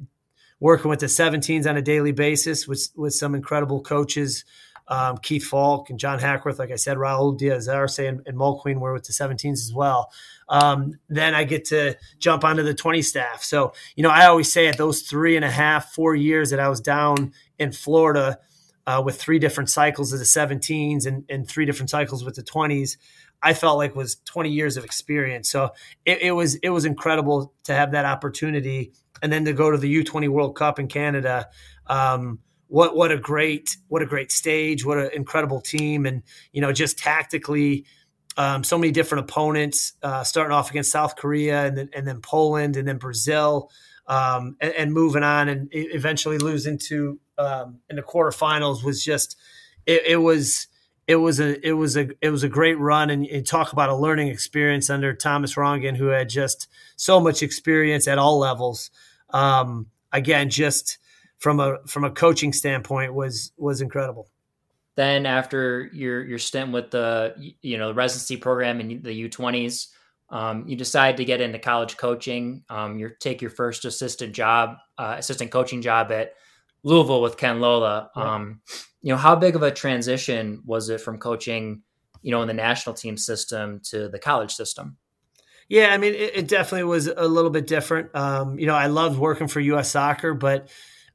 working 0.58 0.90
with 0.90 0.98
the 0.98 1.06
17s 1.06 1.68
on 1.68 1.76
a 1.76 1.82
daily 1.82 2.10
basis 2.10 2.66
with 2.66 2.88
with 2.96 3.14
some 3.14 3.36
incredible 3.36 3.80
coaches, 3.80 4.44
um, 4.88 5.18
Keith 5.18 5.44
Fulk 5.44 5.90
and 5.90 5.98
John 5.98 6.18
Hackworth, 6.18 6.58
like 6.58 6.70
I 6.70 6.76
said, 6.76 6.96
Raul 6.96 7.36
Diaz 7.36 7.68
Arce 7.68 7.98
and, 7.98 8.22
and 8.26 8.36
Mulqueen 8.36 8.80
were 8.80 8.92
with 8.92 9.04
the 9.04 9.12
17s 9.12 9.52
as 9.52 9.72
well 9.74 10.10
um, 10.48 10.98
then 11.08 11.34
I 11.34 11.44
get 11.44 11.66
to 11.66 11.96
jump 12.18 12.44
onto 12.44 12.62
the 12.62 12.74
20 12.74 13.02
staff. 13.02 13.42
So, 13.42 13.72
you 13.96 14.02
know, 14.02 14.10
I 14.10 14.26
always 14.26 14.50
say 14.50 14.66
at 14.68 14.78
those 14.78 15.02
three 15.02 15.36
and 15.36 15.44
a 15.44 15.50
half, 15.50 15.92
four 15.92 16.14
years 16.14 16.50
that 16.50 16.60
I 16.60 16.68
was 16.68 16.80
down 16.80 17.32
in 17.58 17.72
Florida 17.72 18.38
uh, 18.86 19.02
with 19.04 19.20
three 19.20 19.38
different 19.38 19.68
cycles 19.68 20.12
of 20.12 20.18
the 20.18 20.24
17s 20.24 21.06
and, 21.06 21.24
and 21.28 21.46
three 21.46 21.66
different 21.66 21.90
cycles 21.90 22.24
with 22.24 22.34
the 22.34 22.42
20s, 22.42 22.96
I 23.42 23.54
felt 23.54 23.76
like 23.76 23.94
was 23.94 24.16
20 24.24 24.50
years 24.50 24.76
of 24.76 24.84
experience. 24.84 25.50
So 25.50 25.70
it, 26.04 26.22
it 26.22 26.32
was 26.32 26.56
it 26.56 26.70
was 26.70 26.84
incredible 26.84 27.52
to 27.64 27.74
have 27.74 27.92
that 27.92 28.04
opportunity, 28.04 28.92
and 29.22 29.32
then 29.32 29.44
to 29.44 29.52
go 29.52 29.70
to 29.70 29.78
the 29.78 30.02
U20 30.02 30.28
World 30.28 30.56
Cup 30.56 30.80
in 30.80 30.88
Canada. 30.88 31.48
Um, 31.86 32.40
what 32.68 32.94
what 32.94 33.10
a 33.10 33.18
great 33.18 33.76
what 33.88 34.02
a 34.02 34.06
great 34.06 34.30
stage! 34.30 34.84
What 34.84 34.98
an 34.98 35.10
incredible 35.14 35.60
team, 35.60 36.06
and 36.06 36.22
you 36.52 36.60
know 36.60 36.72
just 36.72 36.98
tactically 36.98 37.84
um, 38.36 38.62
so 38.62 38.78
many 38.78 38.92
different 38.92 39.24
opponents, 39.24 39.94
uh, 40.02 40.22
starting 40.22 40.52
off 40.52 40.70
against 40.70 40.92
South 40.92 41.16
Korea 41.16 41.66
and 41.66 41.76
then, 41.76 41.90
and 41.92 42.06
then 42.06 42.20
Poland 42.20 42.76
and 42.76 42.86
then 42.86 42.98
Brazil, 42.98 43.70
um, 44.06 44.56
and, 44.60 44.72
and, 44.74 44.92
moving 44.92 45.24
on 45.24 45.48
and 45.48 45.68
eventually 45.72 46.38
losing 46.38 46.78
to 46.78 47.18
um, 47.36 47.80
in 47.90 47.96
the 47.96 48.02
quarterfinals 48.02 48.84
was 48.84 49.04
just 49.04 49.36
it, 49.86 50.02
it, 50.06 50.16
was 50.16 50.68
it 51.08 51.16
was 51.16 51.40
a 51.40 51.66
it 51.66 51.72
was 51.72 51.96
a 51.96 52.08
it 52.20 52.30
was 52.30 52.44
a 52.44 52.48
great 52.48 52.78
run 52.78 53.10
and, 53.10 53.26
and 53.26 53.44
talk 53.44 53.72
about 53.72 53.90
a 53.90 53.96
learning 53.96 54.28
experience 54.28 54.88
under 54.88 55.12
Thomas 55.14 55.56
Rongen 55.56 55.96
who 55.96 56.06
had 56.06 56.28
just 56.28 56.68
so 56.94 57.18
much 57.18 57.42
experience 57.42 58.06
at 58.06 58.18
all 58.18 58.38
levels. 58.38 58.90
um, 59.30 59.86
again, 60.12 60.48
just 60.48 60.98
from 61.38 61.60
a 61.60 61.78
from 61.86 62.04
a 62.04 62.10
coaching 62.10 62.52
standpoint, 62.52 63.14
was 63.14 63.52
was 63.56 63.80
incredible. 63.80 64.28
Then 64.96 65.26
after 65.26 65.88
your 65.92 66.24
your 66.24 66.38
stint 66.38 66.72
with 66.72 66.90
the 66.90 67.34
you 67.62 67.78
know 67.78 67.88
the 67.88 67.94
residency 67.94 68.36
program 68.36 68.80
in 68.80 69.02
the 69.02 69.12
U 69.12 69.28
twenties, 69.28 69.88
um, 70.30 70.66
you 70.66 70.76
decide 70.76 71.16
to 71.18 71.24
get 71.24 71.40
into 71.40 71.58
college 71.58 71.96
coaching. 71.96 72.64
Um, 72.68 72.98
you 72.98 73.10
take 73.20 73.40
your 73.40 73.50
first 73.50 73.84
assistant 73.84 74.34
job, 74.34 74.76
uh, 74.98 75.14
assistant 75.18 75.50
coaching 75.50 75.82
job 75.82 76.12
at 76.12 76.34
Louisville 76.82 77.22
with 77.22 77.36
Ken 77.36 77.60
Lolla. 77.60 78.10
Um, 78.14 78.60
you 79.00 79.12
know, 79.12 79.16
how 79.16 79.36
big 79.36 79.56
of 79.56 79.62
a 79.62 79.70
transition 79.70 80.62
was 80.66 80.88
it 80.88 81.00
from 81.00 81.18
coaching, 81.18 81.82
you 82.22 82.30
know, 82.30 82.42
in 82.42 82.48
the 82.48 82.54
national 82.54 82.94
team 82.94 83.16
system 83.16 83.80
to 83.84 84.08
the 84.08 84.18
college 84.18 84.52
system? 84.52 84.96
Yeah, 85.68 85.88
I 85.92 85.98
mean, 85.98 86.14
it, 86.14 86.36
it 86.36 86.48
definitely 86.48 86.84
was 86.84 87.06
a 87.06 87.28
little 87.28 87.50
bit 87.50 87.66
different. 87.66 88.14
Um, 88.14 88.58
you 88.58 88.66
know, 88.66 88.74
I 88.74 88.86
loved 88.86 89.18
working 89.18 89.48
for 89.48 89.60
U.S. 89.60 89.90
Soccer, 89.90 90.34
but 90.34 90.68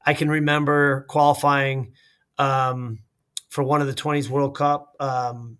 I 0.06 0.14
can 0.14 0.30
remember 0.30 1.06
qualifying 1.10 1.94
um, 2.38 3.00
for 3.50 3.64
one 3.64 3.82
of 3.82 3.88
the 3.88 3.94
20s 3.94 4.30
World 4.30 4.56
Cup 4.56 4.96
um, 5.00 5.58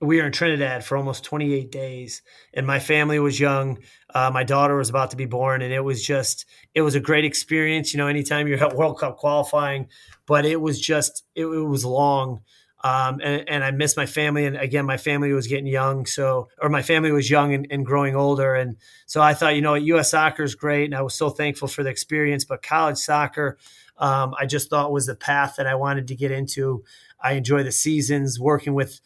we 0.00 0.18
were 0.18 0.26
in 0.26 0.32
Trinidad 0.32 0.84
for 0.84 0.96
almost 0.96 1.24
28 1.24 1.72
days, 1.72 2.22
and 2.54 2.66
my 2.66 2.78
family 2.78 3.18
was 3.18 3.40
young. 3.40 3.78
Uh, 4.14 4.30
my 4.32 4.44
daughter 4.44 4.76
was 4.76 4.88
about 4.88 5.10
to 5.10 5.16
be 5.16 5.26
born, 5.26 5.60
and 5.60 5.72
it 5.72 5.80
was 5.80 6.04
just 6.04 6.46
it 6.74 6.82
was 6.82 6.94
a 6.94 7.00
great 7.00 7.24
experience. 7.24 7.92
You 7.92 7.98
know, 7.98 8.06
anytime 8.06 8.46
you're 8.46 8.62
at 8.62 8.76
World 8.76 8.98
Cup 8.98 9.16
qualifying, 9.16 9.88
but 10.26 10.44
it 10.44 10.60
was 10.60 10.80
just 10.80 11.24
it, 11.34 11.46
it 11.46 11.64
was 11.64 11.84
long. 11.84 12.42
Um, 12.82 13.20
and, 13.22 13.48
and, 13.48 13.64
I 13.64 13.72
miss 13.72 13.96
my 13.96 14.06
family. 14.06 14.46
And 14.46 14.56
again, 14.56 14.86
my 14.86 14.98
family 14.98 15.32
was 15.32 15.48
getting 15.48 15.66
young, 15.66 16.06
so 16.06 16.48
or 16.62 16.68
my 16.68 16.82
family 16.82 17.10
was 17.10 17.28
young 17.28 17.52
and, 17.52 17.66
and 17.70 17.84
growing 17.84 18.14
older, 18.14 18.54
and 18.54 18.76
so 19.04 19.20
I 19.20 19.34
thought, 19.34 19.56
you 19.56 19.62
know, 19.62 19.74
U.S. 19.74 20.10
soccer 20.10 20.44
is 20.44 20.54
great, 20.54 20.84
and 20.84 20.94
I 20.94 21.02
was 21.02 21.14
so 21.14 21.28
thankful 21.28 21.66
for 21.66 21.82
the 21.82 21.90
experience. 21.90 22.44
But 22.44 22.62
college 22.62 22.98
soccer, 22.98 23.58
um, 23.96 24.32
I 24.38 24.46
just 24.46 24.70
thought 24.70 24.92
was 24.92 25.06
the 25.06 25.16
path 25.16 25.54
that 25.56 25.66
I 25.66 25.74
wanted 25.74 26.06
to 26.08 26.14
get 26.14 26.30
into. 26.30 26.84
I 27.20 27.32
enjoy 27.32 27.64
the 27.64 27.72
seasons 27.72 28.38
working 28.38 28.74
with 28.74 29.00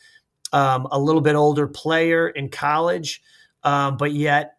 um, 0.52 0.86
a 0.90 0.98
little 0.98 1.22
bit 1.22 1.34
older 1.34 1.66
player 1.66 2.28
in 2.28 2.50
college, 2.50 3.22
um, 3.64 3.96
but 3.96 4.12
yet 4.12 4.58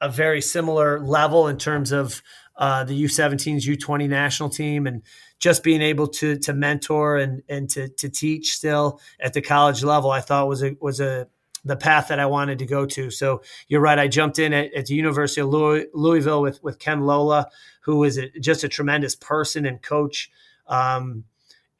a 0.00 0.08
very 0.08 0.40
similar 0.40 1.00
level 1.00 1.48
in 1.48 1.58
terms 1.58 1.92
of 1.92 2.22
uh, 2.56 2.84
the 2.84 3.04
U17s, 3.04 3.62
U20 3.64 4.08
national 4.08 4.48
team, 4.48 4.86
and 4.86 5.02
just 5.38 5.62
being 5.62 5.82
able 5.82 6.08
to 6.08 6.38
to 6.38 6.52
mentor 6.52 7.16
and 7.16 7.42
and 7.48 7.68
to 7.70 7.88
to 7.88 8.08
teach 8.08 8.54
still 8.54 9.00
at 9.20 9.32
the 9.32 9.42
college 9.42 9.82
level, 9.84 10.10
I 10.10 10.20
thought 10.20 10.48
was 10.48 10.62
a 10.62 10.76
was 10.80 11.00
a 11.00 11.28
the 11.64 11.76
path 11.76 12.08
that 12.08 12.20
I 12.20 12.26
wanted 12.26 12.60
to 12.60 12.66
go 12.66 12.86
to. 12.86 13.10
So 13.10 13.42
you're 13.66 13.80
right. 13.80 13.98
I 13.98 14.06
jumped 14.06 14.38
in 14.38 14.52
at, 14.52 14.72
at 14.72 14.86
the 14.86 14.94
University 14.94 15.40
of 15.40 15.48
Louis, 15.48 15.86
Louisville 15.92 16.40
with 16.40 16.62
with 16.62 16.78
Ken 16.78 17.00
Lolla, 17.00 17.48
who 17.80 18.04
is 18.04 18.18
a, 18.18 18.30
just 18.38 18.64
a 18.64 18.68
tremendous 18.68 19.16
person 19.16 19.66
and 19.66 19.82
coach. 19.82 20.30
Um, 20.68 21.24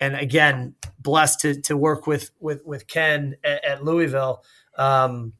and 0.00 0.16
again, 0.16 0.74
blessed 0.98 1.40
to 1.40 1.60
to 1.62 1.76
work 1.76 2.06
with 2.06 2.30
with 2.40 2.64
with 2.66 2.86
Ken 2.86 3.36
at, 3.44 3.64
at 3.64 3.84
Louisville. 3.84 4.44
Um, 4.76 5.32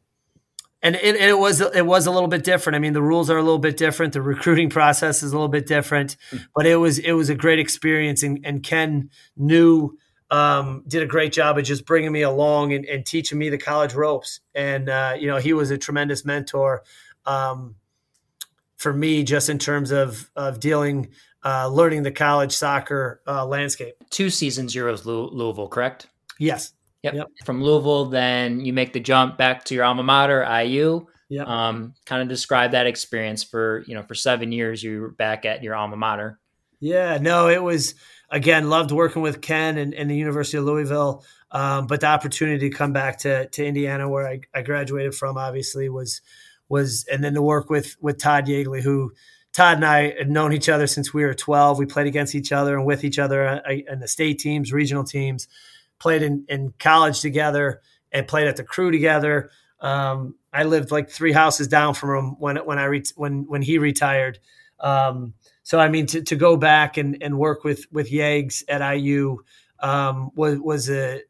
and 0.87 0.97
it, 0.97 1.17
it, 1.17 1.39
was 1.39 1.61
it 1.61 1.85
was 1.85 2.07
a 2.07 2.13
little 2.13 2.29
bit 2.29 2.45
different. 2.45 2.77
I 2.77 2.79
mean, 2.79 2.93
the 2.93 3.03
rules 3.03 3.29
are 3.29 3.37
a 3.37 3.43
little 3.43 3.59
bit 3.59 3.77
different. 3.77 4.13
The 4.13 4.23
recruiting 4.23 4.71
process 4.79 5.23
is 5.23 5.33
a 5.33 5.35
little 5.35 5.49
bit 5.49 5.67
different, 5.67 6.17
hmm. 6.31 6.37
but 6.55 6.65
it 6.65 6.77
was 6.77 6.99
it 6.99 7.13
was 7.13 7.29
a 7.29 7.35
great 7.35 7.59
experience. 7.59 8.23
And, 8.23 8.41
and 8.45 8.63
Ken 8.63 9.11
knew 9.37 9.99
um, 10.31 10.85
did 10.87 11.03
a 11.03 11.07
great 11.07 11.33
job 11.33 11.59
of 11.59 11.65
just 11.65 11.87
bringing 11.87 12.13
me 12.13 12.23
along 12.23 12.73
and, 12.73 12.85
and 12.85 13.05
teaching 13.05 13.39
me 13.39 13.49
the 13.49 13.59
college 13.59 13.95
ropes. 13.95 14.41
And 14.55 14.89
uh, 14.89 15.17
you 15.19 15.27
know, 15.27 15.39
he 15.39 15.53
was 15.53 15.71
a 15.73 15.79
tremendous 15.79 16.25
mentor 16.25 16.85
um, 17.25 17.75
for 18.77 18.93
me, 18.93 19.25
just 19.25 19.49
in 19.49 19.59
terms 19.59 19.91
of 19.91 20.31
of 20.37 20.61
dealing 20.61 21.09
uh, 21.45 21.69
learning 21.69 22.05
the 22.05 22.13
college 22.13 22.53
soccer 22.53 23.23
uh, 23.27 23.45
landscape. 23.45 23.97
Two 24.11 24.31
seasons 24.31 24.73
you're 24.73 24.95
Louisville, 24.95 25.69
correct? 25.69 26.07
Yes. 26.39 26.73
Yep. 27.07 27.15
yep. 27.15 27.27
From 27.45 27.63
Louisville, 27.63 28.07
then 28.07 28.65
you 28.65 28.73
make 28.73 28.93
the 28.93 29.01
jump 29.01 29.37
back 29.39 29.65
to 29.65 29.75
your 29.75 29.85
alma 29.85 30.03
mater, 30.03 30.43
IU. 30.45 31.07
Yeah. 31.29 31.43
Um, 31.43 31.95
kind 32.05 32.23
of 32.23 32.29
describe 32.29 32.73
that 32.73 32.87
experience 32.87 33.43
for 33.43 33.85
you 33.87 33.95
know 33.95 34.03
for 34.03 34.15
seven 34.15 34.53
years 34.53 34.83
you 34.83 35.01
were 35.01 35.11
back 35.11 35.45
at 35.45 35.63
your 35.63 35.75
alma 35.75 35.97
mater. 35.97 36.39
Yeah. 36.79 37.19
No, 37.19 37.49
it 37.49 37.63
was 37.63 37.95
again 38.31 38.69
loved 38.69 38.93
working 38.93 39.23
with 39.23 39.41
Ken 39.41 39.79
and, 39.79 39.95
and 39.95 40.11
the 40.11 40.17
University 40.17 40.59
of 40.59 40.65
Louisville. 40.65 41.25
Um, 41.51 41.87
but 41.87 42.01
the 42.01 42.09
opportunity 42.09 42.69
to 42.71 42.77
come 42.77 42.93
back 42.93 43.19
to 43.21 43.49
to 43.49 43.65
Indiana, 43.65 44.09
where 44.09 44.27
I, 44.27 44.41
I 44.55 44.63
graduated 44.63 45.15
from, 45.15 45.37
obviously 45.37 45.89
was 45.89 46.21
was, 46.69 47.05
and 47.11 47.23
then 47.23 47.35
to 47.35 47.43
work 47.43 47.71
with 47.71 47.97
with 48.01 48.19
Todd 48.19 48.47
Yeagley, 48.47 48.83
who 48.83 49.13
Todd 49.57 49.77
and 49.77 49.87
I 49.87 50.15
had 50.19 50.31
known 50.31 50.53
each 50.53 50.69
other 50.69 50.87
since 50.87 51.15
we 51.15 51.25
were 51.25 51.33
12. 51.33 51.79
We 51.79 51.87
played 51.87 52.07
against 52.07 52.35
each 52.35 52.53
other 52.53 52.77
and 52.77 52.85
with 52.85 53.05
each 53.05 53.19
other 53.19 53.47
uh, 53.47 53.61
in 53.91 54.01
the 54.01 54.07
state 54.07 54.39
teams, 54.39 54.71
regional 54.71 55.03
teams, 55.03 55.49
played 55.99 56.23
in, 56.23 56.45
in 56.49 56.73
college 56.79 57.21
together 57.21 57.81
and 58.13 58.27
played 58.29 58.49
at 58.49 58.57
the 58.57 58.65
crew 58.65 58.91
together. 58.91 59.51
Um, 59.81 60.35
I 60.53 60.65
lived 60.65 60.91
like 60.91 61.11
three 61.11 61.33
houses 61.33 61.69
down 61.69 61.95
from 61.95 62.17
him 62.17 62.37
when, 62.39 62.57
when 62.59 62.79
I, 62.79 62.85
re- 62.85 63.03
when, 63.17 63.47
when 63.47 63.63
he 63.63 63.79
retired. 63.79 64.39
Um, 64.81 65.35
so, 65.63 65.79
I 65.79 65.89
mean, 65.89 66.07
to, 66.07 66.23
to 66.23 66.37
go 66.37 66.57
back 66.57 66.97
and, 66.97 67.23
and 67.23 67.39
work 67.39 67.65
with, 67.65 67.87
with 67.91 68.11
Yags 68.11 68.63
at 68.69 68.87
IU 68.97 69.39
um, 69.81 70.31
was, 70.35 70.59
was 70.59 70.91
a, 70.91 71.23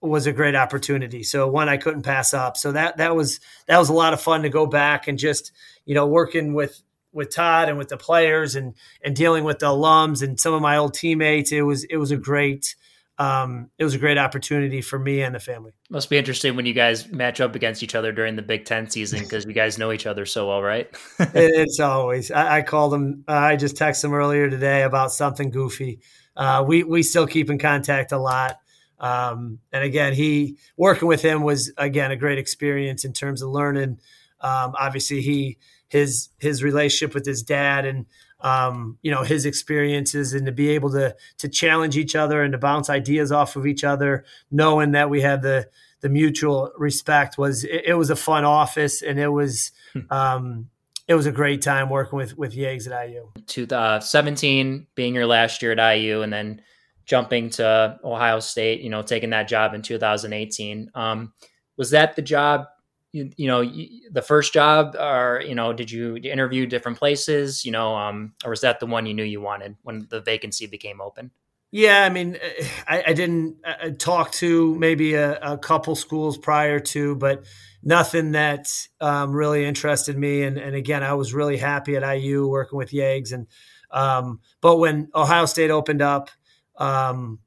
was 0.00 0.26
a 0.26 0.32
great 0.32 0.54
opportunity. 0.54 1.22
So 1.22 1.48
one 1.48 1.68
I 1.68 1.76
couldn't 1.76 2.02
pass 2.02 2.34
up. 2.34 2.56
So 2.56 2.72
that, 2.72 2.98
that 2.98 3.16
was, 3.16 3.40
that 3.66 3.78
was 3.78 3.88
a 3.88 3.94
lot 3.94 4.12
of 4.12 4.20
fun 4.20 4.42
to 4.42 4.48
go 4.48 4.66
back 4.66 5.08
and 5.08 5.18
just, 5.18 5.52
you 5.84 5.94
know, 5.94 6.06
working 6.06 6.54
with, 6.54 6.82
with 7.12 7.34
Todd 7.34 7.68
and 7.68 7.78
with 7.78 7.88
the 7.88 7.96
players 7.96 8.54
and 8.54 8.74
and 9.02 9.16
dealing 9.16 9.44
with 9.44 9.58
the 9.58 9.66
alums 9.66 10.22
and 10.22 10.38
some 10.38 10.54
of 10.54 10.62
my 10.62 10.76
old 10.76 10.94
teammates. 10.94 11.52
It 11.52 11.62
was 11.62 11.84
it 11.84 11.96
was 11.96 12.10
a 12.10 12.16
great 12.16 12.76
um, 13.18 13.70
it 13.78 13.84
was 13.84 13.94
a 13.94 13.98
great 13.98 14.16
opportunity 14.16 14.80
for 14.80 14.98
me 14.98 15.22
and 15.22 15.34
the 15.34 15.40
family. 15.40 15.72
Must 15.90 16.08
be 16.08 16.16
interesting 16.16 16.54
when 16.54 16.66
you 16.66 16.72
guys 16.72 17.08
match 17.08 17.40
up 17.40 17.56
against 17.56 17.82
each 17.82 17.96
other 17.96 18.12
during 18.12 18.36
the 18.36 18.42
Big 18.42 18.64
Ten 18.64 18.88
season 18.88 19.20
because 19.20 19.44
you 19.44 19.52
guys 19.52 19.76
know 19.76 19.90
each 19.90 20.06
other 20.06 20.24
so 20.24 20.48
well, 20.48 20.62
right? 20.62 20.88
it's 21.18 21.80
always. 21.80 22.30
I, 22.30 22.58
I 22.58 22.62
called 22.62 22.94
him. 22.94 23.24
Uh, 23.26 23.32
I 23.32 23.56
just 23.56 23.76
texted 23.76 24.04
him 24.04 24.14
earlier 24.14 24.48
today 24.48 24.82
about 24.82 25.12
something 25.12 25.50
goofy. 25.50 26.00
Uh, 26.36 26.64
we 26.66 26.84
we 26.84 27.02
still 27.02 27.26
keep 27.26 27.50
in 27.50 27.58
contact 27.58 28.12
a 28.12 28.18
lot. 28.18 28.60
Um, 29.00 29.58
and 29.72 29.82
again, 29.82 30.12
he 30.12 30.56
working 30.76 31.08
with 31.08 31.22
him 31.22 31.42
was 31.42 31.72
again 31.76 32.12
a 32.12 32.16
great 32.16 32.38
experience 32.38 33.04
in 33.04 33.12
terms 33.12 33.42
of 33.42 33.50
learning. 33.50 33.98
Um, 34.40 34.74
obviously, 34.78 35.22
he 35.22 35.58
his 35.88 36.28
his 36.38 36.62
relationship 36.62 37.14
with 37.14 37.26
his 37.26 37.42
dad 37.42 37.84
and 37.84 38.06
um, 38.40 38.98
you 39.02 39.10
know 39.10 39.22
his 39.22 39.44
experiences 39.46 40.32
and 40.32 40.46
to 40.46 40.52
be 40.52 40.70
able 40.70 40.90
to 40.92 41.14
to 41.38 41.48
challenge 41.48 41.96
each 41.96 42.14
other 42.14 42.42
and 42.42 42.52
to 42.52 42.58
bounce 42.58 42.88
ideas 42.88 43.32
off 43.32 43.56
of 43.56 43.66
each 43.66 43.84
other, 43.84 44.24
knowing 44.50 44.92
that 44.92 45.10
we 45.10 45.20
had 45.20 45.42
the 45.42 45.68
the 46.00 46.08
mutual 46.08 46.70
respect 46.76 47.38
was 47.38 47.64
it, 47.64 47.82
it 47.86 47.94
was 47.94 48.10
a 48.10 48.16
fun 48.16 48.44
office 48.44 49.02
and 49.02 49.18
it 49.18 49.28
was 49.28 49.72
hmm. 49.92 50.00
um, 50.10 50.70
it 51.08 51.14
was 51.14 51.26
a 51.26 51.32
great 51.32 51.62
time 51.62 51.90
working 51.90 52.16
with 52.16 52.36
with 52.38 52.54
Yags 52.54 52.90
at 52.90 53.08
IU. 53.08 53.30
2017 53.46 54.86
being 54.94 55.14
your 55.14 55.26
last 55.26 55.62
year 55.62 55.72
at 55.72 55.96
IU 55.96 56.22
and 56.22 56.32
then 56.32 56.62
jumping 57.06 57.48
to 57.48 57.98
Ohio 58.04 58.38
State, 58.38 58.82
you 58.82 58.90
know, 58.90 59.02
taking 59.02 59.30
that 59.30 59.48
job 59.48 59.72
in 59.72 59.80
2018. 59.80 60.90
Um, 60.94 61.32
was 61.78 61.90
that 61.90 62.14
the 62.16 62.22
job 62.22 62.66
you, 63.12 63.30
you 63.36 63.46
know 63.46 63.62
the 64.10 64.22
first 64.22 64.52
job 64.52 64.94
or 64.98 65.42
you 65.46 65.54
know 65.54 65.72
did 65.72 65.90
you 65.90 66.16
interview 66.16 66.66
different 66.66 66.98
places 66.98 67.64
you 67.64 67.72
know 67.72 67.96
um 67.96 68.34
or 68.44 68.50
was 68.50 68.60
that 68.60 68.80
the 68.80 68.86
one 68.86 69.06
you 69.06 69.14
knew 69.14 69.24
you 69.24 69.40
wanted 69.40 69.76
when 69.82 70.06
the 70.10 70.20
vacancy 70.20 70.66
became 70.66 71.00
open? 71.00 71.30
Yeah 71.70 72.02
i 72.04 72.08
mean 72.10 72.38
i, 72.86 73.04
I 73.08 73.12
didn't 73.14 73.56
I 73.64 73.90
talk 73.90 74.32
to 74.32 74.74
maybe 74.74 75.14
a, 75.14 75.38
a, 75.40 75.58
couple 75.58 75.96
schools 75.96 76.36
prior 76.36 76.80
to 76.80 77.16
but 77.16 77.44
nothing 77.82 78.32
that 78.32 78.68
um, 79.00 79.32
really 79.32 79.64
interested 79.64 80.18
me. 80.18 80.42
And, 80.42 80.58
and 80.58 80.74
again 80.74 81.02
i 81.02 81.14
was 81.14 81.32
really 81.32 81.56
happy 81.56 81.96
at 81.96 82.02
iu 82.16 82.46
working 82.46 82.76
with 82.76 82.90
yags 82.90 83.32
and 83.32 83.46
um, 83.90 84.40
but 84.60 84.76
when 84.76 85.08
ohio 85.14 85.46
state 85.46 85.70
opened 85.70 86.02
up 86.02 86.30
um, 86.76 87.38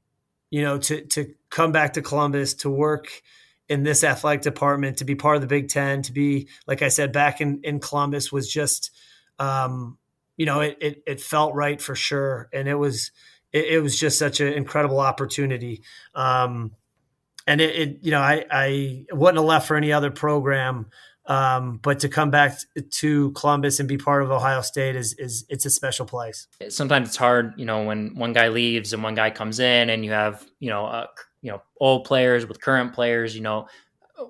you 0.50 0.62
know 0.62 0.78
to 0.78 1.04
to 1.06 1.34
come 1.50 1.70
back 1.70 1.92
to 1.92 2.02
columbus 2.02 2.54
to 2.54 2.70
work 2.70 3.22
in 3.68 3.82
this 3.82 4.04
athletic 4.04 4.42
department 4.42 4.98
to 4.98 5.04
be 5.04 5.14
part 5.14 5.36
of 5.36 5.42
the 5.42 5.48
Big 5.48 5.68
Ten, 5.68 6.02
to 6.02 6.12
be, 6.12 6.48
like 6.66 6.82
I 6.82 6.88
said, 6.88 7.12
back 7.12 7.40
in, 7.40 7.60
in 7.62 7.80
Columbus 7.80 8.30
was 8.32 8.52
just, 8.52 8.90
um, 9.38 9.98
you 10.36 10.46
know, 10.46 10.60
it, 10.60 10.76
it, 10.80 11.02
it, 11.06 11.20
felt 11.20 11.54
right 11.54 11.80
for 11.80 11.94
sure. 11.94 12.48
And 12.52 12.68
it 12.68 12.74
was, 12.74 13.12
it, 13.52 13.66
it 13.66 13.82
was 13.82 13.98
just 13.98 14.18
such 14.18 14.40
an 14.40 14.52
incredible 14.52 15.00
opportunity. 15.00 15.82
Um, 16.14 16.72
and 17.46 17.60
it, 17.60 17.76
it, 17.76 17.98
you 18.02 18.10
know, 18.10 18.20
I, 18.20 18.44
I 18.50 19.06
wouldn't 19.10 19.38
have 19.38 19.46
left 19.46 19.68
for 19.68 19.76
any 19.76 19.92
other 19.92 20.10
program. 20.10 20.86
Um, 21.24 21.78
but 21.80 22.00
to 22.00 22.08
come 22.08 22.30
back 22.30 22.58
to 22.90 23.30
Columbus 23.32 23.78
and 23.78 23.88
be 23.88 23.96
part 23.96 24.22
of 24.22 24.30
Ohio 24.30 24.60
State 24.60 24.96
is, 24.96 25.14
is 25.14 25.44
it's 25.48 25.64
a 25.64 25.70
special 25.70 26.04
place. 26.04 26.48
Sometimes 26.68 27.08
it's 27.08 27.16
hard, 27.16 27.54
you 27.56 27.64
know, 27.64 27.84
when 27.84 28.16
one 28.16 28.32
guy 28.32 28.48
leaves 28.48 28.92
and 28.92 29.02
one 29.02 29.14
guy 29.14 29.30
comes 29.30 29.60
in 29.60 29.88
and 29.88 30.04
you 30.04 30.10
have, 30.10 30.44
you 30.58 30.68
know, 30.68 30.84
a 30.84 31.08
you 31.42 31.50
know 31.50 31.62
old 31.80 32.04
players 32.04 32.46
with 32.46 32.60
current 32.60 32.94
players 32.94 33.34
you 33.36 33.42
know 33.42 33.66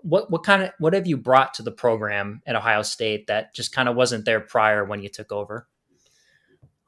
what 0.02 0.30
what 0.30 0.42
kind 0.42 0.62
of 0.62 0.70
what 0.78 0.92
have 0.94 1.06
you 1.06 1.16
brought 1.16 1.54
to 1.54 1.62
the 1.62 1.70
program 1.70 2.42
at 2.46 2.56
ohio 2.56 2.82
state 2.82 3.26
that 3.28 3.54
just 3.54 3.72
kind 3.72 3.88
of 3.88 3.94
wasn't 3.94 4.24
there 4.24 4.40
prior 4.40 4.84
when 4.84 5.02
you 5.02 5.08
took 5.08 5.30
over 5.30 5.68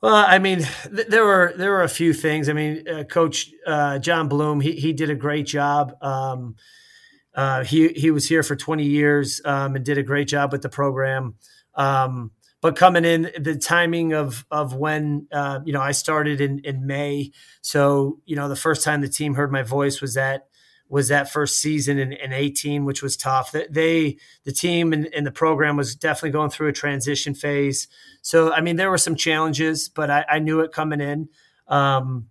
Well, 0.01 0.15
I 0.15 0.39
mean, 0.39 0.59
th- 0.95 1.09
there 1.09 1.25
were 1.25 1.55
there 1.57 1.71
were 1.71 1.83
a 1.83 1.89
few 1.89 2.13
things. 2.13 2.51
I 2.51 2.53
mean, 2.53 2.87
uh, 2.87 3.05
Coach 3.05 3.51
uh, 3.67 3.99
John 3.99 4.29
Bluem, 4.29 4.61
he 4.61 4.73
he 4.73 4.93
did 4.93 5.09
a 5.09 5.15
great 5.15 5.47
job. 5.47 5.95
Um, 6.03 6.57
uh, 7.35 7.65
he 7.65 7.89
he 7.89 8.11
was 8.11 8.29
here 8.29 8.43
for 8.43 8.55
20 8.55 8.85
years 8.85 9.41
um, 9.47 9.77
and 9.77 9.85
did 9.85 9.97
a 9.97 10.03
great 10.03 10.29
job 10.29 10.53
with 10.53 10.61
the 10.61 10.69
program. 10.69 11.37
Um, 11.75 12.33
but 12.65 12.77
coming 12.77 13.05
in, 13.05 13.31
the 13.39 13.57
timing 13.57 14.15
of 14.15 14.47
of 14.51 14.73
when 14.73 15.27
uh, 15.31 15.61
you 15.67 15.75
know 15.75 15.83
I 15.83 15.93
started 15.93 16.41
in 16.41 16.61
in 16.61 16.87
May, 16.87 17.31
so 17.61 18.21
you 18.25 18.37
know 18.37 18.49
the 18.49 18.57
first 18.57 18.83
time 18.83 19.03
the 19.03 19.09
team 19.09 19.35
heard 19.35 19.53
my 19.53 19.63
voice 19.63 20.01
was 20.01 20.15
that 20.15 20.49
was 20.89 21.09
that 21.09 21.31
first 21.31 21.59
season 21.59 21.99
in, 21.99 22.15
in 22.15 22.33
18, 22.33 22.87
which 22.87 23.03
was 23.03 23.19
tough. 23.19 23.53
They, 23.53 24.17
the 24.45 24.53
team 24.53 24.95
and, 24.95 25.13
and, 25.15 25.27
the 25.27 25.33
program 25.33 25.77
was 25.77 25.95
definitely 25.95 26.31
going 26.31 26.51
through 26.51 26.69
a 26.69 26.73
transition 26.73 27.35
phase. 27.35 27.89
So, 28.21 28.53
I 28.53 28.61
mean, 28.61 28.77
there 28.77 28.91
were 28.91 28.99
some 28.99 29.17
challenges, 29.17 29.89
but 29.89 30.11
I, 30.11 30.27
I 30.31 30.39
knew 30.41 30.61
it 30.61 30.73
coming 30.73 31.01
in. 31.01 31.31
Um, 31.69 32.29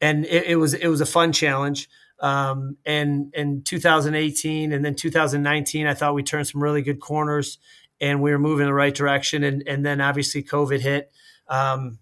and 0.00 0.24
it, 0.24 0.46
it, 0.46 0.56
was, 0.56 0.72
it 0.72 0.86
was 0.86 1.00
a 1.00 1.06
fun 1.06 1.32
challenge. 1.32 1.90
Um, 2.20 2.76
and 2.84 3.34
in 3.34 3.62
2018 3.62 4.72
and 4.72 4.84
then 4.84 4.94
2019, 4.94 5.86
I 5.86 5.94
thought 5.94 6.14
we 6.14 6.22
turned 6.22 6.46
some 6.46 6.62
really 6.62 6.82
good 6.82 7.00
corners 7.00 7.58
and 8.00 8.20
we 8.20 8.30
were 8.30 8.38
moving 8.38 8.62
in 8.62 8.68
the 8.68 8.74
right 8.74 8.94
direction. 8.94 9.44
And, 9.44 9.62
and 9.66 9.84
then 9.84 10.00
obviously 10.00 10.42
COVID 10.42 10.80
hit, 10.80 11.12
um, 11.48 11.98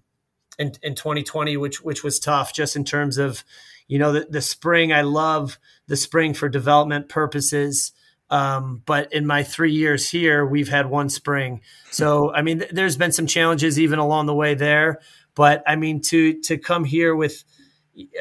in, 0.59 0.73
in 0.83 0.95
2020, 0.95 1.57
which, 1.57 1.83
which 1.83 2.03
was 2.03 2.19
tough 2.19 2.53
just 2.53 2.77
in 2.77 2.85
terms 2.85 3.19
of, 3.19 3.45
you 3.87 3.99
know, 3.99 4.13
the, 4.13 4.27
the 4.29 4.43
spring, 4.43 4.93
I 4.93 5.03
love 5.03 5.59
the 5.87 5.97
spring 5.97 6.35
for 6.35 6.49
development 6.49 7.09
purposes. 7.09 7.93
Um, 8.31 8.83
but 8.85 9.13
in 9.13 9.27
my 9.27 9.43
three 9.43 9.73
years 9.73 10.11
here, 10.11 10.45
we've 10.45 10.69
had 10.69 10.91
one 10.91 11.09
spring. 11.09 11.63
So, 11.91 12.33
I 12.33 12.43
mean, 12.43 12.59
th- 12.59 12.71
there's 12.73 12.97
been 12.97 13.13
some 13.13 13.27
challenges 13.27 13.79
even 13.79 13.99
along 13.99 14.27
the 14.27 14.35
way 14.35 14.55
there. 14.55 15.01
But 15.35 15.63
I 15.67 15.77
mean, 15.77 16.03
to 16.03 16.41
to 16.43 16.59
come 16.59 16.85
here 16.85 17.15
with, 17.15 17.45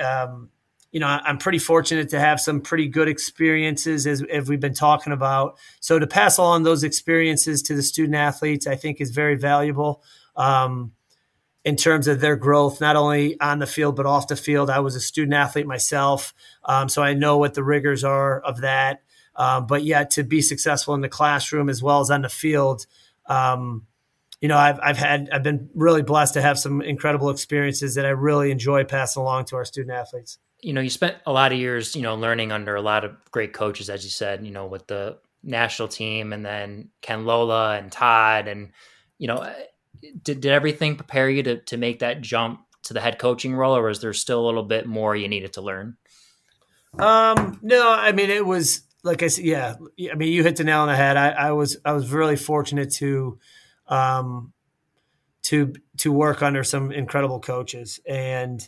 um, 0.01 0.49
you 0.91 0.99
know, 0.99 1.07
I'm 1.07 1.37
pretty 1.37 1.59
fortunate 1.59 2.09
to 2.09 2.19
have 2.19 2.39
some 2.39 2.61
pretty 2.61 2.87
good 2.87 3.07
experiences 3.07 4.07
as, 4.07 4.23
as 4.23 4.49
we've 4.49 4.59
been 4.59 4.73
talking 4.73 5.13
about. 5.13 5.57
So 5.79 5.99
to 5.99 6.07
pass 6.07 6.37
along 6.37 6.63
those 6.63 6.83
experiences 6.83 7.61
to 7.63 7.75
the 7.75 7.83
student 7.83 8.15
athletes, 8.15 8.67
I 8.67 8.75
think 8.75 9.01
is 9.01 9.11
very 9.11 9.35
valuable. 9.35 10.01
Um, 10.35 10.93
in 11.65 11.75
terms 11.75 12.07
of 12.07 12.21
their 12.21 12.37
growth, 12.37 12.79
not 12.79 12.95
only 12.95 13.37
on 13.41 13.59
the 13.59 13.67
field, 13.67 13.97
but 13.97 14.05
off 14.05 14.29
the 14.29 14.37
field. 14.37 14.69
I 14.69 14.79
was 14.79 14.95
a 14.95 15.01
student 15.01 15.33
athlete 15.33 15.67
myself, 15.67 16.33
um, 16.63 16.87
so 16.87 17.03
I 17.03 17.13
know 17.13 17.37
what 17.37 17.55
the 17.55 17.63
rigors 17.63 18.05
are 18.05 18.39
of 18.39 18.61
that. 18.61 19.01
Um, 19.35 19.67
but 19.67 19.83
yet 19.83 20.11
to 20.11 20.23
be 20.23 20.41
successful 20.41 20.93
in 20.93 21.01
the 21.01 21.09
classroom 21.09 21.67
as 21.67 21.83
well 21.83 21.99
as 21.99 22.09
on 22.09 22.21
the 22.21 22.29
field, 22.29 22.87
um, 23.25 23.85
you 24.39 24.47
know, 24.47 24.57
I've, 24.57 24.79
I've 24.81 24.97
had, 24.97 25.29
I've 25.31 25.43
been 25.43 25.69
really 25.75 26.03
blessed 26.03 26.35
to 26.35 26.41
have 26.41 26.57
some 26.57 26.81
incredible 26.81 27.29
experiences 27.29 27.95
that 27.95 28.05
I 28.05 28.09
really 28.09 28.49
enjoy 28.49 28.85
passing 28.85 29.21
along 29.21 29.45
to 29.45 29.57
our 29.57 29.65
student 29.65 29.93
athletes. 29.93 30.39
You 30.61 30.73
know, 30.73 30.81
you 30.81 30.89
spent 30.89 31.17
a 31.25 31.31
lot 31.31 31.51
of 31.51 31.59
years, 31.59 31.95
you 31.95 32.01
know, 32.01 32.15
learning 32.15 32.51
under 32.51 32.75
a 32.75 32.81
lot 32.81 33.05
of 33.05 33.15
great 33.31 33.53
coaches, 33.53 33.89
as 33.89 34.03
you 34.03 34.09
said, 34.09 34.45
you 34.45 34.51
know, 34.51 34.65
with 34.65 34.87
the 34.87 35.17
national 35.43 35.87
team 35.87 36.33
and 36.33 36.45
then 36.45 36.89
Ken 37.01 37.25
Lolla 37.25 37.77
and 37.77 37.91
Todd 37.91 38.47
and, 38.47 38.71
you 39.19 39.27
know, 39.27 39.53
did, 40.01 40.41
did 40.41 40.51
everything 40.51 40.95
prepare 40.95 41.29
you 41.29 41.43
to, 41.43 41.57
to 41.57 41.77
make 41.77 41.99
that 41.99 42.21
jump 42.21 42.61
to 42.83 42.93
the 42.93 43.01
head 43.01 43.19
coaching 43.19 43.55
role 43.55 43.75
or 43.75 43.83
was 43.83 44.01
there 44.01 44.13
still 44.13 44.43
a 44.43 44.45
little 44.45 44.63
bit 44.63 44.87
more 44.87 45.15
you 45.15 45.27
needed 45.27 45.53
to 45.53 45.61
learn? 45.61 45.95
Um, 46.97 47.59
no, 47.61 47.91
I 47.91 48.11
mean, 48.11 48.31
it 48.31 48.45
was 48.45 48.81
like 49.03 49.21
I 49.21 49.27
said, 49.27 49.45
yeah, 49.45 49.75
I 50.11 50.15
mean, 50.15 50.33
you 50.33 50.41
hit 50.41 50.55
the 50.55 50.63
nail 50.63 50.79
on 50.79 50.87
the 50.87 50.95
head. 50.95 51.17
I, 51.17 51.29
I 51.29 51.51
was, 51.51 51.77
I 51.85 51.93
was 51.93 52.11
really 52.11 52.35
fortunate 52.35 52.91
to, 52.93 53.37
um, 53.87 54.53
to, 55.43 55.73
to 55.97 56.11
work 56.11 56.41
under 56.41 56.63
some 56.63 56.91
incredible 56.91 57.39
coaches 57.39 57.99
and, 58.07 58.67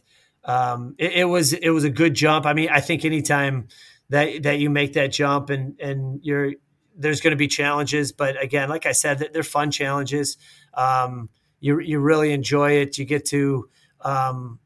um, 0.50 0.96
it, 0.98 1.12
it 1.14 1.26
was, 1.26 1.54
it 1.54 1.70
was 1.70 1.84
a 1.84 1.90
good 1.90 2.14
jump. 2.14 2.46
I 2.46 2.54
mean, 2.54 2.70
I 2.72 2.82
think 2.82 3.06
anytime 3.06 3.68
that, 4.10 4.44
that 4.44 4.60
you 4.60 4.70
make 4.70 4.94
that 4.94 5.12
jump 5.12 5.50
and, 5.50 5.80
and 5.80 6.20
you're, 6.24 6.54
there's 6.96 7.22
going 7.22 7.32
to 7.32 7.38
be 7.38 7.48
challenges, 7.48 8.12
but 8.12 8.42
again, 8.42 8.70
like 8.70 8.86
I 8.86 8.92
said, 8.92 9.30
they're 9.34 9.44
fun 9.44 9.72
challenges. 9.72 10.38
Um, 10.74 11.30
you 11.60 11.80
you 11.80 12.00
really 12.00 12.32
enjoy 12.32 12.74
it. 12.74 12.98
You 12.98 13.06
get 13.06 13.26
to 13.26 13.70
um, 14.02 14.60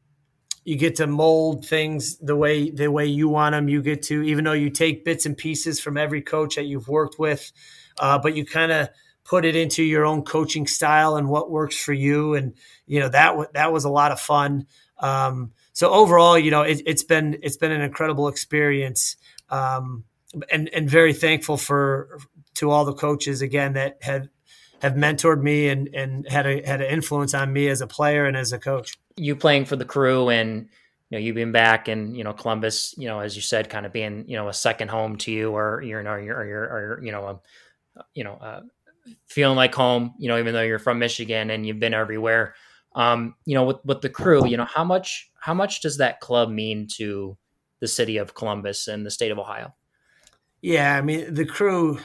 you 0.64 0.76
get 0.76 0.96
to 0.96 1.06
mold 1.06 1.66
things 1.66 2.18
the 2.18 2.36
way 2.36 2.70
the 2.70 2.90
way 2.90 3.06
you 3.06 3.28
want 3.28 3.52
them. 3.52 3.68
You 3.68 3.82
get 3.82 4.02
to 4.04 4.22
even 4.22 4.44
though 4.44 4.52
you 4.52 4.70
take 4.70 5.04
bits 5.04 5.26
and 5.26 5.36
pieces 5.36 5.80
from 5.80 5.96
every 5.96 6.22
coach 6.22 6.56
that 6.56 6.64
you've 6.64 6.88
worked 6.88 7.18
with, 7.18 7.52
uh, 7.98 8.18
but 8.18 8.36
you 8.36 8.44
kind 8.44 8.72
of 8.72 8.88
put 9.24 9.44
it 9.44 9.56
into 9.56 9.82
your 9.82 10.04
own 10.04 10.22
coaching 10.22 10.66
style 10.66 11.16
and 11.16 11.28
what 11.28 11.50
works 11.50 11.76
for 11.76 11.92
you. 11.92 12.34
And 12.34 12.54
you 12.86 13.00
know 13.00 13.08
that 13.08 13.30
w- 13.30 13.48
that 13.54 13.72
was 13.72 13.84
a 13.84 13.90
lot 13.90 14.12
of 14.12 14.20
fun. 14.20 14.66
Um, 14.98 15.52
so 15.74 15.90
overall, 15.90 16.38
you 16.38 16.50
know, 16.50 16.62
it, 16.62 16.86
has 16.86 17.02
been 17.02 17.38
it's 17.42 17.56
been 17.56 17.72
an 17.72 17.82
incredible 17.82 18.28
experience. 18.28 19.16
Um, 19.50 20.04
and 20.50 20.68
and 20.70 20.88
very 20.88 21.12
thankful 21.12 21.56
for 21.56 22.18
to 22.54 22.70
all 22.70 22.84
the 22.84 22.94
coaches 22.94 23.42
again 23.42 23.74
that 23.74 23.98
have 24.02 24.28
have 24.82 24.94
mentored 24.94 25.42
me 25.42 25.68
and 25.68 25.88
and 25.94 26.28
had 26.28 26.46
a 26.46 26.66
had 26.66 26.80
an 26.80 26.90
influence 26.90 27.34
on 27.34 27.52
me 27.52 27.68
as 27.68 27.80
a 27.80 27.86
player 27.86 28.24
and 28.24 28.36
as 28.36 28.52
a 28.52 28.58
coach. 28.58 28.96
You 29.16 29.36
playing 29.36 29.64
for 29.66 29.76
the 29.76 29.84
crew 29.84 30.28
and 30.28 30.68
you 31.10 31.18
know 31.18 31.18
you've 31.18 31.36
been 31.36 31.52
back 31.52 31.88
in 31.88 32.14
you 32.14 32.24
know 32.24 32.32
Columbus, 32.32 32.94
you 32.96 33.08
know 33.08 33.20
as 33.20 33.34
you 33.36 33.42
said, 33.42 33.68
kind 33.68 33.84
of 33.84 33.92
being 33.92 34.24
you 34.28 34.36
know 34.36 34.48
a 34.48 34.54
second 34.54 34.88
home 34.88 35.16
to 35.18 35.32
you, 35.32 35.50
or 35.50 35.82
you're 35.82 36.00
or 36.00 36.20
you're 36.20 36.36
or 36.36 36.46
you're, 36.46 36.62
or, 36.62 37.00
you 37.02 37.12
know 37.12 37.26
a, 37.26 38.02
you 38.14 38.24
know 38.24 38.34
uh, 38.34 38.60
feeling 39.26 39.56
like 39.56 39.74
home. 39.74 40.14
You 40.18 40.28
know 40.28 40.38
even 40.38 40.54
though 40.54 40.62
you're 40.62 40.78
from 40.78 41.00
Michigan 41.00 41.50
and 41.50 41.66
you've 41.66 41.80
been 41.80 41.94
everywhere. 41.94 42.54
Um, 42.94 43.34
you 43.44 43.54
know 43.54 43.64
with 43.64 43.84
with 43.84 44.00
the 44.00 44.08
crew, 44.08 44.46
you 44.46 44.56
know 44.56 44.64
how 44.64 44.84
much 44.84 45.30
how 45.40 45.54
much 45.54 45.80
does 45.80 45.98
that 45.98 46.20
club 46.20 46.50
mean 46.50 46.86
to 46.94 47.36
the 47.80 47.88
city 47.88 48.16
of 48.16 48.34
Columbus 48.34 48.88
and 48.88 49.04
the 49.04 49.10
state 49.10 49.32
of 49.32 49.38
Ohio? 49.38 49.74
Yeah, 50.62 50.96
I 50.96 51.02
mean 51.02 51.34
the 51.34 51.44
crew. 51.44 51.98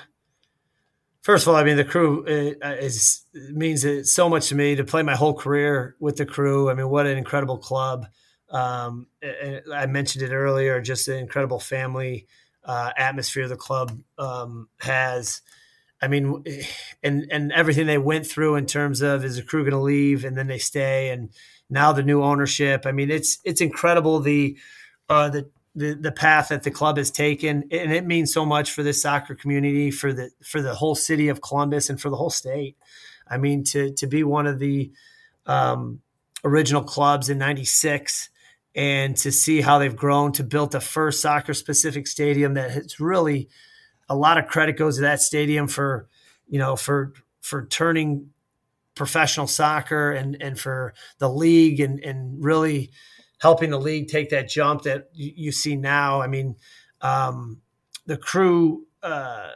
First 1.22 1.46
of 1.46 1.50
all, 1.50 1.56
I 1.56 1.64
mean 1.64 1.78
the 1.78 1.86
crew 1.86 2.26
uh, 2.26 2.76
is 2.80 3.22
means 3.52 3.86
so 4.12 4.30
much 4.30 4.50
to 4.50 4.56
me 4.56 4.76
to 4.76 4.84
play 4.84 5.04
my 5.04 5.16
whole 5.16 5.34
career 5.34 5.96
with 6.00 6.18
the 6.18 6.26
crew. 6.26 6.70
I 6.70 6.74
mean, 6.74 6.90
what 6.90 7.06
an 7.06 7.18
incredible 7.18 7.58
club! 7.58 8.08
Um, 8.50 9.08
I 9.24 9.86
mentioned 9.86 10.24
it 10.24 10.34
earlier, 10.34 10.82
just 10.82 11.08
an 11.08 11.18
incredible 11.18 11.60
family 11.60 12.28
uh, 12.64 12.92
atmosphere 12.98 13.48
the 13.48 13.56
club 13.56 13.98
um, 14.18 14.70
has. 14.80 15.42
I 16.02 16.08
mean, 16.08 16.44
and 17.04 17.28
and 17.30 17.52
everything 17.52 17.88
they 17.88 17.98
went 17.98 18.26
through 18.26 18.56
in 18.56 18.66
terms 18.66 19.02
of 19.02 19.26
is 19.26 19.36
the 19.36 19.44
crew 19.44 19.64
going 19.64 19.72
to 19.72 19.80
leave 19.80 20.24
and 20.24 20.38
then 20.38 20.48
they 20.48 20.58
stay, 20.58 21.10
and 21.10 21.30
now 21.70 21.92
the 21.92 22.04
new 22.04 22.24
ownership. 22.24 22.86
I 22.86 22.92
mean, 22.92 23.12
it's 23.12 23.40
it's 23.44 23.62
incredible 23.62 24.20
the 24.20 24.58
uh, 25.10 25.30
the 25.30 25.50
the 25.76 25.96
the 25.96 26.12
path 26.12 26.50
that 26.50 26.64
the 26.64 26.72
club 26.72 26.98
has 26.98 27.12
taken, 27.12 27.64
and 27.72 27.94
it 27.94 28.06
means 28.06 28.34
so 28.34 28.46
much 28.46 28.72
for 28.72 28.84
this 28.84 29.02
soccer 29.02 29.36
community, 29.36 29.92
for 29.92 30.14
the 30.14 30.32
for 30.44 30.62
the 30.62 30.76
whole 30.76 30.96
city 30.96 31.30
of 31.30 31.42
Columbus, 31.42 31.90
and 31.90 32.00
for 32.00 32.10
the 32.10 32.18
whole 32.18 32.30
state. 32.30 32.78
I 33.28 33.38
mean, 33.38 33.64
to 33.66 33.92
to 33.94 34.08
be 34.08 34.24
one 34.24 34.48
of 34.48 34.60
the 34.60 34.92
um, 35.46 36.02
original 36.44 36.84
clubs 36.84 37.30
in 37.30 37.38
'96, 37.38 38.30
and 38.74 39.16
to 39.18 39.32
see 39.32 39.62
how 39.62 39.80
they've 39.80 39.96
grown 39.96 40.32
to 40.34 40.44
build 40.44 40.72
the 40.72 40.82
first 40.82 41.22
soccer 41.22 41.54
specific 41.54 42.08
stadium 42.08 42.54
that 42.56 42.72
has 42.72 43.00
really 43.00 43.50
a 44.10 44.16
lot 44.16 44.38
of 44.38 44.48
credit 44.48 44.78
goes 44.78 44.96
to 44.96 45.02
that 45.02 45.22
stadium 45.22 45.68
for 45.68 46.08
you 46.48 46.60
know 46.60 46.76
for 46.76 47.14
for 47.42 47.66
turning 47.68 48.30
professional 48.96 49.48
soccer 49.48 50.12
and 50.12 50.36
and 50.42 50.60
for 50.60 50.94
the 51.20 51.30
league 51.30 51.80
and 51.80 52.00
and 52.04 52.44
really 52.44 52.92
helping 53.40 53.70
the 53.70 53.80
league 53.80 54.08
take 54.08 54.30
that 54.30 54.50
jump 54.50 54.84
that 54.84 55.10
you, 55.14 55.52
see 55.52 55.76
now. 55.76 56.22
I 56.22 56.28
mean, 56.28 56.58
um, 57.02 57.62
the 58.06 58.18
crew, 58.18 58.86
uh, 59.02 59.52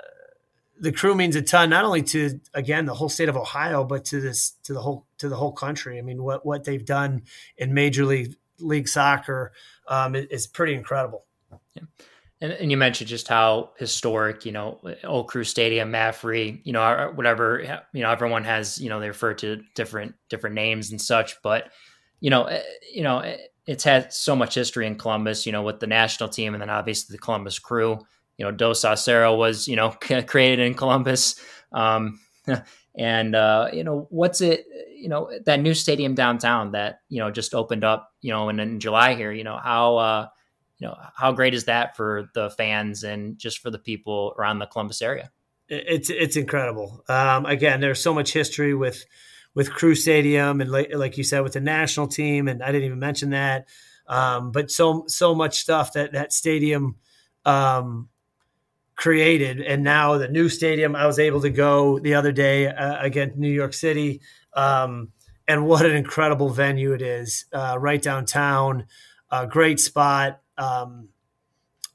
the 0.79 0.91
crew 0.91 1.15
means 1.15 1.35
a 1.35 1.41
ton, 1.41 1.69
not 1.69 1.85
only 1.85 2.01
to 2.03 2.39
again 2.53 2.85
the 2.85 2.93
whole 2.93 3.09
state 3.09 3.29
of 3.29 3.37
Ohio, 3.37 3.83
but 3.83 4.05
to 4.05 4.19
this 4.19 4.51
to 4.63 4.73
the 4.73 4.81
whole 4.81 5.05
to 5.19 5.29
the 5.29 5.35
whole 5.35 5.51
country. 5.51 5.99
I 5.99 6.01
mean, 6.01 6.23
what 6.23 6.45
what 6.45 6.63
they've 6.63 6.83
done 6.83 7.23
in 7.57 7.73
Major 7.73 8.05
League 8.05 8.35
League 8.59 8.87
Soccer 8.87 9.51
um, 9.87 10.15
is 10.15 10.47
pretty 10.47 10.73
incredible. 10.73 11.25
Yeah. 11.75 11.83
And, 12.43 12.51
and, 12.51 12.69
you 12.69 12.75
mentioned 12.75 13.07
just 13.07 13.29
how 13.29 13.69
historic, 13.77 14.45
you 14.45 14.51
know, 14.51 14.81
Old 15.05 15.29
Crew 15.29 15.45
Stadium, 15.45 15.93
MAPFRE, 15.93 16.59
you 16.65 16.73
know, 16.73 17.13
whatever, 17.15 17.81
you 17.93 18.01
know, 18.01 18.11
everyone 18.11 18.43
has, 18.43 18.77
you 18.79 18.89
know, 18.89 18.99
they 18.99 19.07
refer 19.07 19.33
to 19.35 19.61
different 19.75 20.13
different 20.27 20.53
names 20.53 20.91
and 20.91 20.99
such, 20.99 21.41
but 21.41 21.71
you 22.19 22.29
know, 22.29 22.43
eh, 22.43 22.61
you 22.91 23.03
know, 23.03 23.19
eh, 23.19 23.37
it's 23.65 23.85
had 23.85 24.11
so 24.11 24.35
much 24.35 24.55
history 24.55 24.87
in 24.87 24.97
Columbus, 24.97 25.45
you 25.45 25.53
know, 25.53 25.61
with 25.61 25.79
the 25.79 25.87
national 25.87 26.27
team 26.27 26.53
and 26.53 26.61
then 26.61 26.69
obviously 26.69 27.13
the 27.13 27.21
Columbus 27.21 27.59
crew. 27.59 27.97
You 28.37 28.45
know, 28.45 28.51
Dos 28.51 28.83
a 28.83 28.97
Cero 28.97 29.37
was, 29.37 29.67
you 29.67 29.77
know, 29.77 29.91
created 29.91 30.59
in 30.59 30.73
Columbus. 30.73 31.39
Um, 31.71 32.19
and, 32.95 33.35
uh, 33.35 33.69
you 33.71 33.85
know, 33.85 34.07
what's 34.09 34.41
it, 34.41 34.65
you 34.93 35.07
know, 35.07 35.31
that 35.45 35.61
new 35.61 35.73
stadium 35.73 36.13
downtown 36.13 36.71
that, 36.71 36.99
you 37.07 37.19
know, 37.19 37.31
just 37.31 37.53
opened 37.53 37.85
up, 37.85 38.11
you 38.21 38.31
know, 38.31 38.49
in, 38.49 38.59
in 38.59 38.81
July 38.81 39.15
here, 39.15 39.31
you 39.31 39.45
know, 39.45 39.57
how, 39.57 39.97
uh, 39.97 40.27
you 40.77 40.87
know, 40.87 40.97
how 41.15 41.31
great 41.31 41.53
is 41.53 41.65
that 41.65 41.95
for 41.95 42.29
the 42.33 42.49
fans 42.51 43.03
and 43.03 43.37
just 43.37 43.59
for 43.59 43.69
the 43.69 43.79
people 43.79 44.33
around 44.37 44.59
the 44.59 44.65
Columbus 44.65 45.01
area? 45.01 45.31
It's, 45.69 46.09
it's 46.09 46.35
incredible. 46.35 47.03
Um, 47.07 47.45
again, 47.45 47.79
there's 47.79 48.01
so 48.01 48.13
much 48.13 48.33
history 48.33 48.73
with, 48.73 49.05
with 49.55 49.71
Crew 49.71 49.95
Stadium 49.95 50.61
and 50.61 50.71
like, 50.71 50.89
like 50.93 51.17
you 51.17 51.23
said 51.23 51.41
with 51.41 51.53
the 51.53 51.61
national 51.61 52.07
team, 52.07 52.47
and 52.47 52.61
I 52.63 52.71
didn't 52.71 52.85
even 52.85 52.99
mention 52.99 53.29
that. 53.29 53.67
Um, 54.07 54.51
but 54.51 54.69
so 54.69 55.05
so 55.07 55.33
much 55.33 55.59
stuff 55.59 55.93
that 55.93 56.11
that 56.11 56.33
stadium 56.33 56.97
um, 57.45 58.09
created, 58.95 59.61
and 59.61 59.83
now 59.83 60.17
the 60.17 60.27
new 60.27 60.49
stadium. 60.49 60.95
I 60.95 61.07
was 61.07 61.19
able 61.19 61.41
to 61.41 61.49
go 61.49 61.99
the 61.99 62.15
other 62.15 62.33
day 62.33 62.67
uh, 62.67 63.01
again, 63.01 63.33
New 63.37 63.49
York 63.49 63.73
City, 63.73 64.21
um, 64.53 65.13
and 65.47 65.65
what 65.65 65.85
an 65.85 65.95
incredible 65.95 66.49
venue 66.49 66.91
it 66.93 67.01
is, 67.01 67.45
uh, 67.53 67.77
right 67.79 68.01
downtown. 68.01 68.87
Great 69.49 69.79
spot. 69.79 70.41
Um, 70.57 71.09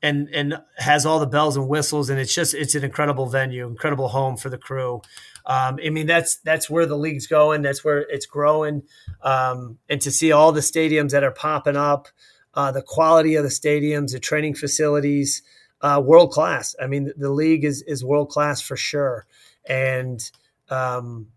and 0.00 0.28
and 0.32 0.60
has 0.76 1.04
all 1.04 1.18
the 1.18 1.26
bells 1.26 1.56
and 1.56 1.68
whistles 1.68 2.08
and 2.08 2.20
it's 2.20 2.32
just 2.32 2.54
it's 2.54 2.76
an 2.76 2.84
incredible 2.84 3.26
venue 3.26 3.66
incredible 3.66 4.06
home 4.06 4.36
for 4.36 4.48
the 4.48 4.56
crew 4.56 5.02
um, 5.48 5.78
I 5.82 5.88
mean, 5.88 6.06
that's 6.06 6.36
that's 6.36 6.68
where 6.68 6.84
the 6.84 6.96
league's 6.96 7.26
going. 7.26 7.62
That's 7.62 7.82
where 7.82 8.00
it's 8.00 8.26
growing. 8.26 8.82
Um, 9.22 9.78
and 9.88 9.98
to 10.02 10.10
see 10.10 10.30
all 10.30 10.52
the 10.52 10.60
stadiums 10.60 11.12
that 11.12 11.24
are 11.24 11.30
popping 11.30 11.74
up, 11.74 12.08
uh, 12.52 12.70
the 12.70 12.82
quality 12.82 13.34
of 13.34 13.44
the 13.44 13.48
stadiums, 13.48 14.12
the 14.12 14.20
training 14.20 14.54
facilities, 14.54 15.42
uh, 15.80 16.02
world 16.04 16.32
class. 16.32 16.76
I 16.80 16.86
mean, 16.86 17.12
the, 17.16 17.30
league 17.30 17.64
is 17.64 17.80
is 17.82 18.04
world 18.04 18.28
class 18.28 18.60
for 18.60 18.76
sure, 18.76 19.26
and 19.66 20.20
um, 20.68 21.28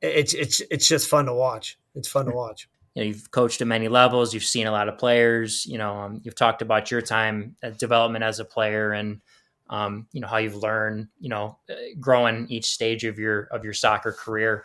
it's 0.00 0.32
it's 0.32 0.62
it's 0.70 0.86
just 0.86 1.08
fun 1.08 1.26
to 1.26 1.34
watch. 1.34 1.80
It's 1.96 2.08
fun 2.08 2.26
to 2.26 2.32
watch. 2.32 2.68
You 2.96 3.02
know, 3.02 3.08
you've 3.08 3.30
coached 3.30 3.60
at 3.60 3.68
many 3.68 3.86
levels. 3.86 4.34
You've 4.34 4.42
seen 4.42 4.66
a 4.66 4.72
lot 4.72 4.88
of 4.88 4.96
players. 4.98 5.66
You 5.66 5.78
know, 5.78 5.94
um, 5.96 6.20
you've 6.24 6.34
talked 6.34 6.62
about 6.62 6.90
your 6.90 7.02
time 7.02 7.54
at 7.62 7.78
development 7.78 8.24
as 8.24 8.40
a 8.40 8.44
player 8.44 8.92
and 8.92 9.20
um, 9.68 10.06
you 10.12 10.20
know 10.20 10.28
how 10.28 10.36
you've 10.38 10.56
learned 10.56 11.08
you 11.18 11.28
know 11.28 11.58
uh, 11.70 11.74
growing 11.98 12.46
each 12.48 12.66
stage 12.66 13.04
of 13.04 13.18
your 13.18 13.42
of 13.44 13.64
your 13.64 13.72
soccer 13.72 14.12
career 14.12 14.64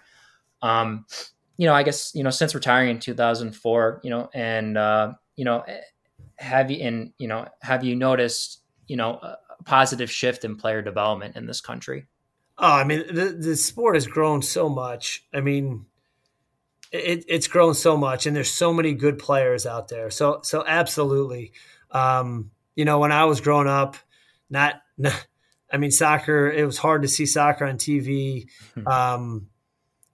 um, 0.62 1.06
you 1.58 1.66
know 1.66 1.74
i 1.74 1.84
guess 1.84 2.14
you 2.14 2.24
know 2.24 2.30
since 2.30 2.54
retiring 2.54 2.90
in 2.90 3.00
2004 3.00 4.02
you 4.04 4.10
know 4.10 4.30
and 4.34 4.78
uh, 4.78 5.14
you 5.36 5.46
know 5.46 5.62
eh, 5.62 5.80
have 6.36 6.70
you 6.70 6.78
in 6.78 7.14
you 7.18 7.28
know 7.28 7.48
have 7.62 7.84
you 7.84 7.96
noticed 7.96 8.62
you 8.88 8.96
know 8.96 9.14
a 9.14 9.38
positive 9.66 10.12
shift 10.12 10.44
in 10.44 10.56
player 10.56 10.82
development 10.82 11.36
in 11.36 11.46
this 11.46 11.62
country 11.62 12.06
oh 12.58 12.74
i 12.74 12.84
mean 12.84 13.04
the, 13.14 13.26
the 13.26 13.56
sport 13.56 13.96
has 13.96 14.08
grown 14.08 14.42
so 14.42 14.70
much 14.70 15.26
i 15.34 15.40
mean 15.40 15.86
it, 16.92 17.26
it's 17.28 17.48
grown 17.48 17.74
so 17.74 17.98
much 17.98 18.26
and 18.26 18.36
there's 18.36 18.52
so 18.52 18.74
many 18.74 18.94
good 18.94 19.18
players 19.18 19.66
out 19.66 19.88
there 19.88 20.10
so 20.10 20.40
so 20.44 20.64
absolutely 20.66 21.54
um, 21.92 22.52
you 22.76 22.86
know 22.86 23.00
when 23.00 23.12
i 23.12 23.26
was 23.26 23.42
growing 23.42 23.68
up 23.68 23.98
not 24.50 24.82
I 25.72 25.78
mean, 25.78 25.92
soccer. 25.92 26.52
It 26.52 26.66
was 26.66 26.78
hard 26.78 27.04
to 27.04 27.08
see 27.08 27.26
soccer 27.26 27.66
on 27.66 27.78
TV. 27.78 28.48
Hmm. 28.76 28.88
Um, 28.88 29.48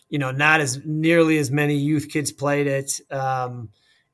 you 0.10 0.20
know, 0.20 0.32
not 0.32 0.62
as 0.62 0.86
nearly 0.86 1.38
as 1.38 1.52
many 1.52 1.76
youth 1.76 2.10
kids 2.10 2.32
played 2.32 2.68
it. 2.68 3.02
Um, 3.12 3.70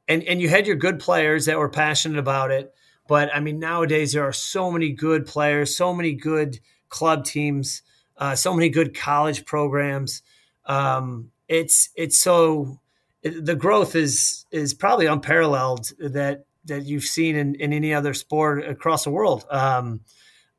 and 0.08 0.24
and 0.24 0.42
you 0.42 0.50
had 0.50 0.66
your 0.66 0.76
good 0.76 1.00
players 1.00 1.46
that 1.46 1.60
were 1.60 1.70
passionate 1.70 2.18
about 2.18 2.52
it. 2.52 2.74
But 3.08 3.30
I 3.36 3.42
mean, 3.42 3.60
nowadays 3.60 4.14
there 4.14 4.24
are 4.24 4.34
so 4.34 4.72
many 4.72 4.92
good 4.92 5.26
players, 5.26 5.76
so 5.76 5.94
many 5.94 6.14
good 6.14 6.60
club 6.90 7.26
teams, 7.26 7.84
uh, 8.18 8.36
so 8.36 8.54
many 8.54 8.70
good 8.70 8.96
college 8.96 9.46
programs. 9.46 10.24
Um, 10.66 11.32
it's 11.48 11.90
it's 11.96 12.20
so 12.20 12.80
the 13.24 13.56
growth 13.56 13.96
is 13.96 14.46
is 14.52 14.74
probably 14.74 15.06
unparalleled 15.06 15.92
that 16.00 16.46
that 16.66 16.86
you've 16.86 17.04
seen 17.04 17.36
in, 17.36 17.56
in 17.56 17.74
any 17.74 17.94
other 17.94 18.14
sport 18.14 18.66
across 18.66 19.04
the 19.04 19.10
world. 19.10 19.46
Um, 19.50 20.02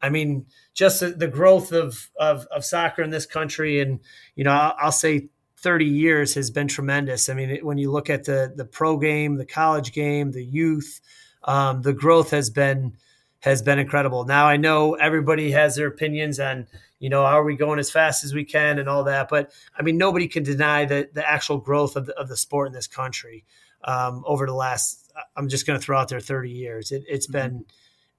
I 0.03 0.11
mean, 0.11 0.47
just 0.75 1.01
the, 1.01 1.11
the 1.11 1.29
growth 1.29 1.73
of, 1.73 2.11
of, 2.21 2.47
of 2.55 2.63
soccer 2.63 3.03
in 3.03 3.09
this 3.09 3.25
country, 3.25 3.81
and 3.81 4.01
you 4.35 4.45
know, 4.45 4.51
I'll, 4.53 4.77
I'll, 4.79 4.93
say 4.93 5.29
30 5.59 5.87
years 5.87 6.35
has 6.35 6.51
been 6.51 6.69
tremendous. 6.69 7.31
I 7.31 7.35
mean, 7.35 7.49
it, 7.49 7.65
when 7.65 7.79
you 7.79 7.91
look 7.91 8.11
at 8.11 8.25
the 8.25 8.53
the 8.55 8.67
pro 8.67 8.99
game, 8.99 9.37
the 9.37 9.47
college 9.47 9.93
game, 9.93 10.33
the 10.33 10.45
youth, 10.45 11.01
um, 11.45 11.81
the 11.81 11.95
growth 11.95 12.31
has 12.33 12.51
been 12.51 12.97
has 13.41 13.63
been 13.63 13.79
incredible. 13.79 14.25
Now 14.25 14.47
I 14.47 14.57
know 14.59 14.95
everybody 14.95 15.53
has 15.53 15.77
their 15.77 15.87
opinions 15.87 16.39
on 16.39 16.67
you 17.05 17.11
know 17.11 17.27
how 17.27 17.39
are 17.39 17.45
we 17.45 17.55
going 17.55 17.79
as 17.79 17.91
fast 17.91 18.25
as 18.25 18.33
we 18.33 18.45
can 18.45 18.79
and 18.79 18.89
all 18.89 19.05
that, 19.05 19.29
but 19.29 19.53
I 19.79 19.83
mean 19.83 19.99
nobody 19.99 20.27
can 20.27 20.43
deny 20.43 20.87
the 20.87 21.07
the 21.13 21.29
actual 21.29 21.59
growth 21.59 21.97
of 21.97 22.07
the, 22.07 22.19
of 22.19 22.29
the 22.29 22.37
sport 22.37 22.69
in 22.69 22.73
this 22.73 22.87
country 22.87 23.45
um, 23.85 24.25
over 24.27 24.47
the 24.47 24.55
last. 24.55 25.13
I'm 25.37 25.49
just 25.51 25.67
going 25.67 25.79
to 25.79 25.85
throw 25.85 25.99
out 25.99 26.09
there 26.09 26.19
30 26.19 26.51
years. 26.51 26.93
It, 26.93 27.05
has 27.11 27.27
mm-hmm. 27.27 27.33
been 27.33 27.65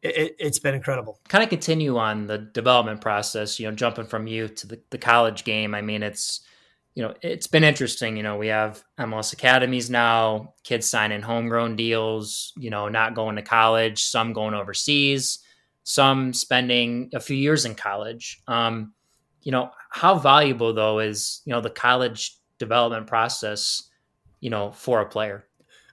it, 0.03 0.39
has 0.39 0.59
been 0.59 0.75
incredible. 0.75 1.19
Kind 1.27 1.43
of 1.43 1.49
continue 1.49 1.97
on 1.97 2.27
the 2.27 2.38
development 2.38 3.01
process, 3.01 3.59
you 3.59 3.67
know, 3.67 3.75
jumping 3.75 4.05
from 4.05 4.27
youth 4.27 4.53
to 4.57 4.67
the, 4.67 4.79
the 4.91 4.99
college 4.99 5.43
game. 5.45 5.73
I 5.73 5.81
mean, 5.81 6.03
it's, 6.03 6.41
you 6.93 7.01
know, 7.01 7.15
it's 7.23 7.47
been 7.47 7.63
interesting. 7.63 8.15
You 8.15 8.21
know, 8.21 8.38
we 8.38 8.47
have 8.47 8.83
MLS 8.99 9.33
academies 9.33 9.89
now, 9.89 10.53
kids 10.63 10.88
signing 10.88 11.23
homegrown 11.23 11.75
deals, 11.75 12.53
you 12.55 12.69
know, 12.69 12.88
not 12.88 13.15
going 13.15 13.36
to 13.38 13.41
college, 13.41 14.03
some 14.03 14.31
going 14.31 14.53
overseas, 14.53 15.39
some 15.86 16.33
spending 16.33 17.09
a 17.13 17.19
few 17.19 17.38
years 17.38 17.63
in 17.63 17.75
college. 17.75 18.41
Um, 18.47 18.93
you 19.43 19.51
know, 19.51 19.69
how 19.91 20.17
valuable 20.17 20.73
though 20.73 20.99
is, 20.99 21.41
you 21.45 21.53
know, 21.53 21.61
the 21.61 21.69
college 21.69 22.36
development 22.57 23.07
process, 23.07 23.83
you 24.41 24.49
know, 24.49 24.71
for 24.71 24.99
a 24.99 25.05
player? 25.05 25.45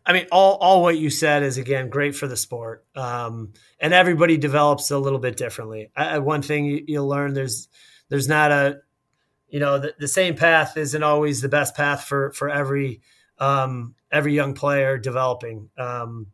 I 0.05 0.14
mean, 0.14 0.26
all, 0.32 0.57
all 0.57 0.82
what 0.82 0.99
you 0.99 1.11
said 1.11 1.43
is 1.43 1.59
again 1.59 1.90
great 1.90 2.16
for 2.16 2.26
the 2.26 2.36
sport, 2.36 2.84
um, 2.97 3.53
and 3.78 3.95
everybody 3.95 4.36
develops 4.36 4.90
a 4.90 4.99
little 4.99 5.20
bit 5.20 5.36
differently. 5.36 5.93
I, 5.95 6.18
one 6.18 6.43
thing 6.43 6.64
you, 6.64 6.84
you'll 6.88 7.07
learn 7.07 7.34
there's 7.34 7.68
there's 8.09 8.26
not 8.26 8.51
a 8.51 8.80
you 9.49 9.61
know 9.61 9.78
the, 9.78 9.95
the 10.01 10.09
same 10.09 10.34
path 10.34 10.76
isn't 10.76 11.03
always 11.05 11.40
the 11.40 11.49
best 11.49 11.76
path 11.76 12.05
for 12.05 12.32
for 12.32 12.49
every 12.49 13.01
um, 13.38 13.95
every 14.11 14.34
young 14.34 14.55
player 14.55 14.99
developing, 14.99 15.68
um, 15.78 16.26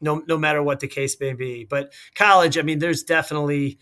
no 0.00 0.22
no 0.26 0.38
matter 0.38 0.62
what 0.62 0.80
the 0.80 0.88
case 0.88 1.18
may 1.20 1.32
be. 1.32 1.64
But 1.64 1.92
college, 2.14 2.58
I 2.58 2.62
mean, 2.62 2.78
there's 2.78 3.02
definitely, 3.02 3.78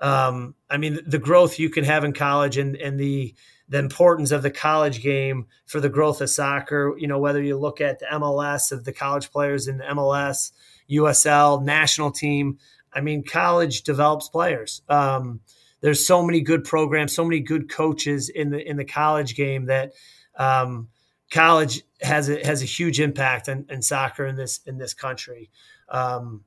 um, 0.00 0.54
I 0.70 0.76
mean, 0.76 0.98
the 1.06 1.18
growth 1.18 1.58
you 1.58 1.70
can 1.70 1.84
have 1.84 2.04
in 2.04 2.12
college 2.12 2.56
and 2.58 2.76
and 2.76 2.98
the 2.98 3.34
the 3.68 3.78
importance 3.78 4.30
of 4.30 4.42
the 4.42 4.50
college 4.50 5.02
game 5.02 5.46
for 5.66 5.80
the 5.80 5.90
growth 5.90 6.20
of 6.20 6.30
soccer. 6.30 6.94
You 6.98 7.06
know, 7.06 7.18
whether 7.18 7.42
you 7.42 7.58
look 7.58 7.80
at 7.80 7.98
the 7.98 8.06
MLS 8.12 8.72
of 8.72 8.84
the 8.84 8.92
college 8.92 9.30
players 9.30 9.68
in 9.68 9.78
the 9.78 9.84
MLS, 9.84 10.52
USL, 10.90 11.62
national 11.62 12.10
team. 12.10 12.58
I 12.92 13.00
mean, 13.00 13.22
college 13.22 13.82
develops 13.82 14.28
players. 14.28 14.82
Um, 14.88 15.40
there's 15.80 16.06
so 16.06 16.22
many 16.22 16.40
good 16.40 16.64
programs, 16.64 17.14
so 17.14 17.24
many 17.24 17.40
good 17.40 17.70
coaches 17.70 18.28
in 18.28 18.50
the 18.50 18.66
in 18.66 18.76
the 18.76 18.84
college 18.84 19.36
game 19.36 19.66
that 19.66 19.92
um, 20.36 20.88
college 21.30 21.82
has 22.00 22.28
a 22.28 22.44
has 22.44 22.62
a 22.62 22.66
huge 22.66 23.00
impact 23.00 23.48
in, 23.48 23.82
soccer 23.82 24.26
in 24.26 24.36
this 24.36 24.60
in 24.66 24.78
this 24.78 24.94
country. 24.94 25.50
Um, 25.88 26.44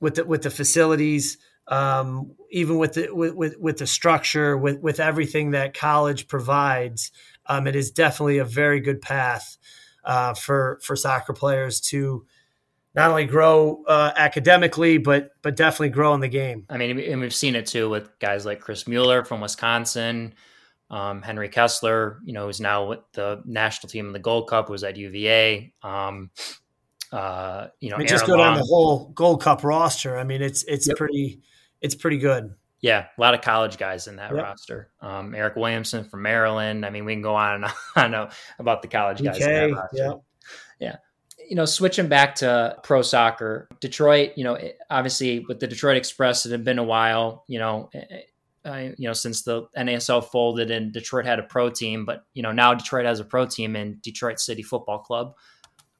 with 0.00 0.16
the 0.16 0.24
with 0.24 0.42
the 0.42 0.50
facilities, 0.50 1.38
um, 1.68 2.32
even 2.50 2.78
with 2.78 2.94
the 2.94 3.10
with, 3.12 3.34
with, 3.34 3.58
with, 3.58 3.78
the 3.78 3.86
structure, 3.86 4.56
with 4.56 4.80
with 4.80 5.00
everything 5.00 5.52
that 5.52 5.74
college 5.74 6.28
provides, 6.28 7.12
um, 7.46 7.66
it 7.66 7.76
is 7.76 7.90
definitely 7.90 8.38
a 8.38 8.44
very 8.44 8.80
good 8.80 9.00
path 9.00 9.56
uh, 10.04 10.34
for 10.34 10.80
for 10.82 10.96
soccer 10.96 11.32
players 11.32 11.80
to 11.80 12.26
not 12.94 13.10
only 13.10 13.24
grow 13.24 13.84
uh, 13.86 14.12
academically, 14.16 14.98
but 14.98 15.30
but 15.40 15.56
definitely 15.56 15.90
grow 15.90 16.14
in 16.14 16.20
the 16.20 16.28
game. 16.28 16.66
I 16.68 16.76
mean, 16.76 16.98
and 16.98 17.20
we've 17.20 17.34
seen 17.34 17.54
it 17.54 17.66
too 17.66 17.88
with 17.88 18.18
guys 18.18 18.44
like 18.44 18.60
Chris 18.60 18.86
Mueller 18.86 19.24
from 19.24 19.40
Wisconsin, 19.40 20.34
um, 20.92 21.22
Henry 21.22 21.48
Kessler, 21.48 22.20
you 22.24 22.34
know, 22.34 22.46
who's 22.46 22.60
now 22.60 22.86
with 22.86 23.00
the 23.14 23.42
national 23.46 23.88
team 23.88 24.06
in 24.06 24.12
the 24.12 24.18
Gold 24.18 24.48
Cup, 24.48 24.68
was 24.68 24.84
at 24.84 24.98
UVA. 24.98 25.72
Um, 25.82 26.30
uh, 27.10 27.68
you 27.80 27.90
know, 27.90 27.96
I 27.96 28.00
mean, 28.00 28.08
just 28.08 28.26
go 28.26 28.36
down 28.36 28.58
the 28.58 28.64
whole 28.64 29.08
Gold 29.08 29.42
Cup 29.42 29.64
roster. 29.64 30.18
I 30.18 30.24
mean, 30.24 30.42
it's 30.42 30.62
it's 30.64 30.86
yep. 30.86 30.98
pretty 30.98 31.40
it's 31.80 31.94
pretty 31.94 32.18
good. 32.18 32.54
Yeah, 32.82 33.06
a 33.16 33.20
lot 33.20 33.32
of 33.32 33.40
college 33.40 33.78
guys 33.78 34.06
in 34.06 34.16
that 34.16 34.34
yep. 34.34 34.42
roster. 34.42 34.90
Um, 35.00 35.32
Eryk 35.32 35.56
Williamson 35.56 36.04
from 36.04 36.22
Maryland. 36.22 36.84
I 36.84 36.90
mean, 36.90 37.06
we 37.06 37.14
can 37.14 37.22
go 37.22 37.36
on 37.36 37.64
and 37.64 38.14
on 38.14 38.30
about 38.58 38.82
the 38.82 38.88
college 38.88 39.22
guys. 39.22 39.40
in 39.40 39.74
that 39.74 39.88
Yeah. 39.94 40.12
yeah. 40.78 40.96
You 41.48 41.56
know, 41.56 41.64
switching 41.64 42.08
back 42.08 42.36
to 42.36 42.76
pro 42.82 43.02
soccer, 43.02 43.68
Detroit. 43.80 44.32
You 44.36 44.44
know, 44.44 44.58
obviously 44.90 45.40
with 45.40 45.60
the 45.60 45.66
Detroit 45.66 45.96
Express, 45.96 46.44
it 46.44 46.52
had 46.52 46.64
been 46.64 46.78
a 46.78 46.84
while. 46.84 47.44
You 47.46 47.60
know, 47.60 47.90
uh, 48.64 48.90
you 48.96 49.08
know 49.08 49.12
since 49.12 49.42
the 49.42 49.66
NASL 49.76 50.24
folded 50.24 50.70
and 50.70 50.92
Detroit 50.92 51.26
had 51.26 51.38
a 51.38 51.44
pro 51.44 51.70
team, 51.70 52.04
but 52.04 52.24
you 52.34 52.42
know 52.42 52.52
now 52.52 52.74
Detroit 52.74 53.06
has 53.06 53.20
a 53.20 53.24
pro 53.24 53.46
team 53.46 53.76
in 53.76 53.98
Detroit 54.02 54.40
City 54.40 54.62
Football 54.62 55.00
Club. 55.00 55.34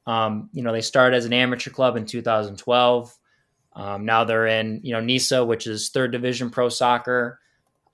Um, 0.05 0.49
you 0.51 0.63
know, 0.63 0.73
they 0.73 0.81
started 0.81 1.15
as 1.15 1.25
an 1.25 1.33
amateur 1.33 1.71
club 1.71 1.95
in 1.95 2.05
2012. 2.05 3.17
Um, 3.75 4.05
now 4.05 4.23
they're 4.23 4.47
in, 4.47 4.81
you 4.83 4.93
know, 4.93 4.99
NISA, 4.99 5.45
which 5.45 5.65
is 5.65 5.89
third 5.89 6.11
division 6.11 6.49
pro 6.49 6.69
soccer. 6.69 7.39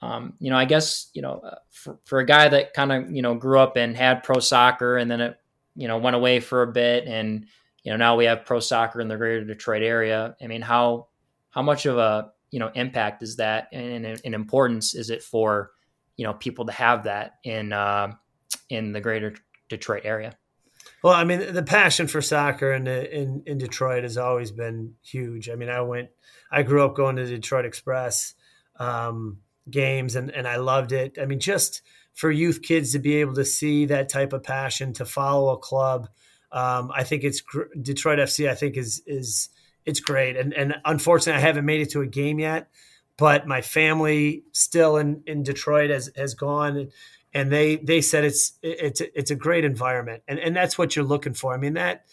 Um, 0.01 0.33
you 0.39 0.49
know, 0.49 0.57
I 0.57 0.65
guess, 0.65 1.09
you 1.13 1.21
know, 1.21 1.39
uh, 1.39 1.55
for, 1.71 1.99
for 2.05 2.19
a 2.19 2.25
guy 2.25 2.47
that 2.47 2.73
kind 2.73 2.91
of, 2.91 3.11
you 3.11 3.21
know, 3.21 3.35
grew 3.35 3.59
up 3.59 3.75
and 3.77 3.95
had 3.95 4.23
pro 4.23 4.39
soccer 4.39 4.97
and 4.97 5.09
then 5.09 5.21
it, 5.21 5.39
you 5.75 5.87
know, 5.87 5.97
went 5.97 6.15
away 6.15 6.39
for 6.39 6.63
a 6.63 6.71
bit 6.71 7.05
and, 7.05 7.45
you 7.83 7.91
know, 7.91 7.97
now 7.97 8.15
we 8.15 8.25
have 8.25 8.45
pro 8.45 8.59
soccer 8.59 9.01
in 9.01 9.07
the 9.07 9.17
greater 9.17 9.43
Detroit 9.43 9.83
area. 9.83 10.35
I 10.41 10.47
mean, 10.47 10.61
how, 10.61 11.07
how 11.49 11.61
much 11.61 11.85
of 11.85 11.97
a, 11.97 12.31
you 12.51 12.59
know, 12.59 12.71
impact 12.73 13.23
is 13.23 13.37
that 13.37 13.67
and, 13.71 14.05
and 14.05 14.35
importance 14.35 14.95
is 14.95 15.09
it 15.09 15.23
for, 15.23 15.71
you 16.17 16.25
know, 16.25 16.33
people 16.33 16.65
to 16.65 16.71
have 16.71 17.03
that 17.03 17.33
in, 17.43 17.73
uh, 17.73 18.11
in 18.69 18.91
the 18.91 19.01
greater 19.01 19.35
Detroit 19.69 20.01
area? 20.05 20.37
Well, 21.03 21.13
I 21.13 21.23
mean, 21.23 21.53
the 21.53 21.63
passion 21.63 22.07
for 22.07 22.21
soccer 22.21 22.73
in, 22.73 22.87
in 22.87 23.43
in 23.45 23.57
Detroit 23.57 24.03
has 24.03 24.17
always 24.17 24.51
been 24.51 24.95
huge. 25.01 25.49
I 25.49 25.55
mean, 25.55 25.69
I 25.69 25.81
went, 25.81 26.09
I 26.51 26.63
grew 26.63 26.83
up 26.83 26.95
going 26.95 27.15
to 27.17 27.25
Detroit 27.25 27.65
Express 27.65 28.33
um, 28.79 29.39
games, 29.69 30.15
and 30.15 30.29
and 30.31 30.47
I 30.47 30.57
loved 30.57 30.91
it. 30.91 31.17
I 31.21 31.25
mean, 31.25 31.39
just 31.39 31.81
for 32.13 32.29
youth 32.29 32.61
kids 32.61 32.91
to 32.93 32.99
be 32.99 33.17
able 33.17 33.35
to 33.35 33.45
see 33.45 33.85
that 33.85 34.09
type 34.09 34.33
of 34.33 34.43
passion 34.43 34.91
to 34.93 35.05
follow 35.05 35.53
a 35.53 35.57
club, 35.57 36.09
um, 36.51 36.91
I 36.93 37.05
think 37.05 37.23
it's 37.23 37.41
Detroit 37.81 38.19
FC. 38.19 38.49
I 38.49 38.55
think 38.55 38.75
is 38.75 39.01
is 39.05 39.49
it's 39.85 39.99
great, 39.99 40.37
and 40.37 40.53
and 40.53 40.75
unfortunately, 40.85 41.41
I 41.41 41.45
haven't 41.45 41.65
made 41.65 41.81
it 41.81 41.91
to 41.91 42.01
a 42.01 42.07
game 42.07 42.39
yet. 42.39 42.69
But 43.17 43.45
my 43.45 43.61
family 43.61 44.43
still 44.53 44.95
in, 44.95 45.23
in 45.27 45.43
Detroit 45.43 45.89
has 45.89 46.09
has 46.15 46.35
gone 46.35 46.89
and 47.33 47.51
they 47.51 47.77
they 47.77 48.01
said 48.01 48.23
it's 48.23 48.53
it's 48.63 49.01
it's 49.01 49.31
a 49.31 49.35
great 49.35 49.63
environment, 49.63 50.23
and 50.27 50.39
and 50.39 50.55
that's 50.55 50.77
what 50.77 50.95
you're 50.95 51.05
looking 51.05 51.33
for. 51.33 51.53
I 51.53 51.57
mean 51.57 51.73
that 51.73 52.05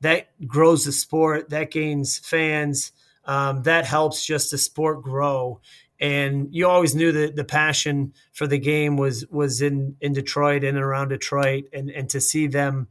that 0.00 0.28
grows 0.46 0.84
the 0.84 0.92
sport, 0.92 1.50
that 1.50 1.70
gains 1.70 2.18
fans, 2.18 2.92
um, 3.24 3.62
that 3.64 3.84
helps 3.84 4.24
just 4.24 4.50
the 4.50 4.58
sport 4.58 5.02
grow. 5.02 5.60
And 5.98 6.48
you 6.54 6.66
always 6.66 6.94
knew 6.94 7.12
that 7.12 7.36
the 7.36 7.44
passion 7.44 8.14
for 8.32 8.46
the 8.46 8.58
game 8.58 8.96
was 8.96 9.26
was 9.26 9.60
in 9.60 9.96
in 10.00 10.12
Detroit 10.12 10.64
and 10.64 10.78
around 10.78 11.08
Detroit, 11.08 11.64
and 11.72 11.90
and 11.90 12.08
to 12.10 12.20
see 12.20 12.46
them 12.46 12.88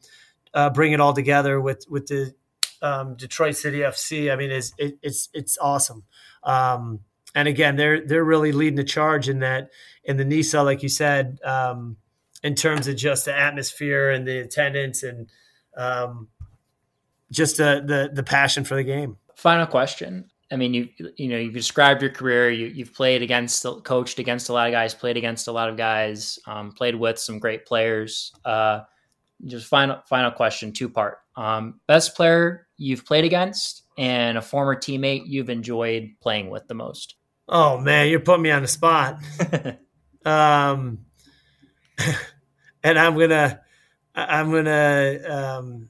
uh, 0.54 0.70
bring 0.70 0.92
it 0.92 1.00
all 1.00 1.14
together 1.14 1.62
with 1.62 1.86
with 1.90 2.08
the 2.08 2.34
um, 2.82 3.16
Detroit 3.16 3.56
City 3.56 3.80
FC, 3.80 4.32
I 4.32 4.36
mean, 4.36 4.52
is 4.52 4.74
it, 4.78 4.98
it's 5.02 5.30
it's 5.34 5.58
awesome. 5.58 6.04
Um, 6.44 7.02
and 7.36 7.48
again, 7.48 7.76
they're 7.76 8.06
they're 8.06 8.24
really 8.24 8.52
leading 8.52 8.76
the 8.76 8.84
charge 8.84 9.30
in 9.30 9.40
that 9.40 9.70
in 10.04 10.18
the 10.18 10.26
NISA, 10.26 10.64
like 10.64 10.82
you 10.84 10.90
said, 10.90 11.40
um, 11.44 11.98
in 12.44 12.56
terms 12.56 12.88
of 12.88 12.96
just 12.96 13.26
the 13.26 13.38
atmosphere 13.38 14.10
and 14.12 14.28
the 14.28 14.40
attendance 14.40 15.04
and 15.04 15.30
um, 15.78 16.28
just 17.32 17.58
the, 17.58 17.84
the 17.86 18.10
the 18.14 18.24
passion 18.24 18.64
for 18.64 18.76
the 18.76 18.84
game. 18.84 19.18
Final 19.36 19.68
question. 19.68 20.30
I 20.52 20.56
mean, 20.56 20.74
you 20.74 20.90
you 21.16 21.30
know 21.30 21.38
you've 21.38 21.54
described 21.54 22.02
your 22.02 22.12
career. 22.12 22.50
You, 22.50 22.68
you've 22.68 22.94
played 22.94 23.22
against, 23.22 23.66
coached 23.84 24.18
against 24.18 24.50
a 24.50 24.54
lot 24.54 24.68
of 24.68 24.72
guys, 24.72 24.96
played 24.96 25.18
against 25.18 25.48
a 25.48 25.52
lot 25.52 25.70
of 25.70 25.78
guys, 25.78 26.40
um, 26.48 26.72
played 26.72 26.96
with 26.96 27.20
some 27.20 27.38
great 27.38 27.66
players. 27.66 28.34
Uh, 28.44 28.82
just 29.46 29.68
final 29.68 30.02
final 30.08 30.32
question, 30.32 30.74
two 30.74 30.90
part. 30.90 31.20
Um, 31.40 31.80
best 31.88 32.18
player 32.18 32.68
you've 32.76 33.06
played 33.06 33.24
against, 33.24 33.84
and 33.98 34.38
a 34.38 34.42
former 34.42 34.76
teammate 34.76 35.24
you've 35.26 35.50
enjoyed 35.50 36.16
playing 36.22 36.50
with 36.50 36.68
the 36.68 36.74
most. 36.74 37.16
Oh 37.48 37.78
man, 37.78 38.10
you're 38.10 38.20
putting 38.20 38.44
me 38.44 38.52
on 38.52 38.62
the 38.62 38.68
spot. 38.68 39.20
um, 40.26 41.06
and 42.84 43.00
I'm 43.00 43.18
gonna, 43.18 43.62
I'm 44.14 44.52
gonna, 44.52 45.20
um, 45.30 45.90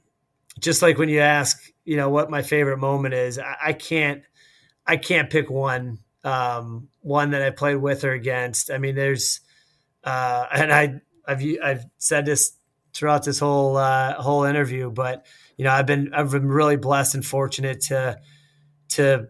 just 0.60 0.82
like 0.82 0.98
when 0.98 1.08
you 1.08 1.18
ask, 1.18 1.60
you 1.84 1.96
know, 1.96 2.10
what 2.10 2.30
my 2.30 2.42
favorite 2.42 2.78
moment 2.78 3.14
is, 3.14 3.36
I, 3.36 3.56
I 3.60 3.72
can't, 3.72 4.22
I 4.86 4.98
can't 4.98 5.30
pick 5.30 5.50
one, 5.50 5.98
um, 6.22 6.86
one 7.00 7.30
that 7.30 7.42
I 7.42 7.50
played 7.50 7.76
with 7.76 8.04
or 8.04 8.12
against. 8.12 8.70
I 8.70 8.78
mean, 8.78 8.94
there's, 8.94 9.40
uh, 10.04 10.46
and 10.52 10.72
I, 10.72 11.00
I've, 11.26 11.42
I've 11.60 11.86
said 11.98 12.24
this 12.24 12.52
throughout 13.00 13.24
this 13.24 13.40
whole, 13.40 13.76
uh, 13.76 14.14
whole 14.14 14.44
interview, 14.44 14.90
but 14.90 15.26
you 15.56 15.64
know, 15.64 15.72
I've 15.72 15.86
been, 15.86 16.14
I've 16.14 16.30
been 16.30 16.46
really 16.46 16.76
blessed 16.76 17.16
and 17.16 17.26
fortunate 17.26 17.80
to, 17.82 18.20
to 18.90 19.28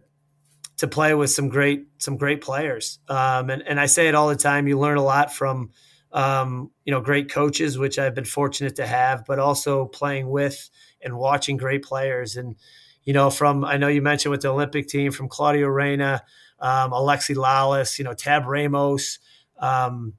to 0.81 0.89
play 0.89 1.13
with 1.13 1.31
some 1.31 1.51
great 1.51 1.89
some 1.99 2.17
great 2.17 2.41
players. 2.41 2.99
Um, 3.07 3.51
and, 3.51 3.63
and 3.67 3.79
I 3.79 3.85
say 3.85 4.09
it 4.09 4.15
all 4.15 4.29
the 4.29 4.37
time. 4.37 4.67
You 4.67 4.79
learn 4.79 4.97
a 4.97 5.05
lot 5.05 5.31
from 5.31 5.73
um, 6.11 6.71
you 6.87 6.91
know 6.91 7.03
great 7.03 7.31
coaches, 7.31 7.79
which 7.79 7.99
I've 7.99 8.15
been 8.15 8.25
fortunate 8.25 8.77
to 8.77 8.87
have, 8.87 9.25
but 9.27 9.39
also 9.39 9.85
playing 9.85 10.31
with 10.31 10.71
and 11.03 11.19
watching 11.19 11.59
great 11.59 11.85
players. 11.85 12.37
And 12.37 12.57
you 13.05 13.13
know, 13.13 13.29
from 13.29 13.63
I 13.63 13.77
know 13.77 13.89
you 13.89 14.01
mentioned 14.01 14.31
with 14.31 14.41
the 14.41 14.49
Olympic 14.49 14.89
team, 14.89 15.13
from 15.13 15.29
Claudio 15.29 15.69
Reyna, 15.69 16.23
um, 16.59 16.93
Alexi 16.93 17.37
Lalas, 17.37 17.99
you 17.99 18.05
know, 18.05 18.15
Tab 18.15 18.47
Ramos. 18.47 19.19
Um, 19.59 20.15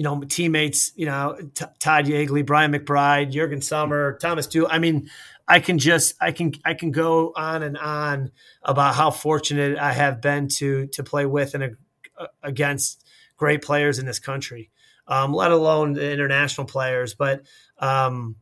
you 0.00 0.04
know, 0.04 0.22
teammates, 0.22 0.92
you 0.96 1.04
know, 1.04 1.36
T- 1.54 1.66
Todd 1.78 2.06
Yeagley, 2.06 2.46
Brian 2.46 2.72
McBride, 2.72 3.32
Jurgen 3.32 3.60
Sommer, 3.60 4.16
Thomas 4.16 4.46
Dooley. 4.46 4.70
I 4.70 4.78
mean, 4.78 5.10
I 5.46 5.60
can 5.60 5.78
just 5.78 6.14
I 6.18 6.32
can 6.32 6.54
I 6.64 6.72
can 6.72 6.90
go 6.90 7.34
on 7.36 7.62
and 7.62 7.76
on 7.76 8.30
about 8.62 8.94
how 8.94 9.10
fortunate 9.10 9.76
I 9.76 9.92
have 9.92 10.22
been 10.22 10.48
to 10.56 10.86
to 10.94 11.04
play 11.04 11.26
with 11.26 11.54
and 11.54 11.76
uh, 12.18 12.26
against 12.42 13.04
great 13.36 13.60
players 13.60 13.98
in 13.98 14.06
this 14.06 14.18
country, 14.18 14.70
um, 15.06 15.34
let 15.34 15.52
alone 15.52 15.92
the 15.92 16.10
international 16.10 16.66
players. 16.66 17.14
But 17.14 17.42
um, 17.76 18.36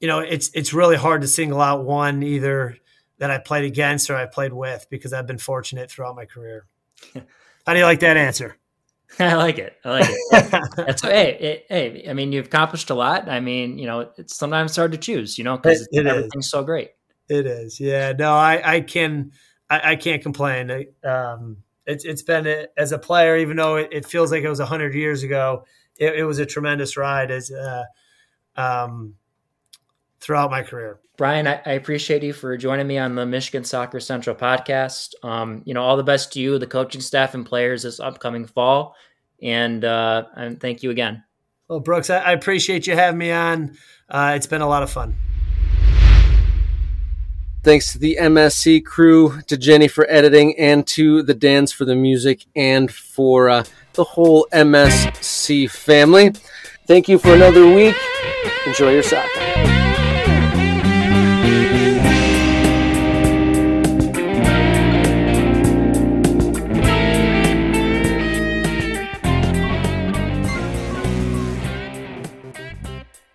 you 0.00 0.08
know, 0.08 0.18
it's 0.18 0.50
it's 0.52 0.72
really 0.72 0.96
hard 0.96 1.20
to 1.20 1.28
single 1.28 1.60
out 1.60 1.84
one 1.84 2.24
either 2.24 2.76
that 3.18 3.30
I 3.30 3.38
played 3.38 3.66
against 3.66 4.10
or 4.10 4.16
I 4.16 4.26
played 4.26 4.52
with 4.52 4.88
because 4.90 5.12
I've 5.12 5.28
been 5.28 5.38
fortunate 5.38 5.92
throughout 5.92 6.16
my 6.16 6.24
career. 6.24 6.66
How 7.14 7.72
do 7.72 7.78
you 7.78 7.84
like 7.84 8.00
that 8.00 8.16
answer? 8.16 8.56
I 9.18 9.34
like 9.34 9.58
it. 9.58 9.76
I 9.84 9.90
like 9.90 10.08
it. 10.10 10.70
That's 10.76 11.02
hey, 11.02 11.38
it, 11.40 11.66
hey. 11.68 12.06
I 12.08 12.12
mean, 12.12 12.32
you've 12.32 12.46
accomplished 12.46 12.90
a 12.90 12.94
lot. 12.94 13.28
I 13.28 13.40
mean, 13.40 13.78
you 13.78 13.86
know, 13.86 14.10
it's 14.16 14.36
sometimes 14.36 14.76
hard 14.76 14.92
to 14.92 14.98
choose. 14.98 15.38
You 15.38 15.44
know, 15.44 15.56
because 15.56 15.88
everything's 15.94 16.46
is. 16.46 16.50
so 16.50 16.62
great. 16.62 16.90
It 17.28 17.46
is. 17.46 17.80
Yeah. 17.80 18.12
No, 18.12 18.32
I 18.32 18.76
I 18.76 18.80
can 18.80 19.32
I, 19.70 19.92
I 19.92 19.96
can't 19.96 20.22
complain. 20.22 20.86
Um, 21.04 21.58
it's 21.86 22.04
it's 22.04 22.22
been 22.22 22.46
a, 22.46 22.66
as 22.76 22.92
a 22.92 22.98
player, 22.98 23.36
even 23.36 23.56
though 23.56 23.76
it, 23.76 23.88
it 23.92 24.06
feels 24.06 24.30
like 24.30 24.44
it 24.44 24.48
was 24.48 24.60
hundred 24.60 24.94
years 24.94 25.22
ago. 25.22 25.64
It, 25.96 26.16
it, 26.16 26.24
was 26.24 26.38
a 26.38 26.46
tremendous 26.46 26.96
ride 26.96 27.30
as 27.32 27.50
uh, 27.50 27.84
um, 28.56 29.14
throughout 30.20 30.50
my 30.50 30.62
career. 30.62 31.00
Brian, 31.16 31.46
I, 31.46 31.60
I, 31.66 31.72
appreciate 31.72 32.22
you 32.22 32.32
for 32.32 32.56
joining 32.56 32.86
me 32.86 32.96
on 32.96 33.16
the 33.16 33.26
Michigan 33.26 33.64
Soccer 33.64 33.98
Central 33.98 34.36
podcast. 34.36 35.14
Um, 35.24 35.62
you 35.64 35.74
know, 35.74 35.82
all 35.82 35.96
the 35.96 36.04
best 36.04 36.32
to 36.34 36.40
you, 36.40 36.58
the 36.58 36.66
coaching 36.66 37.00
staff, 37.00 37.34
and 37.34 37.44
players 37.44 37.82
this 37.82 37.98
upcoming 37.98 38.46
fall. 38.46 38.94
And, 39.42 39.84
uh, 39.84 40.26
and 40.36 40.60
thank 40.60 40.82
you 40.82 40.90
again. 40.90 41.24
Well, 41.68 41.80
Brooks, 41.80 42.08
I, 42.08 42.18
I 42.18 42.32
appreciate 42.32 42.86
you 42.86 42.94
having 42.94 43.18
me 43.18 43.32
on. 43.32 43.76
Uh, 44.08 44.34
it's 44.36 44.46
been 44.46 44.62
a 44.62 44.68
lot 44.68 44.82
of 44.82 44.90
fun. 44.90 45.16
Thanks 47.64 47.92
to 47.92 47.98
the 47.98 48.16
MSC 48.20 48.84
crew, 48.84 49.42
to 49.48 49.56
Jenny 49.56 49.88
for 49.88 50.08
editing, 50.08 50.56
and 50.58 50.86
to 50.88 51.22
the 51.22 51.34
Dans 51.34 51.72
for 51.72 51.84
the 51.84 51.96
music, 51.96 52.46
and 52.54 52.90
for 52.90 53.48
uh, 53.48 53.64
the 53.94 54.04
whole 54.04 54.46
MSC 54.52 55.68
family. 55.68 56.32
Thank 56.86 57.08
you 57.08 57.18
for 57.18 57.34
another 57.34 57.66
week. 57.66 57.96
Enjoy 58.64 58.92
your 58.92 59.02
soccer. 59.02 60.07